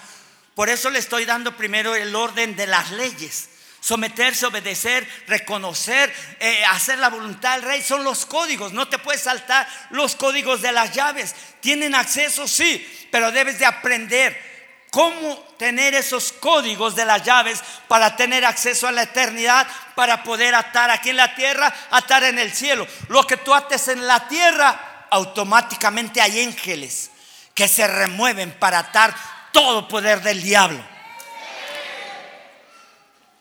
Por 0.55 0.67
eso 0.67 0.89
le 0.89 0.99
estoy 0.99 1.23
dando 1.25 1.55
primero 1.55 1.95
el 1.95 2.13
orden 2.15 2.55
de 2.55 2.67
las 2.67 2.91
leyes. 2.91 3.49
Someterse, 3.79 4.45
obedecer, 4.45 5.07
reconocer, 5.27 6.13
eh, 6.39 6.65
hacer 6.65 6.99
la 6.99 7.09
voluntad 7.09 7.55
del 7.55 7.63
rey 7.63 7.81
son 7.81 8.03
los 8.03 8.25
códigos. 8.25 8.73
No 8.73 8.89
te 8.89 8.97
puedes 8.97 9.21
saltar 9.21 9.67
los 9.91 10.17
códigos 10.17 10.61
de 10.61 10.73
las 10.73 10.93
llaves. 10.93 11.33
Tienen 11.61 11.95
acceso, 11.95 12.45
sí, 12.45 12.85
pero 13.09 13.31
debes 13.31 13.57
de 13.59 13.65
aprender 13.65 14.49
cómo 14.91 15.35
tener 15.57 15.93
esos 15.93 16.33
códigos 16.33 16.95
de 16.95 17.05
las 17.05 17.23
llaves 17.23 17.61
para 17.87 18.15
tener 18.15 18.43
acceso 18.43 18.87
a 18.87 18.91
la 18.91 19.03
eternidad, 19.03 19.67
para 19.95 20.23
poder 20.23 20.55
atar 20.55 20.91
aquí 20.91 21.11
en 21.11 21.17
la 21.17 21.35
tierra, 21.35 21.73
atar 21.91 22.23
en 22.23 22.39
el 22.39 22.51
cielo. 22.51 22.87
Lo 23.07 23.25
que 23.25 23.37
tú 23.37 23.53
ates 23.53 23.87
en 23.87 24.05
la 24.05 24.27
tierra, 24.27 24.88
automáticamente 25.11 26.21
hay 26.21 26.43
ángeles 26.43 27.11
que 27.53 27.67
se 27.67 27.87
remueven 27.87 28.51
para 28.51 28.79
atar 28.79 29.15
todo 29.51 29.87
poder 29.87 30.21
del 30.21 30.41
diablo 30.41 30.83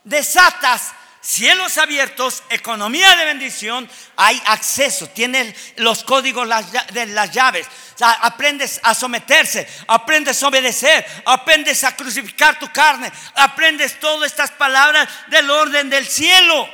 desatas 0.08 0.92
cielos 1.20 1.76
abiertos, 1.76 2.42
economía 2.48 3.14
de 3.16 3.26
bendición, 3.26 3.88
hay 4.16 4.40
acceso, 4.46 5.08
tienes 5.08 5.54
los 5.76 6.02
códigos 6.02 6.48
de 6.92 7.06
las 7.06 7.30
llaves. 7.30 7.66
aprendes 8.00 8.80
a 8.82 8.94
someterse, 8.94 9.68
aprendes 9.86 10.42
a 10.42 10.48
obedecer, 10.48 11.04
aprendes 11.26 11.84
a 11.84 11.94
crucificar 11.94 12.58
tu 12.58 12.72
carne, 12.72 13.12
aprendes 13.34 14.00
todas 14.00 14.30
estas 14.30 14.50
palabras 14.52 15.08
del 15.26 15.50
orden 15.50 15.90
del 15.90 16.06
cielo. 16.06 16.68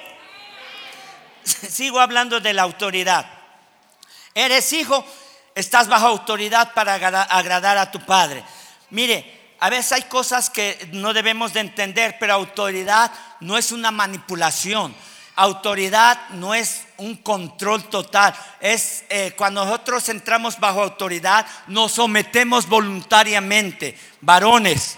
Sigo 1.44 1.98
hablando 1.98 2.38
de 2.38 2.52
la 2.52 2.62
autoridad. 2.62 3.33
Eres 4.34 4.72
hijo, 4.72 5.04
estás 5.54 5.88
bajo 5.88 6.06
autoridad 6.06 6.72
para 6.74 6.94
agradar 6.94 7.78
a 7.78 7.90
tu 7.90 8.04
padre. 8.04 8.44
Mire, 8.90 9.54
a 9.60 9.70
veces 9.70 9.92
hay 9.92 10.02
cosas 10.02 10.50
que 10.50 10.88
no 10.92 11.12
debemos 11.12 11.52
de 11.52 11.60
entender, 11.60 12.16
pero 12.18 12.34
autoridad 12.34 13.12
no 13.40 13.56
es 13.56 13.72
una 13.72 13.90
manipulación. 13.90 14.94
Autoridad 15.36 16.28
no 16.30 16.54
es 16.54 16.82
un 16.96 17.16
control 17.16 17.84
total. 17.84 18.34
Es 18.60 19.04
eh, 19.08 19.32
cuando 19.36 19.64
nosotros 19.64 20.08
entramos 20.08 20.60
bajo 20.60 20.82
autoridad, 20.82 21.46
nos 21.68 21.92
sometemos 21.92 22.68
voluntariamente. 22.68 23.98
Varones, 24.20 24.96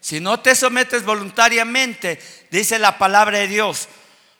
si 0.00 0.20
no 0.20 0.38
te 0.40 0.54
sometes 0.54 1.04
voluntariamente, 1.04 2.22
dice 2.50 2.78
la 2.78 2.98
palabra 2.98 3.38
de 3.38 3.48
Dios, 3.48 3.88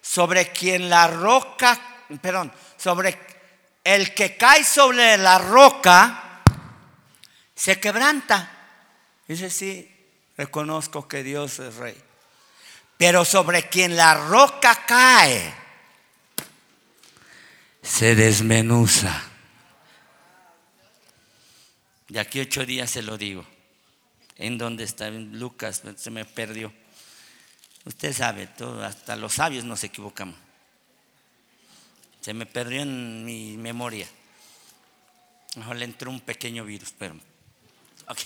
sobre 0.01 0.51
quien 0.51 0.89
la 0.89 1.07
roca, 1.07 1.81
perdón, 2.21 2.53
sobre 2.85 3.19
el 3.83 4.13
que 4.13 4.37
cae 4.37 4.63
sobre 4.63 5.17
la 5.17 5.39
roca, 5.39 6.43
se 7.55 7.81
quebranta. 7.81 8.51
Dice, 9.27 9.49
sí, 9.49 9.91
reconozco 10.37 11.09
que 11.09 11.23
Dios 11.23 11.61
es 11.61 11.77
rey. 11.77 11.97
Pero 12.99 13.25
sobre 13.25 13.71
quien 13.71 13.97
la 13.97 14.13
roca 14.29 14.85
cae, 14.87 15.55
se 17.83 18.15
desmenuza. 18.15 19.19
De 22.09 22.21
aquí 22.21 22.41
ocho 22.41 22.67
días 22.67 22.91
se 22.91 23.01
lo 23.01 23.17
digo. 23.17 23.47
¿En 24.37 24.59
dónde 24.59 24.85
está? 24.85 25.09
Lucas, 25.09 25.81
se 25.97 26.11
me 26.11 26.27
perdió. 26.27 26.71
Usted 27.87 28.13
sabe, 28.13 28.47
todo, 28.47 28.85
hasta 28.85 29.17
los 29.17 29.33
sabios 29.33 29.65
nos 29.65 29.83
equivocamos. 29.85 30.44
Se 32.25 32.33
me 32.33 32.47
perdió 32.47 32.81
en 32.81 33.23
mi 33.23 33.59
memoria. 33.59 34.09
Mejor 35.57 35.77
le 35.77 35.85
entró 35.85 36.11
un 36.11 36.23
pequeño 36.23 36.65
virus, 36.65 36.95
pero 36.99 37.15
Ok. 38.09 38.19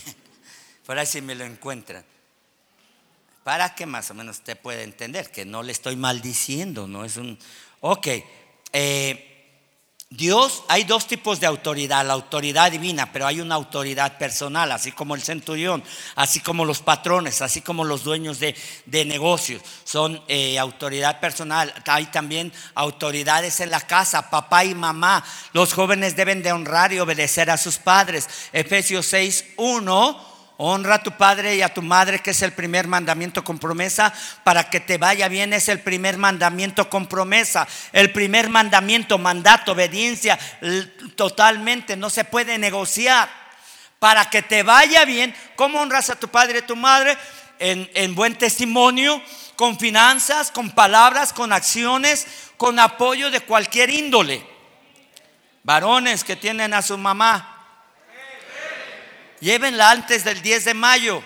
Por 0.87 0.97
ahí 0.97 1.05
si 1.05 1.21
me 1.21 1.35
lo 1.35 1.43
encuentran. 1.45 2.05
Para 3.43 3.75
que 3.75 3.87
más 3.87 4.09
o 4.13 4.15
menos 4.15 4.37
usted 4.37 4.57
pueda 4.57 4.83
entender 4.83 5.33
que 5.33 5.45
no 5.45 5.65
le 5.65 5.73
estoy 5.73 5.97
maldiciendo, 5.97 6.87
no 6.87 7.05
es 7.05 7.17
un... 7.17 7.37
Ok. 7.81 8.07
Eh, 8.73 9.28
Dios, 10.11 10.65
hay 10.69 10.85
dos 10.85 11.07
tipos 11.07 11.39
de 11.39 11.47
autoridad, 11.47 12.07
la 12.07 12.15
autoridad 12.15 12.73
divina, 12.73 13.13
pero 13.13 13.27
hay 13.27 13.43
una 13.43 13.57
autoridad 13.57 14.17
personal, 14.17 14.73
así 14.73 14.91
como 14.91 15.15
el 15.15 15.23
centurión, 15.23 15.85
así 16.15 16.41
como 16.41 16.65
los 16.65 16.81
patrones, 16.81 17.43
así 17.43 17.61
como 17.61 17.85
los 17.85 18.05
dueños 18.05 18.41
de, 18.41 18.55
negocios, 19.05 19.61
son 19.85 20.23
eh, 20.27 20.59
autoridad 20.59 21.21
personal. 21.21 21.75
Hay 21.87 22.07
también 22.07 22.51
autoridades 22.75 23.61
en 23.61 23.71
la 23.71 23.83
casa, 23.83 24.31
papá 24.31 24.65
y 24.65 24.75
mamá. 24.75 25.23
Los 25.53 25.75
jóvenes 25.75 26.17
deben 26.17 26.43
de 26.43 26.53
honrar 26.53 26.91
y 26.95 27.01
obedecer 27.01 27.51
a 27.51 27.59
sus 27.59 27.77
padres. 27.77 28.29
Efesios 28.55 29.05
6, 29.05 29.45
1 29.59 30.38
Honra 30.61 30.97
a 30.97 31.03
tu 31.05 31.13
padre 31.13 31.55
y 31.55 31.63
a 31.63 31.73
tu 31.73 31.83
madre, 31.83 32.19
que 32.19 32.33
es 32.33 32.43
el 32.43 32.53
primer 32.53 32.89
mandamiento 32.89 33.45
con 33.45 33.61
promesa, 33.61 34.13
para 34.43 34.69
que 34.69 34.81
te 34.81 34.99
vaya 34.99 35.29
bien, 35.29 35.53
es 35.53 35.69
el 35.69 35.79
primer 35.79 36.19
mandamiento 36.19 36.91
con 36.91 37.07
promesa. 37.07 37.69
El 37.93 38.11
primer 38.11 38.49
mandamiento, 38.49 39.19
mandato, 39.19 39.71
obediencia, 39.71 40.37
totalmente, 41.15 41.97
no 41.97 42.11
se 42.11 42.25
puede 42.25 42.59
negociar. 42.59 43.29
Para 44.01 44.31
que 44.31 44.43
te 44.43 44.65
vaya 44.65 45.05
bien, 45.05 45.33
¿cómo 45.55 45.81
honras 45.81 46.11
a 46.11 46.19
tu 46.19 46.27
padre 46.27 46.59
y 46.59 46.63
a 46.63 46.67
tu 46.67 46.75
madre? 46.75 47.17
En, 47.61 47.89
en 47.95 48.17
buen 48.17 48.35
testimonio, 48.35 49.23
con 49.55 49.79
finanzas, 49.79 50.51
con 50.51 50.73
palabras, 50.73 51.33
con 51.33 51.53
acciones, 51.53 52.27
con 52.57 52.81
apoyo 52.81 53.31
de 53.31 53.43
cualquier 53.43 53.91
índole. 53.91 54.45
Varones 55.63 56.25
que 56.25 56.35
tienen 56.35 56.75
a 56.75 56.83
su 56.83 56.99
mamá, 56.99 57.58
Llévenla 59.41 59.91
antes 59.91 60.25
del 60.25 60.43
10 60.43 60.65
de 60.65 60.75
mayo. 60.75 61.23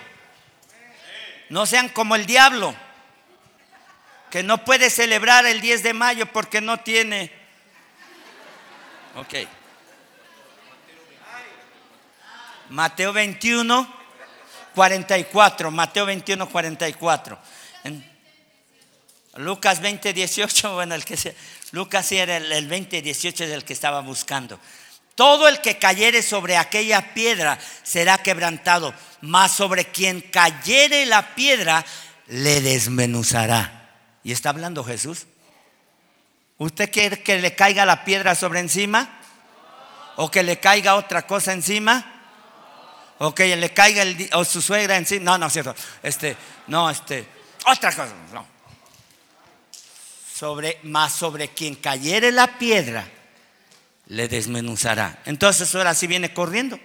No 1.49 1.65
sean 1.65 1.89
como 1.89 2.15
el 2.15 2.25
diablo, 2.25 2.75
que 4.29 4.43
no 4.43 4.63
puede 4.63 4.89
celebrar 4.89 5.45
el 5.45 5.61
10 5.61 5.83
de 5.83 5.93
mayo 5.93 6.25
porque 6.27 6.61
no 6.61 6.79
tiene. 6.79 7.31
Ok. 9.15 9.47
Mateo 12.69 13.13
21, 13.13 13.95
44. 14.73 15.71
Mateo 15.71 16.05
21, 16.05 16.49
44. 16.49 17.39
Lucas 19.35 19.79
20, 19.79 20.13
18. 20.13 20.73
Bueno, 20.73 20.95
el 20.95 21.05
que 21.05 21.17
sea. 21.17 21.33
Lucas 21.71 22.05
sí 22.05 22.17
era 22.17 22.37
el, 22.37 22.51
el 22.51 22.67
20, 22.67 23.01
18 23.01 23.43
es 23.43 23.51
el 23.51 23.63
que 23.63 23.73
estaba 23.73 24.01
buscando. 24.01 24.59
Todo 25.15 25.47
el 25.47 25.61
que 25.61 25.77
cayere 25.77 26.23
sobre 26.23 26.57
aquella 26.57 27.13
piedra 27.13 27.59
será 27.83 28.17
quebrantado, 28.17 28.93
mas 29.21 29.51
sobre 29.51 29.85
quien 29.85 30.21
cayere 30.21 31.05
la 31.05 31.35
piedra 31.35 31.85
le 32.27 32.61
desmenuzará. 32.61 33.91
¿Y 34.23 34.31
está 34.31 34.49
hablando 34.49 34.83
Jesús? 34.83 35.27
¿Usted 36.57 36.91
quiere 36.91 37.21
que 37.21 37.39
le 37.39 37.53
caiga 37.53 37.85
la 37.85 38.03
piedra 38.03 38.33
sobre 38.33 38.59
encima? 38.59 39.19
¿O 40.15 40.31
que 40.31 40.41
le 40.41 40.59
caiga 40.59 40.95
otra 40.95 41.27
cosa 41.27 41.53
encima? 41.53 42.09
¿O 43.19 43.35
que 43.35 43.55
le 43.55 43.71
caiga 43.71 44.01
el, 44.01 44.29
o 44.33 44.43
su 44.43 44.61
suegra 44.61 44.97
encima? 44.97 45.25
No, 45.25 45.37
no 45.37 45.47
es 45.47 45.53
cierto. 45.53 45.75
Este, 46.01 46.35
no, 46.67 46.89
este, 46.89 47.27
otra 47.65 47.91
cosa. 47.91 48.13
No. 48.31 48.47
Sobre, 50.33 50.79
más 50.83 51.13
sobre 51.13 51.49
quien 51.49 51.75
cayere 51.75 52.31
la 52.31 52.57
piedra 52.57 53.07
le 54.07 54.27
desmenuzará. 54.27 55.21
Entonces 55.25 55.73
ahora 55.75 55.93
sí 55.93 56.07
viene 56.07 56.33
corriendo. 56.33 56.79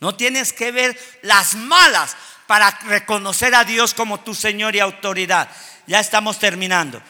No 0.00 0.14
tienes 0.14 0.52
que 0.52 0.70
ver 0.70 0.98
las 1.22 1.54
malas 1.54 2.16
para 2.46 2.70
reconocer 2.86 3.54
a 3.54 3.64
Dios 3.64 3.94
como 3.94 4.20
tu 4.20 4.34
Señor 4.34 4.74
y 4.76 4.80
autoridad. 4.80 5.48
Ya 5.86 6.00
estamos 6.00 6.38
terminando. 6.38 7.02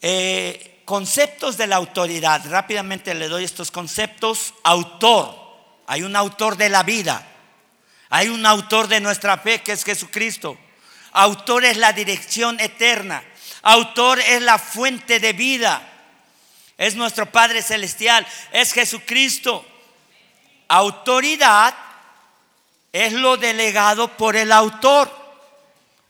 Eh, 0.00 0.82
conceptos 0.84 1.56
de 1.56 1.66
la 1.66 1.76
autoridad. 1.76 2.42
Rápidamente 2.48 3.14
le 3.14 3.28
doy 3.28 3.44
estos 3.44 3.70
conceptos. 3.70 4.54
Autor. 4.62 5.42
Hay 5.86 6.02
un 6.02 6.16
autor 6.16 6.56
de 6.56 6.68
la 6.68 6.82
vida. 6.82 7.26
Hay 8.10 8.28
un 8.28 8.46
autor 8.46 8.88
de 8.88 9.00
nuestra 9.00 9.38
fe 9.38 9.62
que 9.62 9.72
es 9.72 9.84
Jesucristo. 9.84 10.56
Autor 11.12 11.64
es 11.64 11.76
la 11.76 11.92
dirección 11.92 12.60
eterna. 12.60 13.24
Autor 13.62 14.20
es 14.20 14.42
la 14.42 14.58
fuente 14.58 15.20
de 15.20 15.32
vida 15.32 15.93
es 16.76 16.96
nuestro 16.96 17.30
Padre 17.30 17.62
Celestial, 17.62 18.26
es 18.52 18.72
Jesucristo. 18.72 19.64
Autoridad 20.68 21.74
es 22.92 23.12
lo 23.12 23.36
delegado 23.36 24.08
por 24.16 24.36
el 24.36 24.52
autor. 24.52 25.10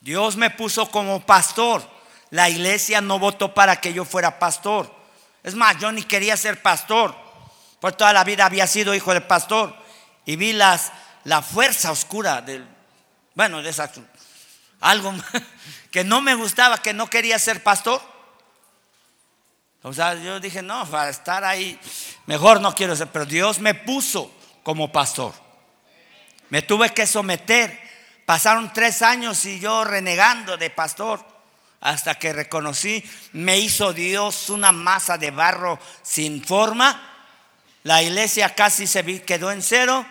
Dios 0.00 0.36
me 0.36 0.50
puso 0.50 0.90
como 0.90 1.24
pastor. 1.24 1.92
la 2.30 2.50
iglesia 2.50 3.00
no 3.00 3.18
votó 3.18 3.54
para 3.54 3.76
que 3.76 3.92
yo 3.92 4.04
fuera 4.04 4.38
pastor. 4.38 4.92
Es 5.42 5.54
más, 5.54 5.78
yo 5.78 5.92
ni 5.92 6.02
quería 6.02 6.36
ser 6.36 6.60
pastor. 6.62 7.14
Por 7.80 7.92
toda 7.92 8.12
la 8.12 8.24
vida 8.24 8.46
había 8.46 8.66
sido 8.66 8.94
hijo 8.94 9.12
de 9.12 9.20
pastor. 9.20 9.76
Y 10.24 10.36
vi 10.36 10.52
las, 10.52 10.90
la 11.24 11.42
fuerza 11.42 11.92
oscura 11.92 12.40
del, 12.40 12.66
bueno, 13.34 13.62
de 13.62 13.70
esa, 13.70 13.90
algo 14.80 15.14
que 15.90 16.02
no 16.02 16.20
me 16.20 16.34
gustaba, 16.34 16.78
que 16.78 16.92
no 16.92 17.08
quería 17.08 17.38
ser 17.38 17.62
pastor. 17.62 18.13
O 19.86 19.92
sea, 19.92 20.14
yo 20.14 20.40
dije, 20.40 20.62
no, 20.62 20.86
para 20.86 21.10
estar 21.10 21.44
ahí, 21.44 21.78
mejor 22.24 22.58
no 22.62 22.74
quiero 22.74 22.96
ser, 22.96 23.08
pero 23.08 23.26
Dios 23.26 23.58
me 23.58 23.74
puso 23.74 24.32
como 24.62 24.90
pastor. 24.90 25.34
Me 26.48 26.62
tuve 26.62 26.88
que 26.94 27.06
someter. 27.06 27.78
Pasaron 28.24 28.72
tres 28.72 29.02
años 29.02 29.44
y 29.44 29.60
yo 29.60 29.84
renegando 29.84 30.56
de 30.56 30.70
pastor 30.70 31.22
hasta 31.82 32.14
que 32.14 32.32
reconocí, 32.32 33.04
me 33.34 33.58
hizo 33.58 33.92
Dios 33.92 34.48
una 34.48 34.72
masa 34.72 35.18
de 35.18 35.30
barro 35.30 35.78
sin 36.02 36.42
forma. 36.42 36.98
La 37.82 38.02
iglesia 38.02 38.54
casi 38.54 38.86
se 38.86 39.22
quedó 39.22 39.52
en 39.52 39.60
cero 39.60 40.06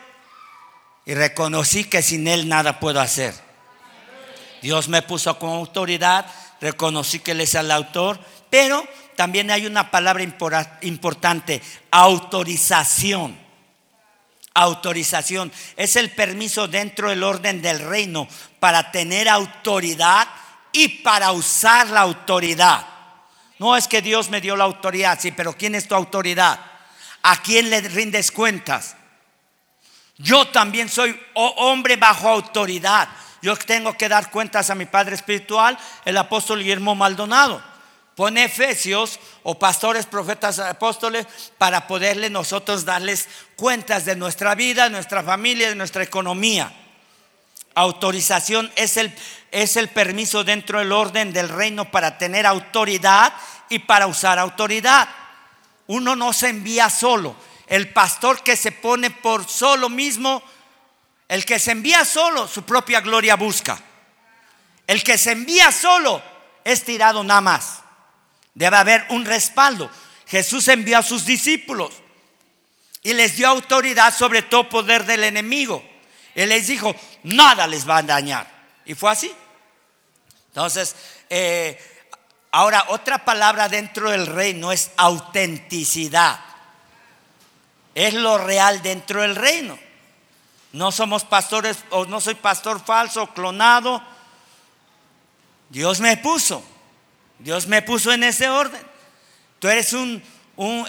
y 1.03 1.15
reconocí 1.15 1.85
que 1.85 2.03
sin 2.03 2.27
Él 2.27 2.47
nada 2.47 2.79
puedo 2.79 3.01
hacer. 3.01 3.33
Dios 4.61 4.87
me 4.87 5.01
puso 5.01 5.39
como 5.39 5.55
autoridad, 5.55 6.27
reconocí 6.61 7.17
que 7.21 7.31
Él 7.31 7.41
es 7.41 7.55
el 7.55 7.71
autor, 7.71 8.19
pero 8.51 8.87
también 9.15 9.51
hay 9.51 9.65
una 9.65 9.91
palabra 9.91 10.23
importante, 10.81 11.61
autorización. 11.91 13.37
Autorización 14.55 15.51
es 15.75 15.95
el 15.95 16.11
permiso 16.11 16.67
dentro 16.67 17.09
del 17.09 17.23
orden 17.23 17.61
del 17.61 17.79
reino 17.79 18.27
para 18.59 18.91
tener 18.91 19.27
autoridad 19.27 20.27
y 20.71 20.89
para 20.89 21.31
usar 21.31 21.89
la 21.89 22.01
autoridad. 22.01 22.85
No 23.57 23.75
es 23.75 23.87
que 23.87 24.01
Dios 24.01 24.29
me 24.29 24.41
dio 24.41 24.55
la 24.55 24.65
autoridad, 24.65 25.19
sí, 25.19 25.31
pero 25.31 25.53
¿quién 25.53 25.73
es 25.73 25.87
tu 25.87 25.95
autoridad? 25.95 26.59
¿A 27.23 27.41
quién 27.41 27.69
le 27.69 27.81
rindes 27.81 28.31
cuentas? 28.31 28.95
Yo 30.17 30.47
también 30.47 30.89
soy 30.89 31.19
hombre 31.33 31.95
bajo 31.95 32.29
autoridad. 32.29 33.09
Yo 33.41 33.55
tengo 33.57 33.93
que 33.93 34.07
dar 34.07 34.29
cuentas 34.31 34.69
a 34.69 34.75
mi 34.75 34.85
Padre 34.85 35.15
Espiritual, 35.15 35.77
el 36.05 36.17
apóstol 36.17 36.59
Guillermo 36.59 36.95
Maldonado. 36.95 37.72
Pone 38.15 38.43
Efesios 38.43 39.19
o 39.41 39.57
pastores, 39.57 40.05
profetas, 40.05 40.59
apóstoles 40.59 41.25
para 41.57 41.87
poderle 41.87 42.29
nosotros 42.29 42.85
darles 42.85 43.27
cuentas 43.55 44.05
de 44.05 44.15
nuestra 44.15 44.53
vida, 44.53 44.83
de 44.83 44.91
nuestra 44.91 45.23
familia, 45.23 45.69
de 45.69 45.75
nuestra 45.75 46.03
economía. 46.03 46.71
Autorización 47.73 48.71
es 48.75 48.97
el, 48.97 49.11
es 49.51 49.77
el 49.77 49.89
permiso 49.89 50.43
dentro 50.43 50.77
del 50.77 50.91
orden 50.91 51.33
del 51.33 51.49
reino 51.49 51.89
para 51.89 52.19
tener 52.19 52.45
autoridad 52.45 53.33
y 53.69 53.79
para 53.79 54.05
usar 54.05 54.37
autoridad. 54.37 55.09
Uno 55.87 56.15
no 56.15 56.33
se 56.33 56.49
envía 56.49 56.91
solo. 56.91 57.35
El 57.65 57.89
pastor 57.89 58.43
que 58.43 58.55
se 58.55 58.71
pone 58.71 59.09
por 59.09 59.49
solo 59.49 59.89
mismo, 59.89 60.43
el 61.27 61.45
que 61.45 61.57
se 61.57 61.71
envía 61.71 62.05
solo, 62.05 62.47
su 62.47 62.61
propia 62.61 63.01
gloria 63.01 63.35
busca. 63.35 63.81
El 64.85 65.03
que 65.03 65.17
se 65.17 65.31
envía 65.31 65.71
solo 65.71 66.21
es 66.63 66.83
tirado 66.83 67.23
nada 67.23 67.41
más. 67.41 67.82
Debe 68.53 68.77
haber 68.77 69.05
un 69.09 69.25
respaldo. 69.25 69.89
Jesús 70.27 70.67
envió 70.67 70.97
a 70.97 71.03
sus 71.03 71.25
discípulos 71.25 71.93
y 73.01 73.13
les 73.13 73.35
dio 73.35 73.47
autoridad 73.47 74.15
sobre 74.15 74.41
todo 74.41 74.69
poder 74.69 75.05
del 75.05 75.23
enemigo. 75.23 75.83
Él 76.35 76.49
les 76.49 76.67
dijo, 76.67 76.95
nada 77.23 77.67
les 77.67 77.87
va 77.87 77.97
a 77.97 78.03
dañar. 78.03 78.47
Y 78.85 78.95
fue 78.95 79.11
así. 79.11 79.31
Entonces, 80.47 80.95
eh, 81.29 81.79
ahora 82.51 82.85
otra 82.89 83.25
palabra 83.25 83.69
dentro 83.69 84.09
del 84.09 84.27
reino 84.27 84.71
es 84.71 84.91
autenticidad. 84.97 86.39
Es 87.93 88.13
lo 88.13 88.37
real 88.37 88.81
dentro 88.81 89.21
del 89.21 89.35
reino. 89.35 89.77
No 90.71 90.91
somos 90.91 91.23
pastores 91.23 91.77
o 91.91 92.05
no 92.05 92.19
soy 92.19 92.35
pastor 92.35 92.83
falso, 92.83 93.27
clonado. 93.27 94.01
Dios 95.69 95.99
me 95.99 96.17
puso. 96.17 96.63
Dios 97.39 97.67
me 97.67 97.81
puso 97.81 98.11
en 98.11 98.23
ese 98.23 98.49
orden. 98.49 98.81
Tú 99.59 99.67
eres 99.69 99.93
un, 99.93 100.21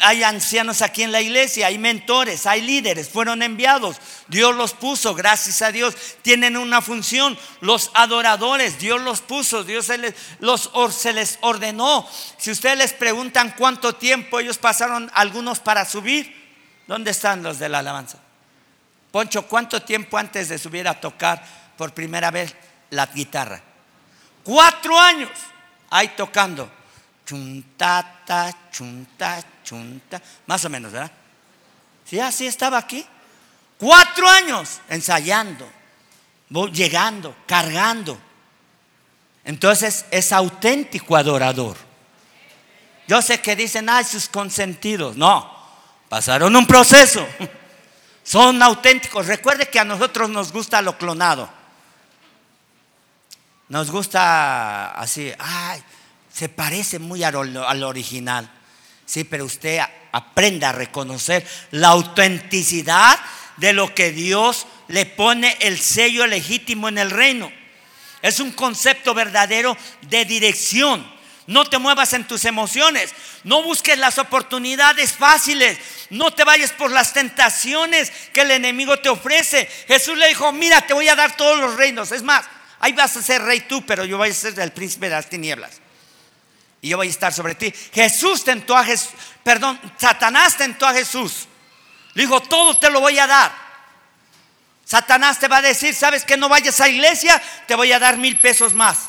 hay 0.03 0.23
ancianos 0.23 0.83
aquí 0.83 1.03
en 1.03 1.13
la 1.13 1.23
iglesia, 1.23 1.69
hay 1.69 1.79
mentores, 1.79 2.47
hay 2.47 2.61
líderes, 2.61 3.09
fueron 3.09 3.43
enviados. 3.43 3.97
Dios 4.29 4.55
los 4.55 4.75
puso, 4.75 5.15
gracias 5.15 5.63
a 5.63 5.73
Dios. 5.73 5.95
Tienen 6.23 6.57
una 6.57 6.83
función. 6.83 7.39
Los 7.61 7.91
adoradores, 7.95 8.79
Dios 8.79 9.01
los 9.01 9.23
puso, 9.23 9.65
Dios 9.65 9.87
se 9.87 9.99
les, 9.99 10.15
los, 10.41 10.71
se 10.91 11.13
les 11.15 11.39
ordenó. 11.41 12.07
Si 12.37 12.51
ustedes 12.51 12.77
les 12.77 12.93
preguntan 12.93 13.55
cuánto 13.57 13.95
tiempo 13.95 14.39
ellos 14.39 14.59
pasaron, 14.59 15.11
algunos 15.15 15.61
para 15.61 15.87
subir, 15.87 16.35
¿dónde 16.87 17.13
están 17.13 17.43
los 17.43 17.59
de 17.59 17.71
la 17.71 17.79
alabanza? 17.79 18.19
Poncho, 19.11 19.47
¿cuánto 19.47 19.81
tiempo 19.81 20.19
antes 20.19 20.49
de 20.49 20.59
subir 20.59 20.87
a 20.89 21.01
tocar 21.01 21.43
por 21.79 21.95
primera 21.95 22.31
vez 22.31 22.55
la 22.91 23.07
guitarra? 23.07 23.63
Cuatro 24.43 24.99
años 24.99 25.31
ahí 25.95 26.09
tocando. 26.09 26.71
Chuntata, 27.25 28.53
chunta, 28.71 29.43
chunta. 29.63 30.21
Más 30.47 30.65
o 30.65 30.69
menos, 30.69 30.93
¿verdad? 30.93 31.11
Sí, 32.05 32.19
así 32.21 32.47
estaba 32.47 32.79
aquí. 32.79 33.07
Cuatro 33.79 34.29
años 34.29 34.81
ensayando, 34.89 35.71
llegando, 36.73 37.35
cargando. 37.47 38.19
Entonces 39.45 40.05
es 40.11 40.33
auténtico 40.33 41.17
adorador. 41.17 41.77
Yo 43.07 43.23
sé 43.23 43.41
que 43.41 43.55
dicen, 43.55 43.89
ay, 43.89 44.05
sus 44.05 44.29
consentidos. 44.29 45.17
No, 45.17 45.51
pasaron 46.09 46.55
un 46.57 46.67
proceso. 46.67 47.27
Son 48.25 48.63
auténticos. 48.63 49.27
Recuerde 49.27 49.67
que 49.69 49.79
a 49.79 49.85
nosotros 49.85 50.29
nos 50.31 50.51
gusta 50.51 50.83
lo 50.83 50.97
clonado. 50.99 51.49
Nos 53.69 53.91
gusta 53.91 54.93
así, 54.93 55.33
ay, 55.39 55.83
se 56.33 56.49
parece 56.49 56.99
muy 56.99 57.23
al, 57.25 57.83
original. 57.83 58.51
Sí, 59.07 59.25
pero 59.25 59.45
usted 59.45 59.81
aprenda 60.13 60.71
a 60.71 60.73
reconocer 60.73 61.47
la 61.71 61.89
autenticidad 61.89 63.19
de 63.57 63.73
lo 63.73 63.95
que 63.95 64.11
Dios 64.11 64.67
le 64.89 65.07
pone 65.07 65.57
el 65.61 65.79
sello 65.79 66.27
legítimo 66.27 66.89
en 66.89 66.99
el 66.99 67.11
reino. 67.11 67.51
Es 68.21 68.41
un 68.41 68.53
concepto 68.53 69.15
verdadero 69.15 69.77
de 70.03 70.25
dirección. 70.25 71.15
No 71.47 71.67
te 71.67 71.79
muevas 71.79 72.15
en 72.15 72.27
tus 72.27 72.47
emociones. 72.47 73.15
No 73.45 73.63
busques 73.63 73.99
las 73.99 74.19
oportunidades 74.19 75.13
fáciles. 75.13 75.79
No 76.11 76.33
te 76.33 76.45
vayas 76.45 76.73
por 76.73 76.91
las 76.91 77.13
tentaciones 77.13 78.11
que 78.33 78.41
el 78.41 78.51
enemigo 78.51 78.99
te 78.99 79.11
ofrece. 79.11 79.69
Jesús 79.87 80.17
le 80.17 80.29
dijo, 80.29 80.53
mira, 80.53 80.81
te 80.87 80.95
voy 80.95 81.09
a 81.09 81.17
dar 81.17 81.37
todos 81.37 81.61
los 81.61 81.77
reinos. 81.77 82.13
Es 82.13 82.23
más, 82.23 82.47
Ahí 82.81 82.93
vas 82.93 83.17
a 83.17 83.23
ser 83.23 83.43
rey 83.43 83.61
tú, 83.61 83.85
pero 83.87 84.05
yo 84.05 84.19
voy 84.19 84.31
a 84.31 84.35
ser 84.35 84.59
el 84.59 84.73
príncipe 84.73 85.09
de 85.09 85.15
las 85.15 85.29
tinieblas. 85.29 85.81
Y 86.83 86.91
yo 86.91 86.97
voy 86.97 87.07
a 87.07 87.11
estar 87.11 87.33
sobre 87.33 87.55
ti. 87.55 87.73
Jesús 87.93 88.45
tentó 88.45 88.77
a 88.77 88.85
Jesús, 88.85 89.11
perdón, 89.43 89.81
Satanás 89.97 90.57
tentó 90.57 90.87
a 90.87 90.93
Jesús. 90.93 91.49
Le 92.15 92.23
dijo, 92.23 92.41
todo 92.41 92.79
te 92.79 92.91
lo 92.91 93.01
voy 93.01 93.19
a 93.19 93.27
dar. 93.27 93.53
Satanás 94.85 95.39
te 95.39 95.49
va 95.49 95.59
a 95.59 95.63
decir, 95.63 95.95
¿sabes 95.95 96.25
que 96.25 96.37
no 96.37 96.49
vayas 96.49 96.81
a 96.81 96.89
iglesia? 96.89 97.43
Te 97.67 97.75
voy 97.75 97.91
a 97.93 97.99
dar 97.99 98.19
mil 98.19 98.39
pesos 98.39 98.75
más. 98.75 99.09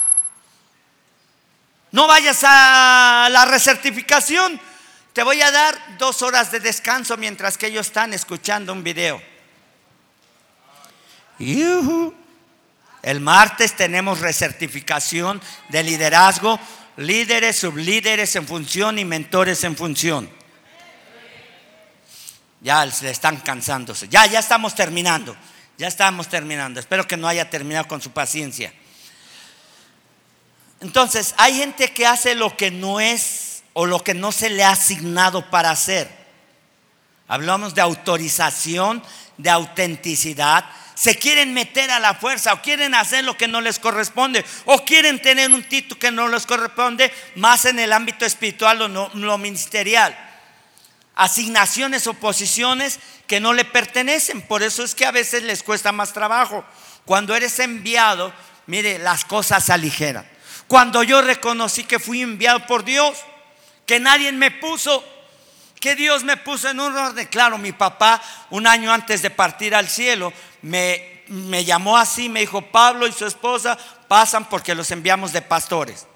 No 1.91 2.07
vayas 2.07 2.39
a 2.43 3.27
la 3.31 3.45
recertificación. 3.45 4.59
Te 5.13 5.23
voy 5.23 5.41
a 5.41 5.51
dar 5.51 5.97
dos 5.97 6.21
horas 6.21 6.51
de 6.51 6.59
descanso 6.59 7.17
mientras 7.17 7.57
que 7.57 7.67
ellos 7.67 7.87
están 7.87 8.13
escuchando 8.13 8.73
un 8.73 8.83
video. 8.83 9.21
El 13.05 13.19
martes 13.19 13.75
tenemos 13.75 14.19
recertificación 14.19 15.39
de 15.69 15.83
liderazgo, 15.83 16.59
líderes, 16.97 17.55
sublíderes 17.55 18.35
en 18.35 18.47
función 18.47 18.97
y 18.97 19.05
mentores 19.05 19.63
en 19.63 19.77
función. 19.77 20.27
Ya 22.61 22.89
se 22.89 23.11
están 23.11 23.37
cansándose. 23.37 24.07
Ya, 24.09 24.25
ya 24.25 24.39
estamos 24.39 24.73
terminando. 24.73 25.37
Ya 25.77 25.87
estamos 25.87 26.29
terminando. 26.29 26.79
Espero 26.79 27.07
que 27.07 27.15
no 27.15 27.27
haya 27.27 27.47
terminado 27.47 27.87
con 27.87 28.01
su 28.01 28.09
paciencia. 28.09 28.73
Entonces, 30.81 31.35
hay 31.37 31.57
gente 31.57 31.93
que 31.93 32.07
hace 32.07 32.33
lo 32.33 32.57
que 32.57 32.71
no 32.71 32.99
es 32.99 33.61
o 33.73 33.85
lo 33.85 34.03
que 34.03 34.15
no 34.15 34.31
se 34.31 34.49
le 34.49 34.63
ha 34.63 34.71
asignado 34.71 35.47
para 35.51 35.69
hacer. 35.69 36.09
Hablamos 37.27 37.75
de 37.75 37.81
autorización, 37.81 39.03
de 39.37 39.51
autenticidad, 39.51 40.65
se 40.95 41.15
quieren 41.17 41.53
meter 41.53 41.91
a 41.91 41.99
la 41.99 42.15
fuerza 42.15 42.53
o 42.53 42.61
quieren 42.61 42.95
hacer 42.95 43.23
lo 43.23 43.37
que 43.37 43.47
no 43.47 43.61
les 43.61 43.79
corresponde 43.79 44.43
o 44.65 44.83
quieren 44.85 45.21
tener 45.21 45.51
un 45.51 45.63
título 45.63 45.99
que 45.99 46.09
no 46.09 46.27
les 46.29 46.45
corresponde 46.45 47.13
más 47.35 47.65
en 47.65 47.79
el 47.79 47.93
ámbito 47.93 48.25
espiritual 48.25 48.81
o 48.81 48.87
no, 48.87 49.11
lo 49.13 49.37
ministerial. 49.37 50.17
Asignaciones 51.15 52.07
o 52.07 52.13
posiciones 52.13 52.99
que 53.27 53.39
no 53.39 53.53
le 53.53 53.65
pertenecen. 53.65 54.41
Por 54.41 54.63
eso 54.63 54.83
es 54.83 54.95
que 54.95 55.05
a 55.05 55.11
veces 55.11 55.43
les 55.43 55.63
cuesta 55.63 55.91
más 55.91 56.13
trabajo. 56.13 56.65
Cuando 57.05 57.35
eres 57.35 57.59
enviado, 57.59 58.33
mire, 58.67 58.97
las 58.97 59.25
cosas 59.25 59.65
se 59.65 59.73
aligeran. 59.73 60.27
Cuando 60.67 61.03
yo 61.03 61.21
reconocí 61.21 61.83
que 61.83 61.99
fui 61.99 62.21
enviado 62.21 62.65
por 62.65 62.83
Dios, 62.83 63.17
que 63.85 63.99
nadie 63.99 64.31
me 64.31 64.49
puso, 64.49 65.03
que 65.85 65.95
Dios 65.95 66.23
me 66.23 66.35
puso 66.35 66.67
en 66.67 66.79
un 66.79 66.97
orden. 66.97 67.27
Claro, 67.27 67.59
mi 67.59 67.71
papá, 67.71 68.19
un 68.49 68.65
año 68.65 68.91
antes 68.91 69.21
de 69.21 69.29
partir 69.29 69.75
al 69.75 69.87
cielo, 69.87 70.33
me, 70.63 71.21
me 71.27 71.63
llamó 71.63 71.95
así, 71.95 72.27
me 72.27 72.39
dijo, 72.39 72.63
Pablo 72.63 73.05
y 73.05 73.11
su 73.11 73.27
esposa 73.27 73.77
pasan 74.07 74.45
porque 74.45 74.73
los 74.73 74.89
enviamos 74.89 75.31
de 75.31 75.43
pastores. 75.43 76.07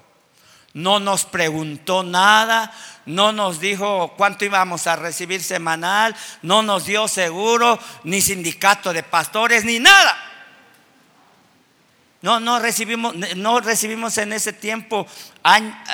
No 0.72 0.98
nos 0.98 1.24
preguntó 1.24 2.02
nada, 2.02 2.72
no 3.06 3.30
nos 3.30 3.60
dijo 3.60 4.12
cuánto 4.16 4.44
íbamos 4.44 4.88
a 4.88 4.96
recibir 4.96 5.40
semanal, 5.40 6.16
no 6.42 6.62
nos 6.62 6.86
dio 6.86 7.06
seguro, 7.06 7.78
ni 8.02 8.20
sindicato 8.20 8.92
de 8.92 9.04
pastores, 9.04 9.64
ni 9.64 9.78
nada. 9.78 10.16
No, 12.22 12.40
no 12.40 12.58
recibimos, 12.58 13.14
no 13.36 13.60
recibimos 13.60 14.18
en 14.18 14.32
ese 14.32 14.52
tiempo, 14.52 15.06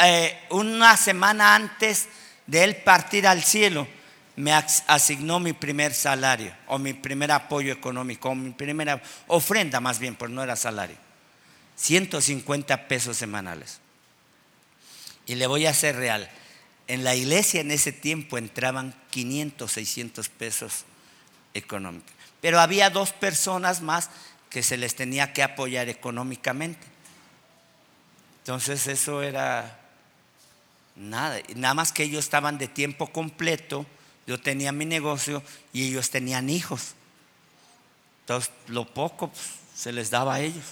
eh, 0.03 0.47
una 0.49 0.97
semana 0.97 1.55
antes 1.55 2.09
de 2.47 2.65
él 2.65 2.77
partir 2.77 3.27
al 3.27 3.43
cielo, 3.43 3.87
me 4.37 4.53
asignó 4.53 5.41
mi 5.41 5.53
primer 5.53 5.95
salario, 5.95 6.55
o 6.67 6.79
mi 6.79 6.93
primer 6.93 7.33
apoyo 7.33 7.73
económico, 7.73 8.29
o 8.29 8.35
mi 8.35 8.51
primera 8.51 9.03
ofrenda 9.27 9.81
más 9.81 9.99
bien, 9.99 10.15
porque 10.15 10.35
no 10.35 10.43
era 10.43 10.57
salario. 10.57 10.97
150 11.77 12.89
pesos 12.89 13.17
semanales. 13.17 13.81
Y 15.27 15.35
le 15.35 15.47
voy 15.47 15.67
a 15.67 15.71
hacer 15.71 15.97
real. 15.97 16.31
En 16.87 17.03
la 17.03 17.15
iglesia 17.15 17.61
en 17.61 17.71
ese 17.71 17.93
tiempo 17.93 18.39
entraban 18.39 18.95
500, 19.11 19.73
600 19.73 20.29
pesos 20.29 20.85
económicos. 21.55 22.13
Pero 22.41 22.61
había 22.61 22.91
dos 22.91 23.13
personas 23.13 23.81
más 23.81 24.11
que 24.51 24.63
se 24.63 24.77
les 24.77 24.95
tenía 24.95 25.33
que 25.33 25.43
apoyar 25.43 25.89
económicamente. 25.89 26.87
Entonces 28.39 28.87
eso 28.87 29.23
era 29.23 29.86
nada. 30.97 31.39
Nada 31.55 31.75
más 31.75 31.93
que 31.93 32.03
ellos 32.03 32.25
estaban 32.25 32.59
de 32.59 32.69
tiempo 32.69 33.07
completo, 33.09 33.87
yo 34.27 34.41
tenía 34.41 34.73
mi 34.73 34.85
negocio 34.85 35.43
y 35.73 35.89
ellos 35.89 36.11
tenían 36.11 36.51
hijos. 36.51 36.95
Entonces 38.23 38.51
lo 38.67 38.87
poco 38.87 39.29
pues, 39.29 39.45
se 39.75 39.93
les 39.93 40.11
daba 40.11 40.35
a 40.35 40.41
ellos. 40.41 40.65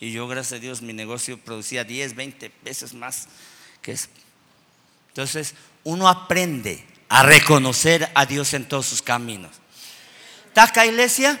Y 0.00 0.12
yo, 0.12 0.28
gracias 0.28 0.58
a 0.58 0.60
Dios, 0.60 0.82
mi 0.82 0.92
negocio 0.92 1.38
producía 1.38 1.84
10, 1.84 2.14
20 2.14 2.52
veces 2.62 2.94
más 2.94 3.28
que 3.82 3.92
eso. 3.92 4.08
Entonces, 5.08 5.54
uno 5.82 6.08
aprende 6.08 6.84
a 7.08 7.22
reconocer 7.24 8.08
a 8.14 8.26
Dios 8.26 8.54
en 8.54 8.68
todos 8.68 8.86
sus 8.86 9.02
caminos. 9.02 9.50
¿Taca, 10.52 10.86
iglesia? 10.86 11.40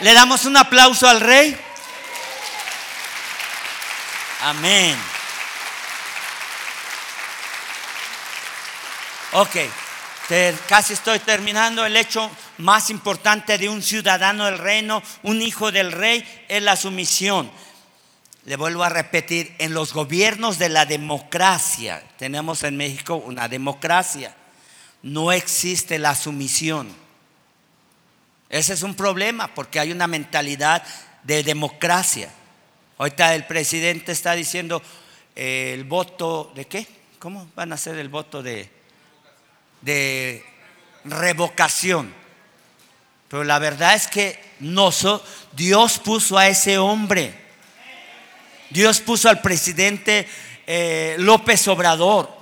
Le 0.00 0.14
damos 0.14 0.44
un 0.44 0.56
aplauso 0.56 1.08
al 1.08 1.20
rey. 1.20 1.56
Amén. 4.40 4.96
Ok, 9.38 9.54
casi 10.66 10.94
estoy 10.94 11.18
terminando. 11.18 11.84
El 11.84 11.98
hecho 11.98 12.30
más 12.56 12.88
importante 12.88 13.58
de 13.58 13.68
un 13.68 13.82
ciudadano 13.82 14.46
del 14.46 14.56
reino, 14.56 15.02
un 15.24 15.42
hijo 15.42 15.70
del 15.70 15.92
rey, 15.92 16.24
es 16.48 16.62
la 16.62 16.74
sumisión. 16.74 17.50
Le 18.46 18.56
vuelvo 18.56 18.82
a 18.82 18.88
repetir, 18.88 19.54
en 19.58 19.74
los 19.74 19.92
gobiernos 19.92 20.58
de 20.58 20.70
la 20.70 20.86
democracia, 20.86 22.02
tenemos 22.16 22.62
en 22.62 22.78
México 22.78 23.16
una 23.16 23.46
democracia, 23.46 24.34
no 25.02 25.32
existe 25.32 25.98
la 25.98 26.14
sumisión. 26.14 26.88
Ese 28.48 28.72
es 28.72 28.82
un 28.82 28.94
problema 28.94 29.48
porque 29.48 29.80
hay 29.80 29.92
una 29.92 30.06
mentalidad 30.06 30.82
de 31.24 31.42
democracia. 31.42 32.30
Ahorita 32.96 33.34
el 33.34 33.44
presidente 33.44 34.12
está 34.12 34.32
diciendo 34.32 34.80
eh, 35.34 35.72
el 35.74 35.84
voto 35.84 36.52
de 36.54 36.64
qué? 36.64 36.86
¿Cómo 37.18 37.50
van 37.54 37.74
a 37.74 37.76
ser 37.76 37.98
el 37.98 38.08
voto 38.08 38.42
de, 38.42 38.75
de 39.80 40.44
revocación? 41.04 42.12
Pero 43.28 43.44
la 43.44 43.58
verdad 43.58 43.94
es 43.94 44.06
que 44.06 44.40
no 44.60 44.90
Dios 45.52 45.98
puso 45.98 46.38
a 46.38 46.48
ese 46.48 46.78
hombre. 46.78 47.34
Dios 48.70 49.00
puso 49.00 49.28
al 49.28 49.40
presidente 49.40 50.28
eh, 50.66 51.16
López 51.18 51.66
Obrador. 51.68 52.34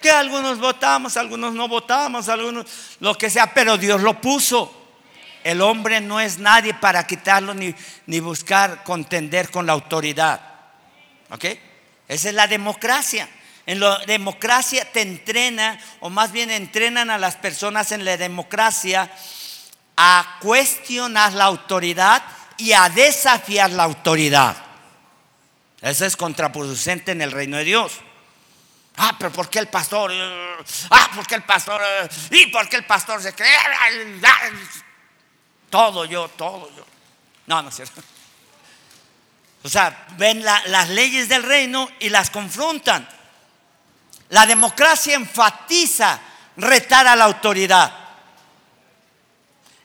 Que 0.00 0.10
algunos 0.10 0.58
votamos, 0.58 1.16
algunos 1.16 1.54
no 1.54 1.66
votamos, 1.66 2.28
algunos 2.28 2.66
lo 3.00 3.16
que 3.16 3.30
sea, 3.30 3.54
pero 3.54 3.78
Dios 3.78 4.02
lo 4.02 4.20
puso. 4.20 4.82
El 5.42 5.60
hombre 5.60 6.00
no 6.00 6.20
es 6.20 6.38
nadie 6.38 6.74
para 6.74 7.06
quitarlo 7.06 7.54
ni, 7.54 7.74
ni 8.06 8.20
buscar 8.20 8.82
contender 8.82 9.50
con 9.50 9.66
la 9.66 9.72
autoridad. 9.72 10.40
¿Ok? 11.30 11.44
Esa 12.08 12.28
es 12.28 12.34
la 12.34 12.46
democracia. 12.46 13.28
En 13.66 13.80
la 13.80 13.98
democracia 14.06 14.90
te 14.92 15.00
entrena, 15.00 15.78
o 16.00 16.10
más 16.10 16.32
bien 16.32 16.50
entrenan 16.50 17.10
a 17.10 17.18
las 17.18 17.36
personas 17.36 17.92
en 17.92 18.04
la 18.04 18.16
democracia 18.16 19.10
a 19.96 20.38
cuestionar 20.40 21.32
la 21.32 21.44
autoridad 21.44 22.22
y 22.56 22.72
a 22.72 22.88
desafiar 22.88 23.70
la 23.70 23.84
autoridad. 23.84 24.56
Eso 25.80 26.04
es 26.04 26.16
contraproducente 26.16 27.12
en 27.12 27.22
el 27.22 27.30
reino 27.30 27.56
de 27.56 27.64
Dios. 27.64 27.92
Ah, 28.96 29.16
pero 29.18 29.32
¿por 29.32 29.50
qué 29.50 29.58
el 29.58 29.68
pastor? 29.68 30.12
Ah, 30.90 31.10
¿por 31.14 31.26
qué 31.26 31.34
el 31.34 31.42
pastor? 31.42 31.82
¿Y 32.30 32.46
por 32.46 32.68
qué 32.68 32.76
el 32.76 32.86
pastor 32.86 33.20
se 33.22 33.34
cree? 33.34 33.50
todo 35.68 36.04
yo, 36.04 36.28
todo 36.28 36.70
yo. 36.76 36.86
No, 37.46 37.62
no 37.62 37.68
es 37.68 37.74
cierto. 37.74 38.02
O 39.64 39.68
sea, 39.68 40.06
ven 40.16 40.44
las 40.44 40.88
leyes 40.90 41.28
del 41.28 41.42
reino 41.42 41.88
y 41.98 42.10
las 42.10 42.30
confrontan. 42.30 43.08
La 44.28 44.46
democracia 44.46 45.14
enfatiza 45.14 46.20
retar 46.56 47.06
a 47.06 47.16
la 47.16 47.24
autoridad. 47.24 47.92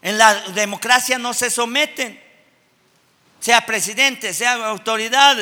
En 0.01 0.17
la 0.17 0.33
democracia 0.51 1.17
no 1.17 1.33
se 1.33 1.49
someten, 1.49 2.21
sea 3.39 3.65
presidente, 3.65 4.33
sea 4.33 4.53
autoridad. 4.67 5.37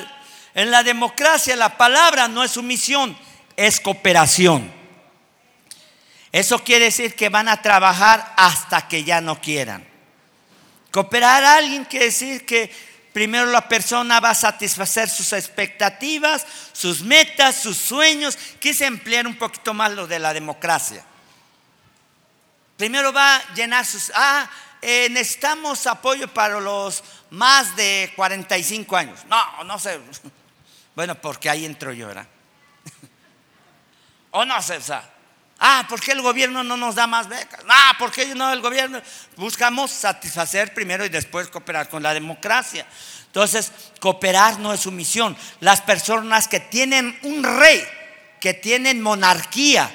En 0.54 0.72
la 0.72 0.84
democracia 0.84 1.56
la 1.56 1.78
palabra 1.78 2.28
no 2.28 2.44
es 2.44 2.52
sumisión, 2.52 3.18
es 3.56 3.80
cooperación. 3.80 4.74
Eso 6.32 6.64
quiere 6.64 6.86
decir 6.86 7.16
que 7.16 7.30
van 7.30 7.48
a 7.48 7.62
trabajar 7.62 8.34
hasta 8.36 8.88
que 8.88 9.04
ya 9.04 9.22
no 9.22 9.40
quieran. 9.40 9.88
Cooperar 10.92 11.44
a 11.44 11.56
alguien 11.58 11.86
quiere 11.86 12.06
decir 12.08 12.46
que 12.46 12.72
primero 13.18 13.48
la 13.48 13.68
persona 13.68 14.20
va 14.20 14.30
a 14.30 14.36
satisfacer 14.36 15.10
sus 15.10 15.34
expectativas, 15.34 16.46
sus 16.72 17.02
metas, 17.02 17.56
sus 17.56 17.76
sueños. 17.76 18.38
Quise 18.60 18.86
emplear 18.86 19.26
un 19.26 19.36
poquito 19.36 19.74
más 19.74 19.92
lo 19.94 20.06
de 20.06 20.20
la 20.20 20.36
democracia. 20.36 21.04
Primero 22.78 23.12
va 23.12 23.38
a 23.38 23.54
llenar 23.56 23.88
sus... 23.88 24.12
Ah, 24.14 24.48
eh, 24.84 25.08
necesitamos 25.10 25.88
apoyo 25.88 26.32
para 26.32 26.60
los 26.60 27.04
más 27.32 27.76
de 27.76 28.14
45 28.16 28.96
años. 28.96 29.26
No, 29.26 29.64
no 29.64 29.80
sé. 29.80 30.00
Bueno, 30.96 31.14
porque 31.16 31.50
ahí 31.50 31.66
entro 31.66 31.94
yo, 31.94 32.08
¿verdad? 32.08 32.28
o 34.32 34.46
no 34.46 34.62
sé, 34.64 34.78
o 34.78 34.82
sea, 34.82 35.08
Ah, 35.60 35.86
¿por 35.90 36.00
qué 36.00 36.12
el 36.12 36.22
gobierno 36.22 36.64
no 36.64 36.78
nos 36.78 36.96
da 36.96 37.08
más 37.08 37.28
becas? 37.28 37.62
Ah, 37.68 37.96
¿por 37.98 38.12
qué 38.12 38.28
no 38.36 38.52
el 38.54 38.62
gobierno? 38.62 39.02
Buscamos 39.36 39.90
satisfacer 39.90 40.74
primero 40.74 41.04
y 41.04 41.10
después 41.10 41.48
cooperar 41.48 41.90
con 41.90 42.04
la 42.04 42.14
democracia. 42.14 42.86
Entonces, 43.26 43.72
cooperar 44.00 44.60
no 44.60 44.74
es 44.74 44.82
sumisión. 44.82 45.36
Las 45.60 45.82
personas 45.82 46.48
que 46.48 46.60
tienen 46.60 47.18
un 47.24 47.44
rey, 47.44 47.84
que 48.40 48.54
tienen 48.54 49.02
monarquía, 49.02 49.92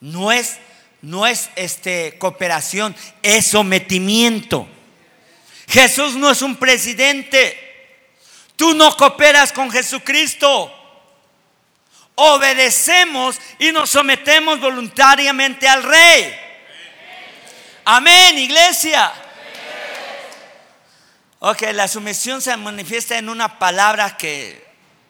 no 0.00 0.32
es, 0.32 0.58
no 1.00 1.26
es 1.26 1.48
este, 1.56 2.18
cooperación, 2.18 2.94
es 3.22 3.46
sometimiento. 3.46 4.68
Jesús 5.66 6.14
no 6.14 6.30
es 6.30 6.42
un 6.42 6.56
presidente. 6.56 7.58
Tú 8.56 8.74
no 8.74 8.94
cooperas 8.96 9.50
con 9.52 9.70
Jesucristo 9.70 10.70
obedecemos 12.16 13.40
y 13.58 13.72
nos 13.72 13.90
sometemos 13.90 14.60
voluntariamente 14.60 15.68
al 15.68 15.82
rey. 15.82 16.34
Amén, 17.84 18.38
iglesia. 18.38 19.12
Ok, 21.40 21.62
la 21.72 21.88
sumisión 21.88 22.40
se 22.40 22.56
manifiesta 22.56 23.18
en 23.18 23.28
una 23.28 23.58
palabra 23.58 24.16
que 24.16 24.64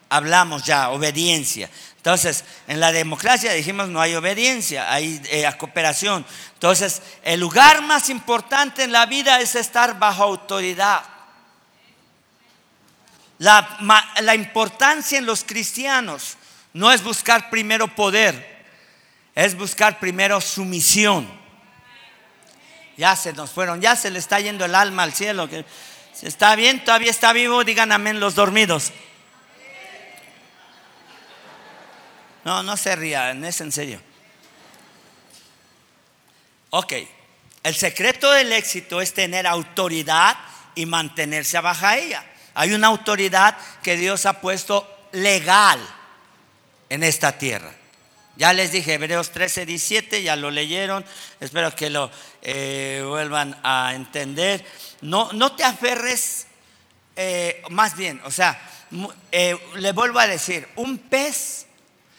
hablamos 0.08 0.64
ya, 0.64 0.90
obediencia. 0.90 1.70
Entonces, 1.96 2.44
en 2.66 2.80
la 2.80 2.92
democracia 2.92 3.52
dijimos 3.52 3.88
no 3.88 4.00
hay 4.00 4.14
obediencia, 4.14 4.92
hay 4.92 5.20
eh, 5.26 5.48
cooperación. 5.56 6.26
Entonces, 6.54 7.02
el 7.22 7.40
lugar 7.40 7.82
más 7.82 8.10
importante 8.10 8.82
en 8.82 8.92
la 8.92 9.06
vida 9.06 9.40
es 9.40 9.54
estar 9.54 9.98
bajo 9.98 10.24
autoridad. 10.24 11.02
La, 13.38 13.78
la 14.20 14.34
importancia 14.34 15.18
en 15.18 15.26
los 15.26 15.44
cristianos 15.44 16.36
no 16.74 16.90
es 16.92 17.02
buscar 17.04 17.50
primero 17.50 17.86
poder, 17.86 18.64
es 19.34 19.56
buscar 19.56 20.00
primero 20.00 20.40
sumisión. 20.40 21.26
Ya 22.96 23.16
se 23.16 23.32
nos 23.32 23.50
fueron, 23.50 23.80
ya 23.80 23.96
se 23.96 24.10
le 24.10 24.18
está 24.18 24.40
yendo 24.40 24.64
el 24.64 24.74
alma 24.74 25.04
al 25.04 25.12
cielo. 25.12 25.48
¿Está 26.20 26.54
bien? 26.56 26.84
¿Todavía 26.84 27.10
está 27.10 27.32
vivo? 27.32 27.64
Digan 27.64 27.92
amén 27.92 28.20
los 28.20 28.34
dormidos. 28.34 28.92
No, 32.44 32.62
no 32.62 32.76
se 32.76 32.94
ría, 32.94 33.30
es 33.30 33.60
en 33.60 33.72
serio. 33.72 34.00
Ok, 36.70 36.92
el 37.62 37.74
secreto 37.74 38.30
del 38.32 38.52
éxito 38.52 39.00
es 39.00 39.14
tener 39.14 39.46
autoridad 39.46 40.36
y 40.74 40.86
mantenerse 40.86 41.58
bajo 41.60 41.88
ella. 41.88 42.24
Hay 42.54 42.72
una 42.74 42.88
autoridad 42.88 43.56
que 43.82 43.96
Dios 43.96 44.26
ha 44.26 44.40
puesto 44.40 45.08
legal 45.12 45.80
en 46.88 47.02
esta 47.02 47.38
tierra. 47.38 47.72
Ya 48.36 48.52
les 48.52 48.72
dije, 48.72 48.94
Hebreos 48.94 49.30
13, 49.30 49.64
17, 49.64 50.22
ya 50.22 50.34
lo 50.34 50.50
leyeron, 50.50 51.04
espero 51.38 51.74
que 51.74 51.88
lo 51.88 52.10
eh, 52.42 53.04
vuelvan 53.06 53.56
a 53.62 53.92
entender. 53.94 54.64
No, 55.02 55.32
no 55.32 55.54
te 55.54 55.62
aferres, 55.62 56.48
eh, 57.14 57.62
más 57.70 57.96
bien, 57.96 58.20
o 58.24 58.32
sea, 58.32 58.60
eh, 59.30 59.56
le 59.76 59.92
vuelvo 59.92 60.18
a 60.18 60.26
decir, 60.26 60.68
un 60.76 60.98
pez 60.98 61.66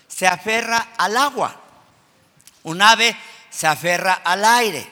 se 0.08 0.26
aferra 0.26 0.94
al 0.98 1.18
agua, 1.18 1.60
un 2.64 2.82
ave 2.82 3.16
se 3.50 3.68
aferra 3.68 4.14
al 4.14 4.46
aire. 4.46 4.88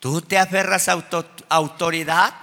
¿Tú 0.00 0.22
te 0.22 0.38
aferras 0.38 0.88
a 0.88 1.02
autoridad? 1.48 2.34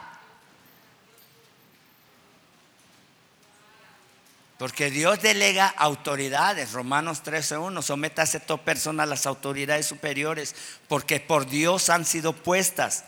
Porque 4.63 4.89
Dios 4.89 5.21
delega 5.21 5.67
autoridades. 5.67 6.71
Romanos 6.71 7.21
13.1. 7.21 7.81
Sométase 7.81 8.39
toda 8.39 8.63
persona 8.63 9.03
a 9.03 9.05
las 9.05 9.25
autoridades 9.25 9.85
superiores, 9.85 10.55
porque 10.87 11.19
por 11.19 11.47
Dios 11.47 11.89
han 11.89 12.05
sido 12.05 12.31
puestas. 12.31 13.03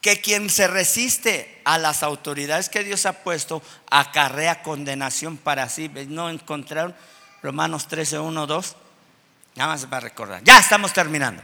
Que 0.00 0.22
quien 0.22 0.48
se 0.48 0.66
resiste 0.66 1.60
a 1.66 1.76
las 1.76 2.02
autoridades 2.02 2.70
que 2.70 2.82
Dios 2.82 3.04
ha 3.04 3.22
puesto 3.22 3.62
acarrea 3.90 4.62
condenación 4.62 5.36
para 5.36 5.68
sí. 5.68 5.90
¿No 6.08 6.30
encontraron 6.30 6.96
Romanos 7.42 7.86
13.1, 7.90 8.46
2? 8.46 8.76
Nada 9.56 9.72
más 9.72 9.84
para 9.84 10.00
recordar. 10.00 10.42
Ya 10.42 10.58
estamos 10.58 10.94
terminando. 10.94 11.42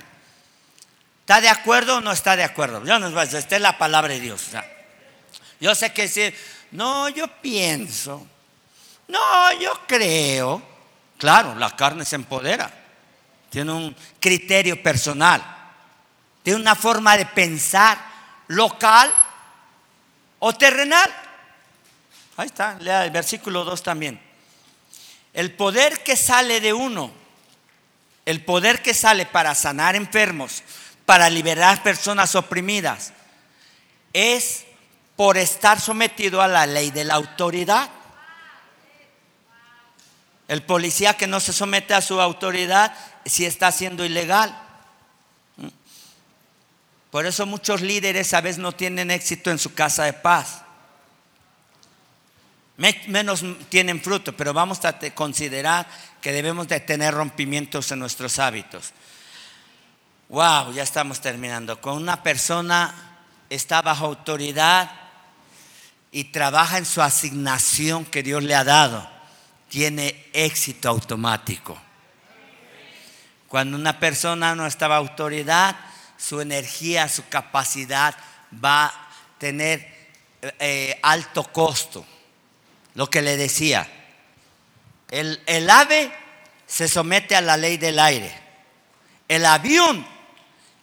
¿Está 1.21 1.43
de 1.43 1.51
acuerdo 1.51 1.99
o 1.99 2.01
no 2.01 2.13
está 2.13 2.35
de 2.35 2.45
acuerdo? 2.45 2.83
Yo 2.87 2.99
no 2.99 3.21
esta 3.21 3.57
es 3.57 3.61
la 3.61 3.77
palabra 3.77 4.15
de 4.15 4.21
Dios. 4.21 4.47
yo 5.61 5.75
sé 5.75 5.93
que 5.93 6.09
si, 6.09 6.33
no, 6.71 7.11
yo 7.11 7.29
pienso. 7.43 8.27
No, 9.09 9.53
yo 9.61 9.73
creo. 9.87 10.63
Claro, 11.19 11.55
la 11.55 11.75
carne 11.75 12.05
se 12.05 12.17
empodera. 12.17 12.71
Tiene 13.51 13.73
un 13.73 13.97
criterio 14.21 14.83
personal. 14.83 15.43
Tiene 16.43 16.61
una 16.61 16.75
forma 16.75 17.17
de 17.17 17.27
pensar 17.27 17.99
local 18.49 19.13
o 20.39 20.53
terrenal. 20.55 21.13
Ahí 22.37 22.47
está, 22.47 22.79
lea 22.81 23.05
el 23.05 23.11
versículo 23.11 23.65
2 23.65 23.83
también. 23.83 24.21
El 25.33 25.53
poder 25.53 26.03
que 26.03 26.17
sale 26.17 26.61
de 26.61 26.73
uno, 26.73 27.11
el 28.25 28.45
poder 28.45 28.83
que 28.83 28.95
sale 28.95 29.27
para 29.27 29.55
sanar 29.55 29.97
enfermos, 29.97 30.63
para 31.05 31.31
liberar 31.31 31.83
personas 31.83 32.35
oprimidas, 32.35 33.13
es 34.13 34.65
por 35.15 35.37
estar 35.39 35.81
sometido 35.81 36.43
a 36.43 36.49
la 36.49 36.67
ley 36.67 36.91
de 36.91 37.05
la 37.05 37.15
autoridad. 37.15 37.89
El 40.49 40.63
policía 40.63 41.15
que 41.15 41.27
no 41.27 41.41
se 41.41 41.53
somete 41.53 41.95
a 41.95 42.01
su 42.01 42.21
autoridad 42.21 42.95
si 43.25 43.45
está 43.45 43.73
siendo 43.73 44.05
ilegal. 44.05 44.57
Por 47.11 47.27
eso 47.27 47.47
muchos 47.47 47.81
líderes 47.81 48.33
a 48.35 48.41
veces 48.41 48.59
no 48.59 48.73
tienen 48.73 49.11
éxito 49.11 49.51
en 49.51 49.59
su 49.59 49.75
casa 49.75 50.05
de 50.05 50.13
paz. 50.13 50.63
Menos 52.77 53.43
tienen 53.71 54.03
fruto, 54.03 54.37
pero 54.37 54.53
vamos 54.53 54.85
a 54.85 54.99
considerar 55.15 55.89
que 56.21 56.33
debemos 56.33 56.69
de 56.69 56.79
tener 56.79 57.15
rompimientos 57.15 57.91
en 57.91 57.99
nuestros 58.01 58.39
hábitos. 58.39 58.93
Wow, 60.29 60.73
ya 60.75 60.83
estamos 60.83 61.21
terminando. 61.21 61.81
Con 61.81 61.97
una 61.97 62.23
persona 62.23 62.95
está 63.49 63.81
bajo 63.83 64.07
autoridad 64.07 64.91
y 66.13 66.25
trabaja 66.25 66.79
en 66.79 66.85
su 66.85 67.01
asignación 67.01 68.05
que 68.05 68.23
Dios 68.23 68.43
le 68.43 68.55
ha 68.55 68.65
dado 68.65 69.16
tiene 69.69 70.27
éxito 70.33 70.89
automático. 70.89 71.81
Cuando 73.49 73.77
una 73.77 73.99
persona 73.99 74.55
no 74.55 74.67
está 74.67 74.89
bajo 74.89 75.09
autoridad, 75.09 75.77
su 76.17 76.41
energía, 76.41 77.09
su 77.09 77.29
capacidad 77.29 78.15
va 78.65 78.87
a 78.87 79.09
tener 79.39 79.87
eh, 80.59 80.99
alto 81.03 81.45
costo. 81.45 82.07
Lo 82.95 83.09
que 83.11 83.23
le 83.23 83.37
decía, 83.37 83.89
el, 85.11 85.43
el 85.47 85.69
ave 85.69 86.11
se 86.67 86.89
somete 86.89 87.37
a 87.37 87.41
la 87.41 87.57
ley 87.57 87.77
del 87.77 87.99
aire. 87.99 88.33
El 89.29 89.45
avión 89.45 90.07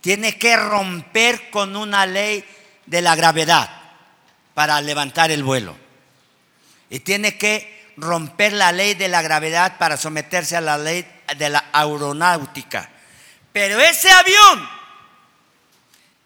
tiene 0.01 0.37
que 0.37 0.55
romper 0.55 1.49
con 1.49 1.75
una 1.75 2.05
ley 2.05 2.45
de 2.85 3.01
la 3.01 3.15
gravedad 3.15 3.69
para 4.53 4.79
levantar 4.81 5.31
el 5.31 5.43
vuelo. 5.43 5.75
Y 6.89 6.99
tiene 6.99 7.37
que 7.37 7.72
romper 7.97 8.53
la 8.53 8.71
ley 8.71 8.93
de 8.93 9.07
la 9.07 9.21
gravedad 9.21 9.77
para 9.77 9.97
someterse 9.97 10.55
a 10.55 10.61
la 10.61 10.77
ley 10.77 11.05
de 11.37 11.49
la 11.49 11.65
aeronáutica. 11.71 12.89
Pero 13.51 13.79
ese 13.79 14.09
avión 14.09 14.69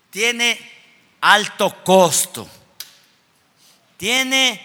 tiene 0.10 0.60
alto 1.22 1.84
costo, 1.84 2.48
tiene 3.98 4.62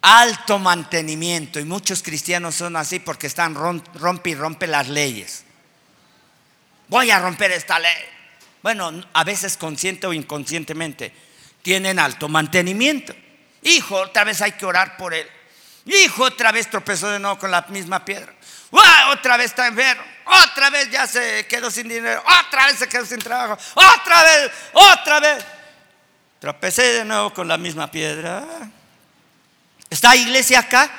alto 0.00 0.58
mantenimiento 0.58 1.58
y 1.58 1.64
muchos 1.64 2.02
cristianos 2.02 2.54
son 2.54 2.76
así 2.76 3.00
porque 3.00 3.26
están 3.26 3.54
rompe 3.54 4.30
y 4.30 4.34
rompe 4.34 4.66
las 4.66 4.88
leyes. 4.88 5.44
Voy 6.88 7.10
a 7.10 7.18
romper 7.18 7.52
esta 7.52 7.78
ley. 7.78 7.96
Bueno, 8.62 8.92
a 9.12 9.24
veces 9.24 9.56
consciente 9.56 10.06
o 10.06 10.12
inconscientemente 10.12 11.12
tienen 11.62 11.98
alto 11.98 12.28
mantenimiento. 12.28 13.14
Hijo, 13.62 13.96
otra 13.96 14.24
vez 14.24 14.40
hay 14.42 14.52
que 14.52 14.66
orar 14.66 14.96
por 14.96 15.14
él. 15.14 15.26
Hijo, 15.88 16.24
otra 16.24 16.52
vez 16.52 16.68
tropezó 16.68 17.08
de 17.08 17.18
nuevo 17.18 17.38
con 17.38 17.50
la 17.50 17.62
misma 17.68 18.04
piedra. 18.04 18.32
Otra 19.10 19.38
vez 19.38 19.46
está 19.46 19.66
enfermo. 19.66 20.02
Otra 20.26 20.68
vez 20.68 20.90
ya 20.90 21.06
se 21.06 21.46
quedó 21.46 21.70
sin 21.70 21.88
dinero. 21.88 22.22
Otra 22.46 22.66
vez 22.66 22.78
se 22.78 22.88
quedó 22.88 23.06
sin 23.06 23.18
trabajo. 23.18 23.58
Otra 23.74 24.22
vez, 24.22 24.50
otra 24.72 25.20
vez. 25.20 25.44
Tropecé 26.38 26.82
de 26.82 27.04
nuevo 27.04 27.32
con 27.32 27.48
la 27.48 27.56
misma 27.56 27.90
piedra. 27.90 28.44
¿Está 29.88 30.14
iglesia 30.14 30.60
acá? 30.60 30.90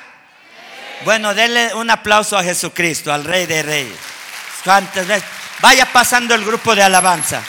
Bueno, 1.04 1.32
denle 1.34 1.72
un 1.74 1.88
aplauso 1.88 2.36
a 2.36 2.42
Jesucristo, 2.42 3.12
al 3.12 3.24
Rey 3.24 3.46
de 3.46 3.62
Reyes. 3.62 3.98
Vaya 5.60 5.86
pasando 5.92 6.34
el 6.34 6.44
grupo 6.44 6.74
de 6.74 6.82
alabanza. 6.82 7.42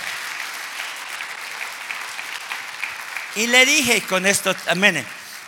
Y 3.36 3.48
le 3.48 3.66
dije 3.66 4.04
con 4.04 4.28
esto, 4.28 4.56
amén. 4.68 5.06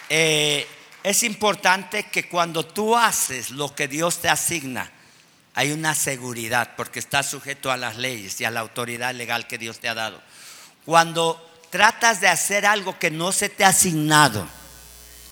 Eh, 0.09 0.67
es 1.03 1.23
importante 1.23 2.03
que 2.03 2.30
cuando 2.30 2.65
tú 2.65 2.95
haces 2.95 3.51
lo 3.51 3.75
que 3.75 3.88
Dios 3.89 4.19
te 4.19 4.30
asigna, 4.30 4.89
hay 5.53 5.71
una 5.71 5.93
seguridad 5.93 6.71
porque 6.75 6.99
estás 6.99 7.30
sujeto 7.30 7.71
a 7.71 7.77
las 7.77 7.97
leyes 7.97 8.39
y 8.39 8.45
a 8.45 8.51
la 8.51 8.61
autoridad 8.61 9.13
legal 9.13 9.45
que 9.45 9.57
Dios 9.57 9.80
te 9.80 9.89
ha 9.89 9.93
dado. 9.93 10.21
Cuando 10.85 11.51
tratas 11.69 12.21
de 12.21 12.30
hacer 12.30 12.65
algo 12.65 12.97
que 12.97 13.11
no 13.11 13.31
se 13.31 13.49
te 13.49 13.65
ha 13.65 13.69
asignado 13.69 14.47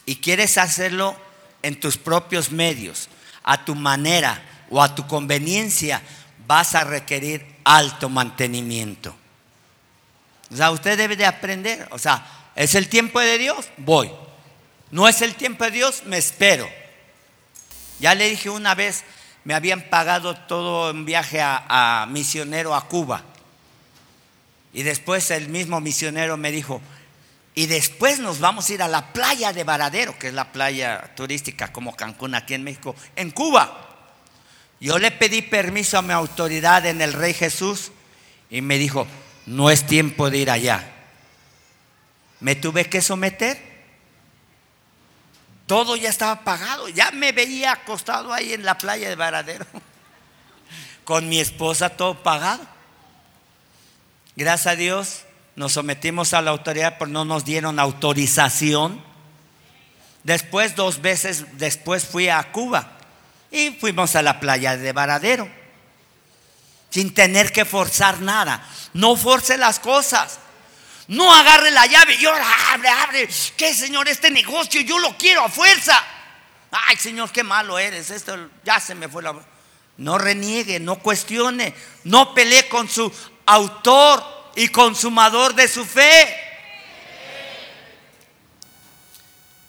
y 0.06 0.18
quieres 0.18 0.57
hacerlo 0.57 1.15
en 1.64 1.80
tus 1.80 1.98
propios 1.98 2.52
medios, 2.52 3.10
a 3.43 3.64
tu 3.64 3.73
manera 3.73 4.43
o 4.69 4.81
a 4.81 4.93
tu 4.93 5.07
conveniencia, 5.07 6.02
vas 6.45 6.76
a 6.76 6.84
requerir 6.84 7.45
alto 7.64 8.10
mantenimiento. 8.10 9.15
O 10.52 10.56
sea, 10.56 10.72
usted 10.72 10.98
debe 10.98 11.15
de 11.15 11.26
aprender, 11.26 11.88
o 11.91 11.98
sea, 11.98 12.26
es 12.56 12.76
el 12.76 12.89
tiempo 12.89 13.19
de 13.22 13.38
Dios, 13.38 13.69
voy. 13.77 14.11
No 14.91 15.07
es 15.07 15.22
el 15.22 15.35
tiempo 15.35 15.63
de 15.63 15.72
Dios, 15.72 16.03
me 16.05 16.18
espero. 16.18 16.69
Ya 17.99 18.13
le 18.13 18.30
dije 18.30 18.49
una 18.49 18.76
vez, 18.76 19.03
me 19.45 19.53
habían 19.53 19.84
pagado 19.84 20.35
todo 20.35 20.91
un 20.91 21.05
viaje 21.05 21.39
a, 21.41 22.05
misionero 22.09 22.76
a 22.76 22.88
Cuba. 22.88 23.23
Y 24.73 24.84
después 24.84 25.31
el 25.31 25.47
mismo 25.49 25.80
misionero 25.80 26.35
me 26.35 26.51
dijo, 26.51 26.81
y 27.55 27.65
después 27.68 28.19
nos 28.19 28.39
vamos 28.39 28.69
a 28.69 28.73
ir 28.73 28.81
a 28.81 28.88
la 28.88 29.13
playa 29.13 29.53
de 29.53 29.63
Varadero, 29.63 30.18
que 30.18 30.27
es 30.27 30.34
la 30.34 30.51
playa 30.51 31.13
turística 31.15 31.72
como 31.72 31.95
Cancún 31.95 32.35
aquí 32.35 32.53
en 32.53 32.63
México, 32.63 32.95
en 33.15 33.31
Cuba. 33.31 33.89
Yo 34.80 34.97
le 34.97 35.11
pedí 35.11 35.41
permiso 35.41 35.97
a 35.97 36.01
mi 36.01 36.11
autoridad 36.11 36.85
en 36.85 37.01
el 37.01 37.13
Rey 37.13 37.34
Jesús 37.34 37.91
y 38.49 38.61
me 38.61 38.77
dijo, 38.77 39.07
no 39.45 39.69
es 39.69 39.85
tiempo 39.85 40.30
de 40.30 40.38
ir 40.38 40.49
allá. 40.49 40.91
Me 42.39 42.55
tuve 42.55 42.85
que 42.85 43.01
someter 43.01 43.70
todo 45.72 45.95
ya 45.95 46.10
estaba 46.10 46.43
pagado. 46.43 46.89
Ya 46.89 47.11
me 47.11 47.31
veía 47.31 47.72
acostado 47.72 48.34
ahí 48.34 48.52
en 48.52 48.65
la 48.65 48.77
playa 48.77 49.07
de 49.07 49.15
Varadero. 49.15 49.65
Con 51.06 51.30
mi 51.30 51.39
esposa 51.39 51.91
todo 51.91 52.22
pagado. 52.22 52.68
Gracias 54.35 54.68
a 54.68 54.76
Dios 54.76 55.22
nos 55.56 55.72
sometimos 55.72 56.34
a 56.34 56.41
la 56.41 56.52
autoridad, 56.52 56.98
pero 56.99 57.10
no 57.10 57.23
nos 57.23 57.45
dieron 57.45 57.80
autorización. 57.80 59.02
Después, 60.26 60.76
dos 60.76 61.02
veces 61.02 61.45
después 61.53 62.03
fui 62.03 62.27
a 62.27 62.52
Cuba 62.52 62.91
Y 63.49 63.69
fuimos 63.72 64.18
a 64.18 64.22
la 64.22 64.41
playa 64.41 64.76
de 64.76 64.91
Varadero, 64.91 65.48
sin 66.89 67.14
tener 67.14 67.53
que 67.53 67.64
forzar 67.64 68.19
nada. 68.19 68.68
No 68.93 69.15
force 69.15 69.57
las 69.57 69.80
cosas. 69.80 70.39
No 71.11 71.33
agarre 71.33 71.71
la 71.71 71.85
llave 71.88 72.15
y 72.15 72.25
ahora 72.25 72.47
abre, 72.71 72.88
abre. 72.88 73.29
¿Qué, 73.57 73.73
Señor, 73.73 74.07
este 74.07 74.31
negocio? 74.31 74.79
Yo 74.79 74.97
lo 74.97 75.17
quiero 75.17 75.43
a 75.43 75.49
fuerza. 75.49 76.01
Ay, 76.71 76.95
Señor, 76.95 77.29
qué 77.33 77.43
malo 77.43 77.77
eres. 77.77 78.11
Esto 78.11 78.49
ya 78.63 78.79
se 78.79 78.95
me 78.95 79.09
fue 79.09 79.21
la. 79.21 79.35
No 79.97 80.17
reniegue, 80.17 80.79
no 80.79 80.99
cuestione, 80.99 81.75
no 82.05 82.33
pelee 82.33 82.69
con 82.69 82.88
su 82.88 83.11
autor 83.45 84.23
y 84.55 84.69
consumador 84.69 85.53
de 85.53 85.67
su 85.67 85.83
fe. 85.83 86.33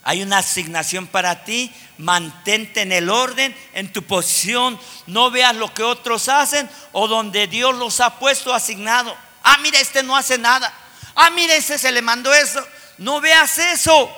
Hay 0.05 0.23
una 0.23 0.39
asignación 0.39 1.09
para 1.09 1.43
ti. 1.43 1.73
Mantente 1.99 2.83
en 2.83 2.93
el 2.93 3.11
orden, 3.11 3.53
en 3.75 3.93
tu 3.93 4.05
posición. 4.05 4.79
No 5.09 5.33
veas 5.33 5.57
lo 5.57 5.75
que 5.75 5.83
otros 5.83 6.29
hacen 6.29 6.71
o 6.93 7.09
donde 7.09 7.49
Dios 7.49 7.75
los 7.75 7.99
ha 7.99 8.21
puesto 8.21 8.55
asignado. 8.55 9.17
Ah, 9.43 9.59
mira, 9.61 9.81
este 9.81 10.05
no 10.05 10.17
hace 10.17 10.39
nada. 10.39 10.73
Ah, 11.15 11.31
mira, 11.31 11.55
ese 11.55 11.79
se 11.79 11.93
le 11.93 12.03
mandó 12.03 12.33
eso. 12.33 12.67
No 12.99 13.21
veas 13.21 13.59
eso. 13.59 14.11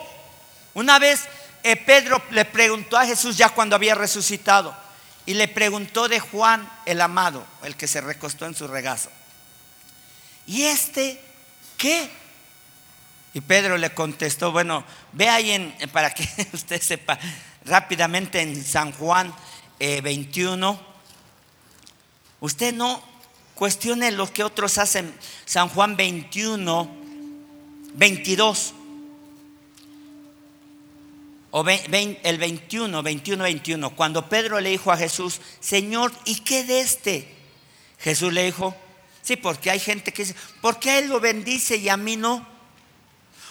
Una 0.74 0.98
vez 0.98 1.20
eh, 1.62 1.76
Pedro 1.76 2.22
le 2.30 2.44
preguntó 2.44 2.96
a 2.98 3.06
Jesús 3.06 3.36
ya 3.36 3.48
cuando 3.48 3.76
había 3.76 3.94
resucitado 3.94 4.76
y 5.26 5.34
le 5.34 5.48
preguntó 5.48 6.08
de 6.08 6.20
Juan 6.20 6.70
el 6.84 7.00
amado, 7.00 7.46
el 7.62 7.76
que 7.76 7.88
se 7.88 8.00
recostó 8.00 8.46
en 8.46 8.54
su 8.54 8.66
regazo. 8.66 9.10
¿Y 10.46 10.64
este 10.64 11.20
qué? 11.78 12.10
Y 13.32 13.40
Pedro 13.40 13.78
le 13.78 13.94
contestó, 13.94 14.52
bueno, 14.52 14.84
ve 15.12 15.28
ahí 15.28 15.52
en, 15.52 15.74
para 15.92 16.12
que 16.12 16.28
usted 16.52 16.80
sepa 16.82 17.18
rápidamente 17.64 18.40
en 18.42 18.62
San 18.64 18.92
Juan 18.92 19.34
21. 19.78 20.72
Eh, 20.72 20.78
usted 22.40 22.74
no 22.74 23.02
cuestione 23.54 24.10
lo 24.10 24.32
que 24.32 24.44
otros 24.44 24.78
hacen. 24.78 25.14
San 25.44 25.68
Juan 25.68 25.96
21, 25.96 26.90
22. 27.94 28.74
O 31.50 31.64
el 31.68 32.38
21, 32.38 33.02
21, 33.02 33.44
21. 33.44 33.90
Cuando 33.96 34.28
Pedro 34.28 34.60
le 34.60 34.70
dijo 34.70 34.90
a 34.90 34.96
Jesús, 34.96 35.40
Señor, 35.60 36.12
¿y 36.24 36.40
qué 36.40 36.64
de 36.64 36.80
este? 36.80 37.32
Jesús 37.98 38.32
le 38.32 38.44
dijo, 38.44 38.74
sí, 39.22 39.36
porque 39.36 39.70
hay 39.70 39.78
gente 39.78 40.12
que 40.12 40.24
dice, 40.24 40.36
¿por 40.60 40.80
qué 40.80 40.90
a 40.90 40.98
él 40.98 41.08
lo 41.08 41.20
bendice 41.20 41.76
y 41.76 41.88
a 41.88 41.96
mí 41.96 42.16
no? 42.16 42.46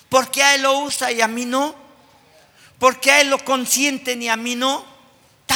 ¿Por 0.09 0.29
qué 0.29 0.43
a 0.43 0.55
él 0.55 0.63
lo 0.63 0.79
usa 0.79 1.11
y 1.11 1.21
a 1.21 1.27
mí 1.27 1.45
no? 1.45 1.75
¿Por 2.77 2.99
qué 2.99 3.11
a 3.11 3.21
él 3.21 3.29
lo 3.29 3.43
consiente 3.43 4.13
y 4.13 4.27
a 4.27 4.35
mí 4.35 4.55
no? 4.55 4.93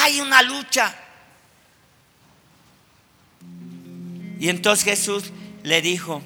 Hay 0.07 0.21
una 0.21 0.41
lucha. 0.41 0.95
Y 4.39 4.49
entonces 4.49 4.85
Jesús 4.85 5.31
le 5.63 5.81
dijo, 5.81 6.21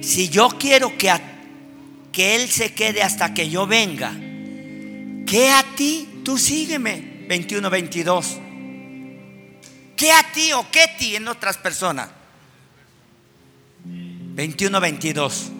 si 0.00 0.28
yo 0.28 0.48
quiero 0.58 0.96
que, 0.98 1.12
que 2.10 2.36
Él 2.36 2.48
se 2.48 2.74
quede 2.74 3.02
hasta 3.02 3.34
que 3.34 3.48
yo 3.48 3.66
venga, 3.66 4.12
¿qué 5.26 5.50
a 5.50 5.64
ti? 5.76 6.08
Tú 6.24 6.38
sígueme. 6.38 7.12
21, 7.28 7.70
22. 7.70 8.38
¿Qué 9.96 10.12
a 10.12 10.32
ti 10.32 10.52
o 10.52 10.66
qué 10.70 10.84
ti 10.98 11.16
en 11.16 11.28
otras 11.28 11.56
personas? 11.56 12.08
21, 13.84 14.80
22. 14.80 15.52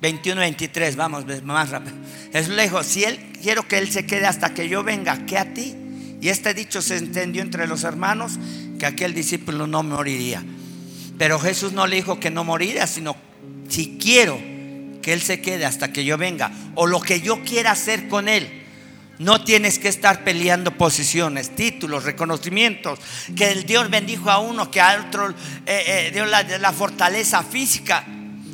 21, 0.00 0.40
23, 0.40 0.96
vamos 0.96 1.24
más 1.44 1.70
rápido. 1.70 1.96
Es 2.32 2.48
lejos. 2.48 2.86
Si 2.86 3.04
él 3.04 3.18
quiero 3.40 3.66
que 3.68 3.78
él 3.78 3.90
se 3.90 4.04
quede 4.04 4.26
hasta 4.26 4.52
que 4.52 4.68
yo 4.68 4.82
venga, 4.82 5.24
¿qué 5.26 5.38
a 5.38 5.54
ti? 5.54 5.76
Y 6.20 6.28
este 6.28 6.54
dicho 6.54 6.82
se 6.82 6.96
entendió 6.96 7.40
entre 7.40 7.66
los 7.66 7.84
hermanos 7.84 8.38
que 8.82 8.86
aquel 8.86 9.14
discípulo 9.14 9.68
no 9.68 9.84
moriría. 9.84 10.42
Pero 11.16 11.38
Jesús 11.38 11.70
no 11.70 11.86
le 11.86 11.94
dijo 11.94 12.18
que 12.18 12.32
no 12.32 12.42
moriría, 12.42 12.88
sino 12.88 13.14
si 13.68 13.96
quiero 13.96 14.36
que 15.00 15.12
Él 15.12 15.22
se 15.22 15.40
quede 15.40 15.64
hasta 15.64 15.92
que 15.92 16.04
yo 16.04 16.18
venga, 16.18 16.50
o 16.74 16.88
lo 16.88 17.00
que 17.00 17.20
yo 17.20 17.44
quiera 17.44 17.70
hacer 17.70 18.08
con 18.08 18.28
Él. 18.28 18.64
No 19.20 19.44
tienes 19.44 19.78
que 19.78 19.86
estar 19.86 20.24
peleando 20.24 20.76
posiciones, 20.76 21.54
títulos, 21.54 22.02
reconocimientos. 22.02 22.98
Que 23.36 23.52
el 23.52 23.66
Dios 23.66 23.88
bendijo 23.88 24.32
a 24.32 24.40
uno, 24.40 24.68
que 24.68 24.80
a 24.80 25.00
otro 25.06 25.30
eh, 25.30 25.34
eh, 25.66 26.10
dio 26.12 26.26
la, 26.26 26.72
fortaleza 26.72 27.44
física. 27.44 28.04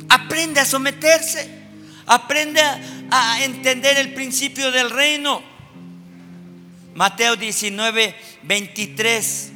Aprende 0.09 0.59
a 0.59 0.65
someterse. 0.65 1.49
Aprende 2.05 2.61
a 3.09 3.43
entender 3.43 3.97
el 3.97 4.13
principio 4.13 4.71
del 4.71 4.91
reino. 4.91 5.41
Mateo 6.93 7.35
19, 7.35 8.15
23. 8.43 9.53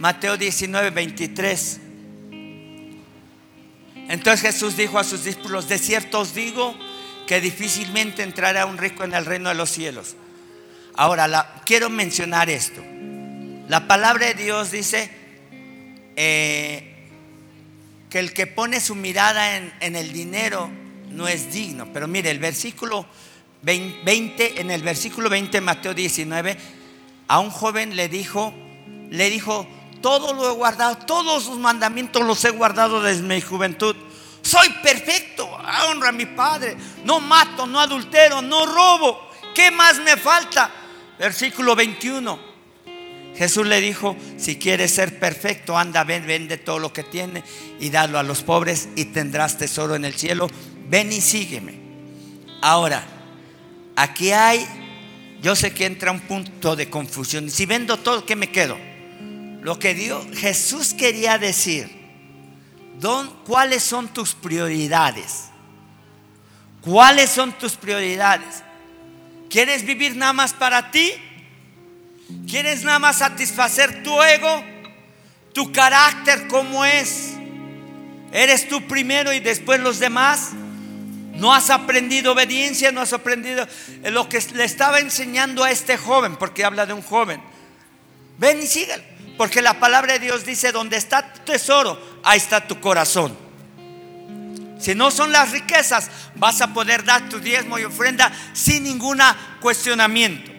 Mateo 0.00 0.38
19, 0.38 0.90
23. 0.90 1.80
Entonces 4.08 4.40
Jesús 4.40 4.74
dijo 4.74 4.98
a 4.98 5.04
sus 5.04 5.24
discípulos, 5.24 5.68
de 5.68 5.78
cierto 5.78 6.20
os 6.20 6.34
digo 6.34 6.74
que 7.26 7.42
difícilmente 7.42 8.22
entrará 8.22 8.64
un 8.64 8.78
rico 8.78 9.04
en 9.04 9.12
el 9.12 9.26
reino 9.26 9.50
de 9.50 9.56
los 9.56 9.68
cielos. 9.68 10.16
Ahora, 10.94 11.62
quiero 11.66 11.90
mencionar 11.90 12.48
esto. 12.48 12.82
La 13.68 13.86
palabra 13.86 14.28
de 14.28 14.34
Dios 14.42 14.70
dice 14.70 15.10
eh, 16.16 17.06
que 18.08 18.20
el 18.20 18.32
que 18.32 18.46
pone 18.46 18.80
su 18.80 18.94
mirada 18.94 19.58
en, 19.58 19.70
en 19.80 19.96
el 19.96 20.14
dinero 20.14 20.70
no 21.10 21.28
es 21.28 21.52
digno. 21.52 21.92
Pero 21.92 22.08
mire, 22.08 22.30
el 22.30 22.38
versículo 22.38 23.04
20, 23.62 24.62
en 24.62 24.70
el 24.70 24.82
versículo 24.82 25.28
20 25.28 25.60
Mateo 25.60 25.92
19, 25.92 26.56
a 27.28 27.38
un 27.38 27.50
joven 27.50 27.96
le 27.96 28.08
dijo, 28.08 28.54
le 29.10 29.28
dijo, 29.28 29.68
todo 30.00 30.32
lo 30.32 30.50
he 30.50 30.54
guardado, 30.54 30.96
todos 30.98 31.44
sus 31.44 31.58
mandamientos 31.58 32.22
los 32.22 32.44
he 32.44 32.50
guardado 32.50 33.02
desde 33.02 33.22
mi 33.22 33.40
juventud. 33.40 33.94
Soy 34.42 34.68
perfecto, 34.82 35.48
honra 35.90 36.08
a 36.08 36.12
mi 36.12 36.26
padre, 36.26 36.76
no 37.04 37.20
mato, 37.20 37.66
no 37.66 37.80
adultero, 37.80 38.40
no 38.40 38.66
robo. 38.66 39.30
¿Qué 39.54 39.70
más 39.70 39.98
me 39.98 40.16
falta? 40.16 40.70
Versículo 41.18 41.76
21. 41.76 42.50
Jesús 43.36 43.66
le 43.66 43.80
dijo, 43.80 44.16
si 44.38 44.56
quieres 44.56 44.94
ser 44.94 45.18
perfecto, 45.18 45.78
anda, 45.78 46.04
ven, 46.04 46.26
vende 46.26 46.58
todo 46.58 46.78
lo 46.78 46.92
que 46.92 47.02
tiene 47.02 47.42
y 47.78 47.90
dalo 47.90 48.18
a 48.18 48.22
los 48.22 48.42
pobres 48.42 48.88
y 48.96 49.06
tendrás 49.06 49.56
tesoro 49.58 49.94
en 49.94 50.04
el 50.04 50.14
cielo. 50.14 50.48
Ven 50.88 51.12
y 51.12 51.20
sígueme. 51.20 51.78
Ahora, 52.60 53.02
aquí 53.96 54.32
hay, 54.32 54.66
yo 55.40 55.56
sé 55.56 55.72
que 55.72 55.86
entra 55.86 56.10
un 56.10 56.20
punto 56.20 56.76
de 56.76 56.90
confusión. 56.90 57.50
Si 57.50 57.64
vendo 57.66 57.96
todo, 57.98 58.26
¿qué 58.26 58.36
me 58.36 58.50
quedo? 58.50 58.76
Lo 59.62 59.78
que 59.78 59.94
Dios, 59.94 60.26
Jesús 60.34 60.94
quería 60.94 61.38
decir, 61.38 61.90
don, 62.98 63.28
¿cuáles 63.44 63.82
son 63.82 64.08
tus 64.08 64.34
prioridades? 64.34 65.50
¿Cuáles 66.80 67.30
son 67.30 67.52
tus 67.52 67.72
prioridades? 67.72 68.62
¿Quieres 69.50 69.84
vivir 69.84 70.16
nada 70.16 70.32
más 70.32 70.54
para 70.54 70.90
ti? 70.90 71.12
¿Quieres 72.48 72.84
nada 72.84 72.98
más 72.98 73.18
satisfacer 73.18 74.02
tu 74.02 74.22
ego? 74.22 74.64
¿Tu 75.52 75.72
carácter 75.72 76.46
cómo 76.48 76.84
es? 76.84 77.32
¿Eres 78.32 78.68
tú 78.68 78.86
primero 78.86 79.32
y 79.32 79.40
después 79.40 79.80
los 79.80 79.98
demás? 79.98 80.50
¿No 81.34 81.52
has 81.52 81.70
aprendido 81.70 82.32
obediencia? 82.32 82.92
¿No 82.92 83.00
has 83.00 83.12
aprendido 83.12 83.66
lo 84.04 84.28
que 84.28 84.40
le 84.54 84.64
estaba 84.64 85.00
enseñando 85.00 85.64
a 85.64 85.70
este 85.70 85.96
joven? 85.96 86.36
Porque 86.36 86.64
habla 86.64 86.86
de 86.86 86.92
un 86.92 87.02
joven. 87.02 87.42
Ven 88.38 88.62
y 88.62 88.66
sígalo. 88.66 89.09
Porque 89.40 89.62
la 89.62 89.80
palabra 89.80 90.12
de 90.12 90.18
Dios 90.18 90.44
dice, 90.44 90.70
donde 90.70 90.98
está 90.98 91.32
tu 91.32 91.40
tesoro, 91.50 91.98
ahí 92.22 92.36
está 92.36 92.68
tu 92.68 92.78
corazón. 92.78 93.34
Si 94.78 94.94
no 94.94 95.10
son 95.10 95.32
las 95.32 95.50
riquezas, 95.50 96.10
vas 96.34 96.60
a 96.60 96.74
poder 96.74 97.04
dar 97.04 97.26
tu 97.30 97.40
diezmo 97.40 97.78
y 97.78 97.84
ofrenda 97.84 98.30
sin 98.52 98.84
ningún 98.84 99.18
cuestionamiento. 99.62 100.52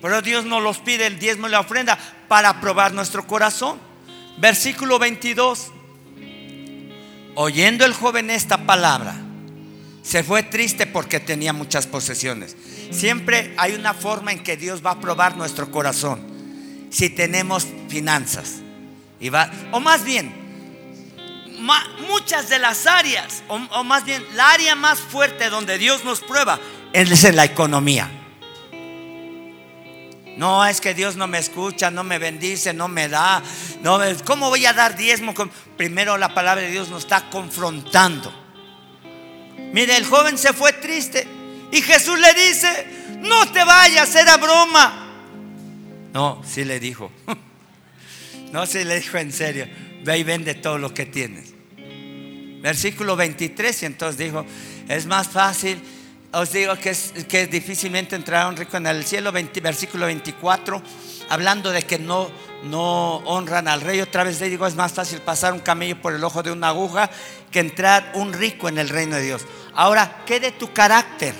Pero 0.00 0.22
Dios 0.22 0.44
nos 0.44 0.62
los 0.62 0.78
pide 0.78 1.08
el 1.08 1.18
diezmo 1.18 1.48
y 1.48 1.50
la 1.50 1.58
ofrenda 1.58 1.98
para 2.28 2.60
probar 2.60 2.92
nuestro 2.92 3.26
corazón. 3.26 3.80
Versículo 4.36 5.00
22. 5.00 5.72
Oyendo 7.34 7.84
el 7.84 7.94
joven 7.94 8.30
esta 8.30 8.58
palabra, 8.58 9.16
se 10.04 10.22
fue 10.22 10.44
triste 10.44 10.86
porque 10.86 11.18
tenía 11.18 11.52
muchas 11.52 11.88
posesiones. 11.88 12.56
Siempre 12.92 13.52
hay 13.56 13.72
una 13.72 13.92
forma 13.92 14.30
en 14.30 14.44
que 14.44 14.56
Dios 14.56 14.86
va 14.86 14.92
a 14.92 15.00
probar 15.00 15.36
nuestro 15.36 15.72
corazón 15.72 16.33
si 16.94 17.10
tenemos 17.10 17.66
finanzas. 17.88 18.60
O 19.72 19.80
más 19.80 20.04
bien, 20.04 20.32
muchas 22.06 22.48
de 22.48 22.60
las 22.60 22.86
áreas, 22.86 23.42
o, 23.48 23.58
más 23.82 24.04
bien, 24.04 24.24
la 24.34 24.52
área 24.52 24.76
más 24.76 25.00
fuerte 25.00 25.50
donde 25.50 25.76
Dios 25.76 26.04
nos 26.04 26.20
prueba 26.20 26.60
es 26.92 27.24
en 27.24 27.34
la 27.34 27.44
economía. 27.44 28.08
No 30.36 30.64
es 30.64 30.80
que 30.80 30.94
Dios 30.94 31.16
no 31.16 31.26
me 31.26 31.38
escucha, 31.38 31.90
no 31.90 32.04
me 32.04 32.18
bendice, 32.18 32.72
no 32.72 32.86
me 32.86 33.08
da. 33.08 33.42
No, 33.82 33.98
¿Cómo 34.24 34.48
voy 34.48 34.64
a 34.66 34.72
dar 34.72 34.96
diezmo? 34.96 35.34
Primero 35.76 36.16
la 36.16 36.32
palabra 36.32 36.62
de 36.62 36.70
Dios 36.70 36.90
nos 36.90 37.02
está 37.04 37.28
confrontando. 37.28 38.32
Mire, 39.72 39.96
el 39.96 40.06
joven 40.06 40.38
se 40.38 40.52
fue 40.52 40.72
triste 40.74 41.26
y 41.72 41.82
Jesús 41.82 42.18
le 42.20 42.32
dice, 42.34 43.18
no 43.18 43.50
te 43.50 43.64
vayas, 43.64 44.14
era 44.14 44.36
broma. 44.36 45.03
No, 46.14 46.40
sí 46.46 46.64
le 46.64 46.80
dijo. 46.80 47.10
No, 48.52 48.66
sí 48.66 48.84
le 48.84 49.00
dijo 49.00 49.18
en 49.18 49.32
serio. 49.32 49.66
Ve 50.04 50.18
y 50.18 50.22
vende 50.22 50.54
todo 50.54 50.78
lo 50.78 50.94
que 50.94 51.06
tienes. 51.06 51.52
Versículo 52.62 53.16
23, 53.16 53.82
y 53.82 53.86
entonces 53.86 54.16
dijo, 54.16 54.46
es 54.88 55.06
más 55.06 55.26
fácil, 55.26 55.82
os 56.32 56.52
digo 56.52 56.76
que 56.76 56.90
es, 56.90 57.12
que 57.28 57.48
difícilmente 57.48 58.14
entrará 58.14 58.46
un 58.46 58.56
rico 58.56 58.76
en 58.76 58.86
el 58.86 59.04
cielo, 59.04 59.32
versículo 59.32 60.06
24, 60.06 60.80
hablando 61.30 61.72
de 61.72 61.82
que 61.82 61.98
no, 61.98 62.30
no 62.62 63.16
honran 63.24 63.66
al 63.66 63.80
rey, 63.80 64.00
otra 64.00 64.22
vez 64.22 64.40
le 64.40 64.48
digo, 64.48 64.68
es 64.68 64.76
más 64.76 64.92
fácil 64.92 65.18
pasar 65.18 65.52
un 65.52 65.58
camello 65.58 66.00
por 66.00 66.14
el 66.14 66.22
ojo 66.22 66.44
de 66.44 66.52
una 66.52 66.68
aguja 66.68 67.10
que 67.50 67.58
entrar 67.58 68.12
un 68.14 68.32
rico 68.32 68.68
en 68.68 68.78
el 68.78 68.88
reino 68.88 69.16
de 69.16 69.22
Dios. 69.22 69.44
Ahora, 69.74 70.22
¿qué 70.26 70.38
de 70.38 70.52
tu 70.52 70.72
carácter? 70.72 71.34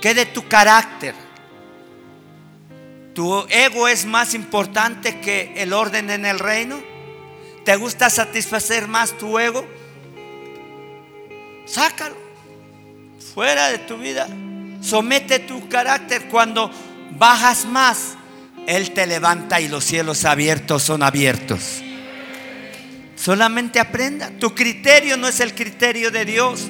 ¿Qué 0.00 0.12
de 0.12 0.26
tu 0.26 0.48
carácter? 0.48 1.27
¿Tu 3.18 3.46
ego 3.48 3.88
es 3.88 4.06
más 4.06 4.32
importante 4.32 5.18
que 5.18 5.52
el 5.56 5.72
orden 5.72 6.08
en 6.08 6.24
el 6.24 6.38
reino? 6.38 6.80
¿Te 7.64 7.74
gusta 7.74 8.10
satisfacer 8.10 8.86
más 8.86 9.18
tu 9.18 9.40
ego? 9.40 9.66
Sácalo 11.66 12.14
fuera 13.34 13.70
de 13.70 13.78
tu 13.78 13.98
vida. 13.98 14.28
Somete 14.80 15.40
tu 15.40 15.68
carácter 15.68 16.28
cuando 16.28 16.70
bajas 17.18 17.64
más. 17.64 18.16
Él 18.68 18.92
te 18.92 19.04
levanta 19.04 19.60
y 19.60 19.66
los 19.66 19.82
cielos 19.82 20.24
abiertos 20.24 20.84
son 20.84 21.02
abiertos. 21.02 21.82
Solamente 23.16 23.80
aprenda. 23.80 24.30
Tu 24.38 24.54
criterio 24.54 25.16
no 25.16 25.26
es 25.26 25.40
el 25.40 25.56
criterio 25.56 26.12
de 26.12 26.24
Dios. 26.24 26.68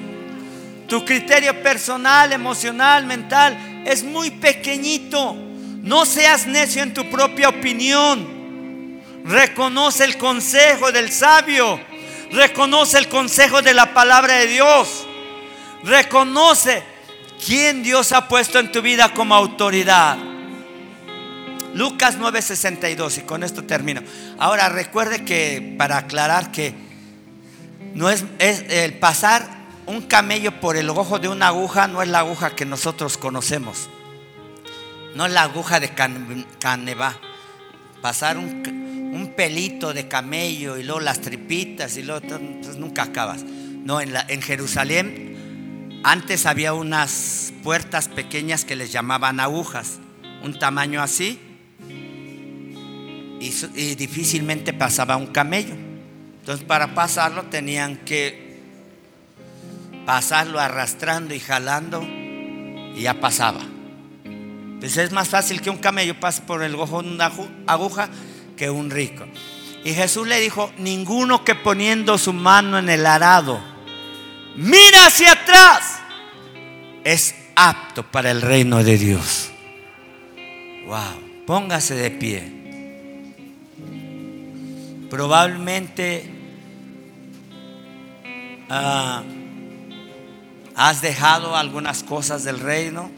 Tu 0.86 1.04
criterio 1.04 1.62
personal, 1.62 2.32
emocional, 2.32 3.04
mental 3.04 3.84
es 3.84 4.02
muy 4.02 4.30
pequeñito. 4.30 5.44
No 5.88 6.04
seas 6.04 6.46
necio 6.46 6.82
en 6.82 6.92
tu 6.92 7.08
propia 7.08 7.48
opinión. 7.48 9.00
Reconoce 9.24 10.04
el 10.04 10.18
consejo 10.18 10.92
del 10.92 11.10
sabio. 11.10 11.80
Reconoce 12.30 12.98
el 12.98 13.08
consejo 13.08 13.62
de 13.62 13.72
la 13.72 13.94
palabra 13.94 14.34
de 14.34 14.48
Dios. 14.48 15.06
Reconoce 15.84 16.82
quién 17.42 17.82
Dios 17.82 18.12
ha 18.12 18.28
puesto 18.28 18.58
en 18.58 18.70
tu 18.70 18.82
vida 18.82 19.14
como 19.14 19.34
autoridad. 19.34 20.18
Lucas 21.72 22.18
9:62 22.18 23.16
y 23.16 23.20
con 23.22 23.42
esto 23.42 23.64
termino. 23.64 24.02
Ahora 24.38 24.68
recuerde 24.68 25.24
que 25.24 25.74
para 25.78 25.96
aclarar 25.96 26.52
que 26.52 26.74
no 27.94 28.10
es, 28.10 28.24
es, 28.38 28.62
el 28.68 28.92
pasar 28.98 29.48
un 29.86 30.02
camello 30.02 30.60
por 30.60 30.76
el 30.76 30.90
ojo 30.90 31.18
de 31.18 31.28
una 31.28 31.46
aguja 31.46 31.88
no 31.88 32.02
es 32.02 32.08
la 32.08 32.18
aguja 32.18 32.54
que 32.54 32.66
nosotros 32.66 33.16
conocemos. 33.16 33.88
No 35.18 35.26
la 35.26 35.42
aguja 35.42 35.80
de 35.80 35.90
caneva. 36.60 37.18
Pasar 38.00 38.38
un, 38.38 39.32
pelito 39.36 39.92
de 39.92 40.06
camello 40.06 40.76
y 40.76 40.84
luego 40.84 41.00
las 41.00 41.20
tripitas 41.20 41.96
y 41.96 42.04
luego 42.04 42.24
pues 42.62 42.76
nunca 42.76 43.02
acabas. 43.02 43.42
No, 43.42 44.00
en 44.00 44.42
Jerusalén 44.42 45.98
antes 46.04 46.46
había 46.46 46.72
unas 46.72 47.52
puertas 47.64 48.06
pequeñas 48.06 48.64
que 48.64 48.76
les 48.76 48.92
llamaban 48.92 49.40
agujas, 49.40 49.98
un 50.44 50.56
tamaño 50.56 51.02
así, 51.02 51.40
y, 53.40 53.52
y 53.74 53.96
difícilmente 53.96 54.72
pasaba 54.72 55.16
un 55.16 55.26
camello. 55.26 55.74
Entonces 56.38 56.64
para 56.64 56.94
pasarlo 56.94 57.46
tenían 57.46 57.96
que 57.96 58.60
pasarlo 60.06 60.60
arrastrando 60.60 61.34
y 61.34 61.40
jalando 61.40 62.04
y 62.04 63.00
ya 63.00 63.14
pasaba. 63.14 63.77
Pues 64.80 64.96
es 64.96 65.12
más 65.12 65.28
fácil 65.28 65.60
que 65.60 65.70
un 65.70 65.78
camello 65.78 66.18
pase 66.18 66.42
por 66.42 66.62
el 66.62 66.74
ojo 66.76 67.02
de 67.02 67.08
una 67.08 67.32
aguja 67.66 68.08
que 68.56 68.70
un 68.70 68.90
rico. 68.90 69.26
Y 69.84 69.92
Jesús 69.92 70.26
le 70.26 70.40
dijo, 70.40 70.72
ninguno 70.78 71.44
que 71.44 71.54
poniendo 71.54 72.18
su 72.18 72.32
mano 72.32 72.78
en 72.78 72.88
el 72.88 73.06
arado, 73.06 73.60
mira 74.56 75.06
hacia 75.06 75.32
atrás, 75.32 75.98
es 77.04 77.34
apto 77.56 78.04
para 78.04 78.30
el 78.30 78.42
reino 78.42 78.84
de 78.84 78.98
Dios. 78.98 79.50
Wow, 80.86 81.44
póngase 81.46 81.94
de 81.94 82.10
pie. 82.10 82.54
Probablemente 85.10 86.30
ah, 88.68 89.22
has 90.74 91.00
dejado 91.00 91.56
algunas 91.56 92.02
cosas 92.02 92.44
del 92.44 92.60
reino 92.60 93.17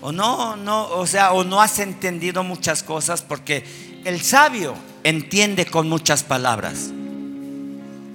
o 0.00 0.12
no, 0.12 0.56
no, 0.56 0.88
o 0.88 1.06
sea, 1.06 1.32
o 1.32 1.44
no 1.44 1.60
has 1.60 1.78
entendido 1.78 2.42
muchas 2.42 2.82
cosas 2.82 3.22
porque 3.22 3.64
el 4.04 4.20
sabio 4.20 4.74
entiende 5.04 5.66
con 5.66 5.88
muchas 5.88 6.22
palabras. 6.22 6.90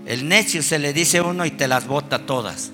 El 0.06 0.28
necio 0.28 0.62
se 0.62 0.80
le 0.80 0.94
dice 0.94 1.22
uno 1.22 1.46
y 1.46 1.52
te 1.52 1.68
las 1.68 1.88
bota 1.88 2.26
todas. 2.26 2.72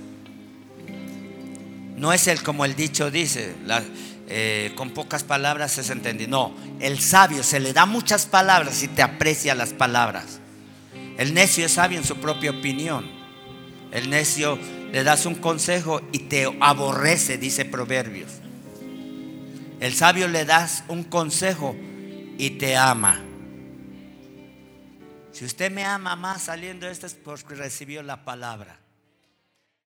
No 1.97 2.13
es 2.13 2.27
el 2.27 2.41
como 2.41 2.65
el 2.65 2.75
dicho 2.75 3.11
dice, 3.11 3.55
eh, 4.27 4.71
con 4.75 4.91
pocas 4.91 5.23
palabras 5.23 5.77
es 5.77 5.89
entendido. 5.89 6.29
No, 6.29 6.55
el 6.79 6.99
sabio 6.99 7.43
se 7.43 7.59
le 7.59 7.73
da 7.73 7.85
muchas 7.85 8.25
palabras 8.25 8.81
y 8.83 8.88
te 8.88 9.01
aprecia 9.01 9.55
las 9.55 9.73
palabras. 9.73 10.39
El 11.17 11.33
necio 11.33 11.65
es 11.65 11.73
sabio 11.73 11.99
en 11.99 12.03
su 12.03 12.17
propia 12.17 12.51
opinión. 12.51 13.05
El 13.91 14.09
necio 14.09 14.57
le 14.91 15.03
das 15.03 15.25
un 15.25 15.35
consejo 15.35 16.01
y 16.11 16.19
te 16.19 16.51
aborrece, 16.59 17.38
dice 17.38 17.65
Proverbios. 17.65 18.40
El 19.82 19.95
sabio 19.95 20.28
le 20.28 20.45
das 20.45 20.84
un 20.90 21.03
consejo 21.03 21.76
y 22.38 22.52
te 22.52 22.78
ama. 22.78 23.20
Si 25.32 25.44
usted 25.44 25.72
me 25.72 25.84
ama 25.84 26.16
más 26.16 26.44
saliendo 26.44 26.86
de 26.86 26.91
esto 26.91 27.08
es 27.08 27.16
porque 27.16 27.56
recibió 27.56 28.03
la 28.03 28.24
palabra. 28.24 28.81